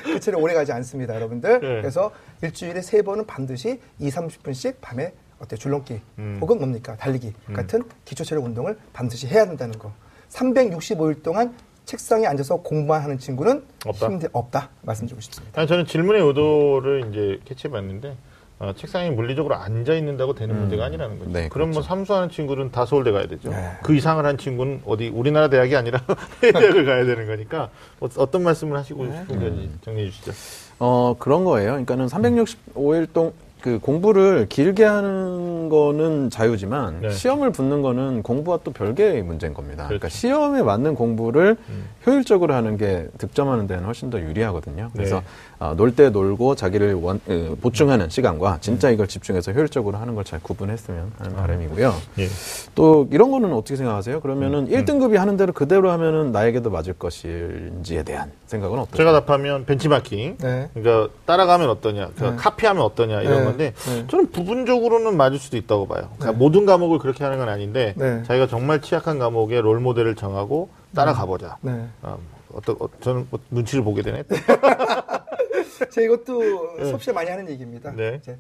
그 0.03 0.19
체력 0.19 0.43
오래 0.43 0.53
가지 0.53 0.73
않습니다, 0.73 1.15
여러분들. 1.15 1.61
네. 1.61 1.82
그래서 1.82 2.11
일주일에 2.41 2.82
세 2.82 3.01
번은 3.01 3.25
반드시 3.25 3.80
2, 3.99 4.09
30분씩 4.09 4.75
밤에 4.82 5.13
어때 5.39 5.55
줄넘기 5.55 6.01
음. 6.19 6.39
혹은 6.41 6.57
뭡니까 6.57 6.97
달리기 6.97 7.34
같은 7.53 7.84
기초 8.03 8.25
체력 8.25 8.43
운동을 8.43 8.78
반드시 8.91 9.28
해야 9.28 9.45
된다는 9.45 9.80
거. 9.80 9.93
365일 10.30 11.23
동안 11.23 11.55
책상에 11.88 12.28
앉아서 12.28 12.58
공부만 12.58 13.02
하는 13.02 13.18
친구는 13.18 13.64
없다? 13.86 14.08
힘들 14.08 14.30
없다 14.34 14.70
말씀드리고 14.82 15.22
싶습니다. 15.22 15.60
아니, 15.60 15.68
저는 15.70 15.86
질문의 15.86 16.22
의도를 16.22 17.10
이제 17.10 17.40
캐치해봤는데 17.46 18.16
어, 18.60 18.74
책상에 18.76 19.10
물리적으로 19.12 19.56
앉아 19.56 19.94
있는다고 19.94 20.36
되는 20.36 20.54
문제가 20.60 20.86
아니라는 20.86 21.20
거죠. 21.20 21.32
네, 21.32 21.48
그럼 21.48 21.72
뭐 21.72 21.82
삼수하는 21.82 22.30
친구는 22.30 22.72
다 22.72 22.86
서울대 22.86 23.12
가야 23.12 23.28
되죠. 23.28 23.52
네. 23.52 23.72
그 23.84 23.96
이상을 23.96 24.26
한 24.26 24.38
친구는 24.38 24.82
어디 24.86 25.08
우리나라 25.08 25.48
대학이 25.48 25.76
아니라 25.78 26.02
해외 26.44 26.52
대학을 26.52 26.84
가야 26.86 27.06
되는 27.06 27.26
거니까 27.26 27.70
어, 28.02 28.32
떤 28.32 28.44
말씀을 28.44 28.76
하시고 28.78 29.06
싶은 29.06 29.40
건지 29.40 29.72
정리해 29.82 30.10
주시죠. 30.10 30.32
어, 30.80 31.16
그런 31.18 31.46
거예요. 31.46 31.70
그러니까는 31.72 32.08
365일 32.08 33.14
동, 33.14 33.32
그 33.62 33.80
공부를 33.80 34.47
길게 34.49 34.84
하는 34.84 35.70
거는 35.70 36.30
자유지만 36.30 37.01
네. 37.01 37.10
시험을 37.10 37.51
붙는 37.51 37.82
거는 37.82 38.22
공부와 38.22 38.60
또 38.64 38.72
별개의 38.72 39.24
문제인 39.24 39.53
겁니다. 39.53 39.86
그러니까 39.86 40.08
그렇죠. 40.08 40.16
시험에 40.16 40.62
맞는 40.62 40.95
공부를 40.95 41.58
음. 41.70 41.86
효율적으로 42.05 42.53
하는 42.53 42.78
게 42.78 43.08
득점하는 43.18 43.68
데는 43.68 43.86
훨씬 43.86 44.10
더 44.10 44.20
유리하거든요. 44.20 44.89
그래서 44.93 45.18
네. 45.18 45.26
아, 45.60 45.74
놀때 45.76 46.10
놀고 46.12 46.53
자기를 46.53 46.93
원, 46.93 47.20
어, 47.28 47.55
보충하는 47.62 48.10
시간과 48.10 48.60
진짜 48.62 48.91
이걸 48.91 49.08
집중해서 49.08 49.53
효율적으로 49.53 49.97
하는 49.97 50.14
걸 50.14 50.24
잘 50.28 50.39
구분했으면 50.41 51.14
하는 51.18 51.36
바람이고요. 51.38 51.93
예. 52.20 52.28
또 52.76 53.08
이런 53.12 53.32
거는 53.32 53.53
어떻게 53.53 53.76
생각하세요? 53.78 54.20
그러면은 54.20 54.68
음. 54.68 54.68
1등급이 54.68 55.16
하는 55.16 55.38
대로 55.38 55.53
그대로 55.53 55.89
하면은 55.91 56.34
나에게도 56.34 56.70
맞을 56.70 56.93
것인지에 56.93 58.03
대한 58.03 58.32
생각은 58.47 58.78
어떠세요? 58.80 58.97
제가 58.97 59.14
답하면 59.14 59.66
벤치마킹. 59.66 60.38
네. 60.39 60.70
그러니까 60.74 61.14
따라가면 61.26 61.70
어떠냐, 61.70 62.10
그러니까 62.16 62.32
네. 62.32 62.36
카피하면 62.36 62.84
어떠냐 62.84 63.22
이런 63.22 63.38
네. 63.39 63.43
건데 63.45 63.74
네. 63.88 64.05
저는 64.10 64.32
부분적으로는 64.32 65.16
맞을 65.16 65.39
수도 65.39 65.55
있다고 65.55 65.88
봐요. 65.88 66.10
그러니까 66.20 66.38
모든 66.38 66.66
과목을 66.66 66.99
그렇게 66.99 67.24
하는 67.24 67.38
건 67.39 67.47
아닌데 67.49 67.93
네. 67.95 68.22
자기가 68.24 68.47
정말 68.47 68.82
취약한 68.82 69.18
과목에 69.18 69.62
롤 69.62 69.80
모델을 69.80 70.16
정하고 70.16 70.70
따라가 70.93 71.26
보자. 71.26 71.55
네. 71.62 71.86
아, 72.01 72.18
어떤 72.53 72.76
어, 72.80 72.89
저는 72.99 73.28
뭐 73.30 73.39
눈치를 73.49 73.84
보게 73.84 74.01
되네. 74.01 74.24
제가 75.91 76.05
이것도 76.05 76.86
수업 76.86 77.03
시에 77.03 77.13
많이 77.13 77.30
하는 77.30 77.49
얘기입니다. 77.49 77.91
네. 77.95 78.19
이제 78.21 78.38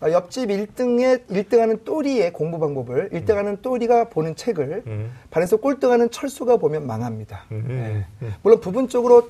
아, 0.00 0.10
옆집 0.10 0.48
1등에 0.48 1.26
1등하는 1.28 1.84
또리의 1.84 2.32
공부 2.32 2.58
방법을 2.58 3.10
1등하는 3.10 3.60
또리가 3.60 4.08
보는 4.08 4.34
책을 4.34 4.84
음. 4.86 5.12
반에서 5.30 5.58
꼴등하는 5.58 6.10
철수가 6.10 6.56
보면 6.56 6.86
망합니다. 6.86 7.44
음. 7.52 8.06
네. 8.20 8.28
물론 8.42 8.60
부분적으로 8.60 9.28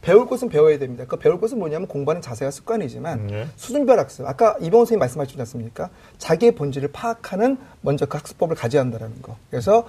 배울 0.00 0.26
것은 0.26 0.48
배워야 0.48 0.78
됩니다. 0.78 1.04
그 1.06 1.16
배울 1.16 1.40
것은 1.40 1.58
뭐냐면 1.58 1.88
공부하는 1.88 2.22
자세가 2.22 2.50
습관이지만 2.52 3.26
네. 3.26 3.46
수준별 3.56 3.98
학습. 3.98 4.26
아까 4.26 4.56
이병호 4.60 4.84
선생님 4.84 5.00
말씀하셨지 5.00 5.38
않습니까? 5.40 5.90
자기의 6.18 6.52
본질을 6.52 6.90
파악하는 6.92 7.58
먼저 7.80 8.06
그 8.06 8.16
학습법을 8.16 8.54
가져야 8.56 8.80
한다는 8.82 9.20
거. 9.20 9.36
그래서 9.50 9.86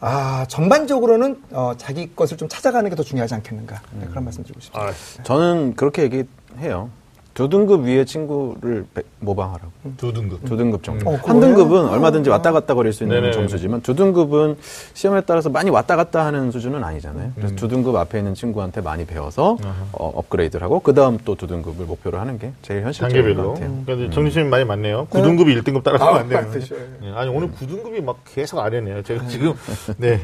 아 0.00 0.44
전반적으로는 0.48 1.42
어, 1.50 1.72
자기 1.76 2.14
것을 2.14 2.36
좀 2.36 2.48
찾아가는 2.48 2.88
게 2.88 2.94
더 2.94 3.02
중요하지 3.02 3.34
않겠는가 3.34 3.80
네, 3.98 4.06
그런 4.06 4.22
말씀 4.24 4.44
드리고 4.44 4.60
싶습니다. 4.60 4.90
아, 4.90 5.22
저는 5.24 5.74
그렇게 5.74 6.02
얘기 6.02 6.24
해요. 6.58 6.90
두 7.34 7.48
등급 7.48 7.84
위의 7.84 8.04
친구를 8.04 8.84
배- 8.92 9.02
모방하라고. 9.20 9.70
두 9.96 10.12
등급. 10.12 10.44
두 10.44 10.56
등급 10.56 10.82
정도. 10.82 11.08
어, 11.08 11.14
한? 11.24 11.38
등급은 11.38 11.88
얼마든지 11.88 12.30
왔다 12.30 12.50
갔다 12.50 12.74
거릴 12.74 12.92
수 12.92 13.04
있는 13.04 13.14
네네네. 13.14 13.32
점수지만 13.32 13.80
두 13.80 13.94
등급은 13.94 14.56
시험에 14.92 15.20
따라서 15.20 15.48
많이 15.48 15.70
왔다 15.70 15.94
갔다 15.94 16.26
하는 16.26 16.50
수준은 16.50 16.82
아니잖아요. 16.82 17.30
그래서 17.36 17.54
음. 17.54 17.56
두 17.56 17.68
등급 17.68 17.94
앞에 17.94 18.18
있는 18.18 18.34
친구한테 18.34 18.80
많이 18.80 19.06
배워서 19.06 19.56
어, 19.92 20.12
업그레이드를 20.16 20.64
하고 20.64 20.80
그 20.80 20.94
다음 20.94 21.16
또 21.18 21.36
두 21.36 21.46
등급을 21.46 21.86
목표로 21.86 22.18
하는 22.18 22.40
게 22.40 22.50
제일 22.62 22.82
현실적인 22.82 23.36
것. 23.36 23.52
같아요. 23.54 23.82
그러니까 23.86 24.12
정신이 24.12 24.48
많이 24.48 24.64
많네요. 24.64 25.06
9등급이 25.08 25.62
1등급 25.62 25.84
따라가면 25.84 26.16
아, 26.16 26.18
안 26.18 26.28
되는. 26.28 26.60
네, 27.00 27.12
아니 27.14 27.30
오늘 27.30 27.52
9등급이 27.52 28.02
막 28.02 28.16
계속 28.34 28.58
아래네요. 28.58 29.04
제가 29.04 29.28
지금 29.28 29.54
네. 29.98 30.20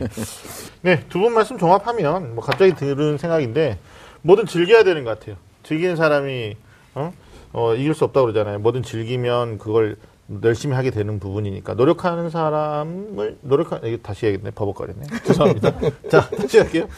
네, 0.82 1.04
두 1.08 1.20
분 1.20 1.32
말씀 1.32 1.58
종합하면 1.58 2.34
뭐 2.34 2.42
갑자기 2.42 2.74
드는 2.74 3.18
생각인데 3.18 3.78
뭐든 4.22 4.46
즐겨야 4.46 4.82
되는 4.82 5.04
것 5.04 5.16
같아요. 5.20 5.36
즐기는 5.64 5.96
사람이 5.96 6.56
어? 6.94 7.12
어, 7.52 7.74
이길 7.74 7.94
수 7.94 8.04
없다고 8.04 8.26
그러잖아요. 8.26 8.58
뭐든 8.60 8.82
즐기면 8.82 9.58
그걸 9.58 9.96
열심히 10.42 10.74
하게 10.74 10.90
되는 10.90 11.18
부분이니까. 11.20 11.74
노력하는 11.74 12.30
사람을 12.30 13.38
노력하 13.42 13.78
이게 13.84 13.96
다시 13.98 14.26
해야겠네. 14.26 14.50
버벅거리네. 14.52 15.02
죄송합니다. 15.26 15.72
자 16.08 16.28
다시 16.30 16.58
할게요. 16.58 16.88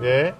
네. 0.00 0.34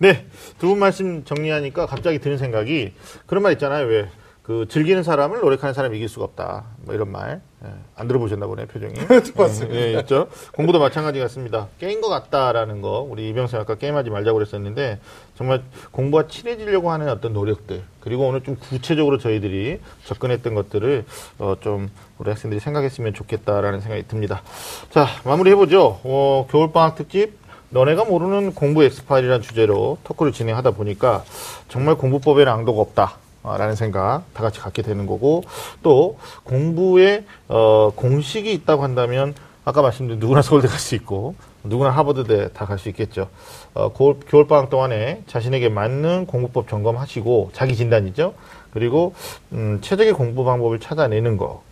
네, 0.00 0.26
두 0.60 0.68
분 0.68 0.78
말씀 0.78 1.24
정리하니까 1.24 1.86
갑자기 1.86 2.20
드는 2.20 2.38
생각이 2.38 2.92
그런 3.26 3.42
말 3.42 3.52
있잖아요. 3.54 3.86
왜 3.86 4.08
그 4.48 4.64
즐기는 4.66 5.02
사람을 5.02 5.40
노력하는 5.40 5.74
사람이 5.74 5.98
이길 5.98 6.08
수가 6.08 6.24
없다. 6.24 6.64
뭐 6.86 6.94
이런 6.94 7.12
말. 7.12 7.42
예, 7.62 7.68
안 7.94 8.08
들어보셨나 8.08 8.46
보네, 8.46 8.64
표정이. 8.64 8.94
들어봤습니다. 9.04 9.74
예, 9.74 9.92
예, 9.92 9.98
있죠. 10.00 10.28
공부도 10.54 10.78
마찬가지 10.78 11.20
같습니다. 11.20 11.68
게임 11.78 12.00
것 12.00 12.08
같다라는 12.08 12.80
거. 12.80 13.06
우리 13.06 13.28
이병선 13.28 13.60
아까 13.60 13.74
게임하지 13.74 14.08
말자고 14.08 14.38
그랬었는데 14.38 15.00
정말 15.36 15.62
공부와 15.90 16.28
친해지려고 16.28 16.90
하는 16.90 17.10
어떤 17.10 17.34
노력들. 17.34 17.82
그리고 18.00 18.26
오늘 18.26 18.42
좀 18.42 18.56
구체적으로 18.56 19.18
저희들이 19.18 19.80
접근했던 20.06 20.54
것들을 20.54 21.04
어, 21.40 21.56
좀 21.60 21.90
우리 22.16 22.30
학생들이 22.30 22.58
생각했으면 22.58 23.12
좋겠다라는 23.12 23.82
생각이 23.82 24.08
듭니다. 24.08 24.40
자, 24.88 25.08
마무리해보죠. 25.24 26.00
어, 26.04 26.46
겨울방학 26.50 26.96
특집 26.96 27.34
너네가 27.68 28.06
모르는 28.06 28.54
공부 28.54 28.82
엑스파일이라는 28.82 29.42
주제로 29.42 29.98
토크를 30.04 30.32
진행하다 30.32 30.70
보니까 30.70 31.22
정말 31.68 31.96
공부법에는 31.96 32.50
앙도가 32.50 32.80
없다. 32.80 33.27
아, 33.42 33.56
라는 33.56 33.74
생각 33.74 34.22
다 34.34 34.42
같이 34.42 34.60
갖게 34.60 34.82
되는 34.82 35.06
거고 35.06 35.44
또 35.82 36.18
공부에 36.44 37.24
어, 37.48 37.90
공식이 37.94 38.52
있다고 38.52 38.82
한다면 38.82 39.34
아까 39.64 39.82
말씀드린 39.82 40.18
누구나 40.18 40.42
서울대 40.42 40.66
갈 40.68 40.78
수 40.78 40.94
있고 40.94 41.34
누구나 41.64 41.90
하버드대 41.90 42.52
다 42.52 42.64
갈 42.66 42.78
수 42.78 42.88
있겠죠. 42.88 43.28
어, 43.74 43.92
겨울, 43.92 44.16
겨울 44.28 44.46
방학 44.46 44.70
동안에 44.70 45.22
자신에게 45.26 45.68
맞는 45.68 46.26
공부법 46.26 46.68
점검하시고 46.68 47.50
자기 47.52 47.76
진단이죠. 47.76 48.34
그리고 48.72 49.14
음, 49.52 49.78
최적의 49.80 50.12
공부 50.14 50.44
방법을 50.44 50.78
찾아내는 50.80 51.36
거. 51.36 51.62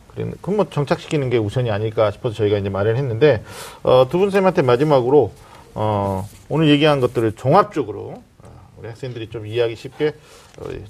그럼 0.40 0.56
뭐 0.56 0.66
정착시키는 0.70 1.28
게 1.28 1.36
우선이 1.36 1.70
아닐까 1.70 2.10
싶어서 2.10 2.34
저희가 2.36 2.56
이제 2.56 2.70
말을 2.70 2.96
했는데 2.96 3.42
어, 3.82 4.06
두 4.10 4.18
분 4.18 4.30
쌤한테 4.30 4.62
마지막으로 4.62 5.32
어, 5.74 6.26
오늘 6.48 6.68
얘기한 6.70 7.00
것들을 7.00 7.32
종합적으로 7.32 8.22
어, 8.42 8.48
우리 8.78 8.88
학생들이 8.88 9.28
좀 9.28 9.46
이해하기 9.46 9.76
쉽게 9.76 10.08
어, 10.08 10.12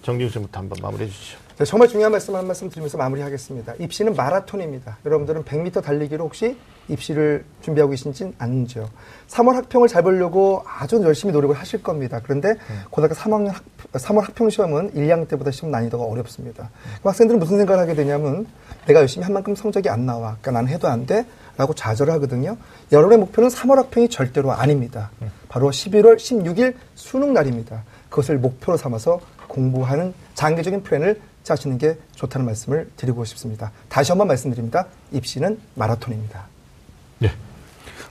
정진우 0.03 0.31
쌤부터 0.31 0.61
한번 0.61 0.79
마무리해 0.81 1.09
주시죠. 1.11 1.39
네, 1.59 1.65
정말 1.65 1.89
중요한 1.89 2.13
말씀 2.13 2.37
한 2.37 2.47
말씀 2.47 2.69
드리면서 2.69 2.99
마무리하겠습니다. 2.99 3.75
입시는 3.79 4.15
마라톤입니다. 4.15 4.99
여러분들은 5.07 5.45
100m 5.45 5.83
달리기로 5.83 6.25
혹시 6.25 6.59
입시를 6.89 7.45
준비하고 7.63 7.91
계신진 7.91 8.35
않죠. 8.39 8.91
3월 9.29 9.55
학평을 9.55 9.89
잘 9.89 10.03
보려고 10.03 10.63
아주 10.67 11.01
열심히 11.03 11.33
노력을 11.33 11.57
하실 11.57 11.83
겁니다. 11.83 12.21
그런데 12.23 12.57
고등학교 12.91 13.15
3학년 13.15 13.53
학, 13.53 13.65
3월 13.95 14.21
학평 14.21 14.51
시험은 14.51 14.95
1, 14.95 15.07
2학년 15.07 15.29
때보다 15.29 15.51
시험 15.51 15.73
난이도가 15.73 16.05
어렵습니다. 16.05 16.71
그럼 17.01 17.11
학생들은 17.11 17.41
무슨 17.41 17.57
생각을 17.57 17.83
하게 17.83 17.95
되냐면 17.95 18.47
내가 18.87 19.01
열심히 19.01 19.25
한 19.25 19.33
만큼 19.33 19.55
성적이 19.57 19.89
안 19.89 20.05
나와. 20.05 20.37
그러니까 20.43 20.51
난 20.53 20.69
해도 20.69 20.89
안 20.89 21.07
돼. 21.07 21.27
라고 21.57 21.73
좌절을 21.73 22.13
하거든요. 22.15 22.59
여러분의 22.93 23.19
목표는 23.19 23.49
3월 23.49 23.77
학평이 23.77 24.11
절대로 24.11 24.53
아닙니다. 24.53 25.11
바로 25.49 25.71
11월 25.71 26.17
16일 26.17 26.75
수능 26.95 27.33
날입니다. 27.33 27.83
그것을 28.11 28.37
목표로 28.37 28.77
삼아서 28.77 29.21
공부하는 29.57 30.13
장기적인 30.35 30.83
플랜을 30.83 31.21
짜시는 31.43 31.79
게 31.79 31.97
좋다는 32.15 32.45
말씀을 32.45 32.91
드리고 32.97 33.25
싶습니다. 33.25 33.73
다시 33.89 34.13
한번 34.13 34.29
말씀드립니다. 34.29 34.87
입시는 35.13 35.59
마라톤입니다. 35.75 36.47
네. 37.21 37.33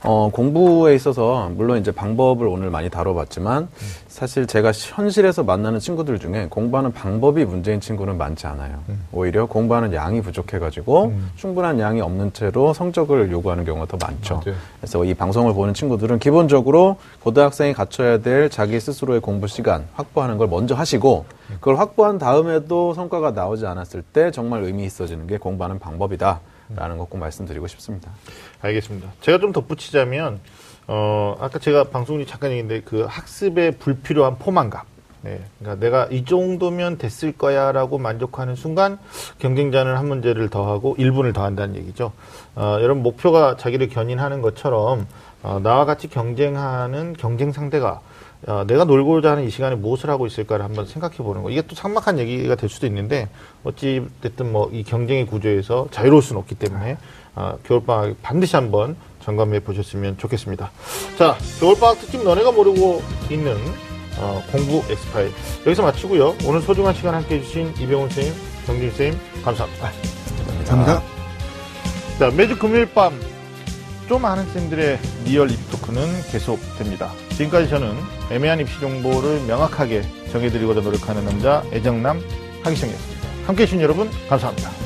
어, 0.05 0.29
공부에 0.31 0.93
있어서 0.95 1.49
물론 1.55 1.79
이제 1.79 1.91
방법을 1.91 2.47
오늘 2.47 2.69
많이 2.69 2.89
다뤄봤지만 2.89 3.67
사실 4.07 4.45
제가 4.45 4.71
현실에서 4.71 5.43
만나는 5.43 5.79
친구들 5.79 6.19
중에 6.19 6.47
공부하는 6.49 6.93
방법이 6.93 7.43
문제인 7.43 7.81
친구는 7.81 8.17
많지 8.17 8.47
않아요. 8.47 8.79
오히려 9.11 9.45
공부하는 9.47 9.93
양이 9.93 10.21
부족해가지고 10.21 11.13
충분한 11.35 11.79
양이 11.79 12.01
없는 12.01 12.33
채로 12.33 12.73
성적을 12.73 13.31
요구하는 13.31 13.65
경우가 13.65 13.87
더 13.87 13.97
많죠. 14.05 14.41
맞아요. 14.45 14.57
그래서 14.79 15.03
이 15.05 15.13
방송을 15.13 15.53
보는 15.53 15.73
친구들은 15.73 16.19
기본적으로 16.19 16.97
고등학생이 17.23 17.73
갖춰야 17.73 18.19
될 18.19 18.49
자기 18.49 18.79
스스로의 18.79 19.19
공부 19.21 19.47
시간 19.47 19.85
확보하는 19.93 20.37
걸 20.37 20.47
먼저 20.47 20.75
하시고 20.75 21.25
그걸 21.55 21.77
확보한 21.77 22.17
다음에도 22.19 22.93
성과가 22.93 23.31
나오지 23.31 23.65
않았을 23.65 24.01
때 24.01 24.31
정말 24.31 24.63
의미 24.63 24.85
있어지는 24.85 25.27
게 25.27 25.37
공부하는 25.37 25.79
방법이다. 25.79 26.39
라는 26.69 26.97
거꼭 26.97 27.19
말씀드리고 27.19 27.67
싶습니다. 27.67 28.11
알겠습니다. 28.61 29.11
제가 29.21 29.37
좀 29.39 29.51
덧붙이자면, 29.51 30.39
어, 30.87 31.35
아까 31.39 31.59
제가 31.59 31.85
방송이 31.85 32.25
잠깐 32.25 32.51
얘기했는데, 32.51 32.83
그 32.85 33.05
학습에 33.07 33.71
불필요한 33.71 34.39
포만감. 34.39 34.83
네. 35.25 35.41
그러니까 35.57 35.83
내가 35.83 36.07
이 36.11 36.23
정도면 36.23 36.99
됐을 36.99 37.31
거야 37.31 37.71
라고 37.71 37.97
만족하는 37.97 38.55
순간 38.55 38.99
경쟁자는 39.39 39.97
한 39.97 40.07
문제를 40.07 40.49
더하고 40.49 40.95
1분을 40.97 41.33
더한다는 41.33 41.75
얘기죠. 41.77 42.11
어, 42.53 42.77
여러분 42.79 43.01
목표가 43.01 43.57
자기를 43.57 43.89
견인하는 43.89 44.43
것처럼 44.43 45.07
어, 45.41 45.59
나와 45.63 45.85
같이 45.85 46.09
경쟁하는 46.09 47.13
경쟁 47.13 47.51
상대가 47.51 48.01
어, 48.47 48.63
내가 48.67 48.83
놀고자 48.83 49.31
하는 49.31 49.45
이 49.45 49.49
시간에 49.49 49.75
무엇을 49.75 50.09
하고 50.09 50.27
있을까를 50.27 50.63
한번 50.63 50.85
생각해 50.85 51.17
보는 51.17 51.41
거. 51.41 51.49
이게 51.49 51.61
또 51.63 51.75
삭막한 51.75 52.19
얘기가 52.19 52.55
될 52.55 52.69
수도 52.69 52.85
있는데, 52.87 53.27
어찌 53.63 54.05
됐든 54.21 54.51
뭐 54.51 54.69
이 54.71 54.83
경쟁의 54.83 55.25
구조에서 55.25 55.87
자유로울 55.91 56.21
수는 56.21 56.39
없기 56.41 56.55
때문에, 56.55 56.97
어, 57.35 57.57
겨울방학 57.65 58.21
반드시 58.21 58.55
한번 58.55 58.95
점검해 59.23 59.61
보셨으면 59.61 60.17
좋겠습니다. 60.17 60.69
자, 61.17 61.37
겨울방학 61.59 61.99
특집 61.99 62.23
너네가 62.23 62.51
모르고 62.51 63.01
있는 63.31 63.57
어, 64.17 64.41
공부 64.51 64.77
엑스파일. 64.89 65.31
여기서 65.65 65.81
마치고요. 65.83 66.35
오늘 66.45 66.61
소중한 66.61 66.93
시간 66.93 67.15
함께 67.15 67.35
해 67.35 67.41
주신 67.41 67.73
이병훈 67.79 68.09
선생님, 68.09 68.33
정진 68.65 68.89
선생님, 68.91 69.19
감사합니다. 69.43 69.91
감사합니다. 70.67 71.03
자, 72.19 72.29
매주 72.31 72.57
금요일 72.57 72.85
밤 72.93 73.19
좀 74.07 74.23
아는 74.23 74.45
쌤들의 74.53 74.99
리얼 75.25 75.49
입시 75.49 75.66
토크는 75.66 76.05
계속됩니다. 76.31 77.11
지금까지 77.35 77.69
저는 77.69 77.93
애매한 78.31 78.59
입시 78.59 78.79
정보를 78.79 79.41
명확하게 79.41 80.03
정해드리고자 80.31 80.81
노력하는 80.81 81.25
남자 81.25 81.63
애정남 81.71 82.21
하기성이었습니다. 82.63 83.27
함께해 83.47 83.67
주신 83.67 83.81
여러분 83.81 84.09
감사합니다. 84.29 84.84